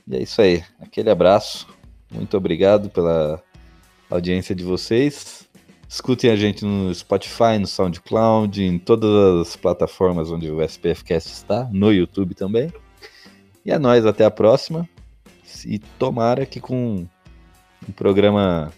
E 0.09 0.17
é 0.17 0.23
isso 0.23 0.41
aí. 0.41 0.65
Aquele 0.81 1.11
abraço. 1.11 1.69
Muito 2.11 2.35
obrigado 2.39 2.89
pela 2.89 3.39
audiência 4.09 4.55
de 4.55 4.65
vocês. 4.65 5.40
Escutem 5.91 6.31
a 6.31 6.37
gente 6.37 6.65
no 6.65 6.95
Spotify, 6.95 7.59
no 7.59 7.67
SoundCloud, 7.67 8.63
em 8.63 8.79
todas 8.79 9.49
as 9.49 9.57
plataformas 9.57 10.31
onde 10.31 10.49
o 10.49 10.63
SPFcast 10.63 11.33
está, 11.33 11.69
no 11.73 11.93
YouTube 11.93 12.33
também. 12.33 12.73
E 13.67 13.73
é 13.73 13.79
nóis, 13.79 14.07
até 14.07 14.25
a 14.25 14.31
próxima. 14.31 14.89
E 15.67 15.81
tomara 15.81 16.47
que 16.47 16.61
com 16.61 17.05
um 17.89 17.93
programa 17.93 18.73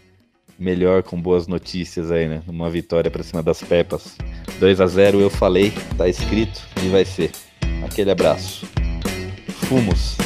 melhor, 0.59 1.03
com 1.03 1.21
boas 1.21 1.47
notícias 1.47 2.11
aí, 2.11 2.27
né? 2.27 2.43
Uma 2.49 2.71
vitória 2.71 3.11
pra 3.11 3.23
cima 3.23 3.43
das 3.43 3.63
Pepas. 3.63 4.17
2 4.59 4.81
a 4.81 4.87
0 4.87 5.21
eu 5.21 5.29
falei, 5.29 5.71
tá 5.99 6.09
escrito 6.09 6.63
e 6.83 6.89
vai 6.89 7.05
ser. 7.05 7.31
Aquele 7.85 8.11
abraço. 8.11 8.67
Fumos. 9.69 10.17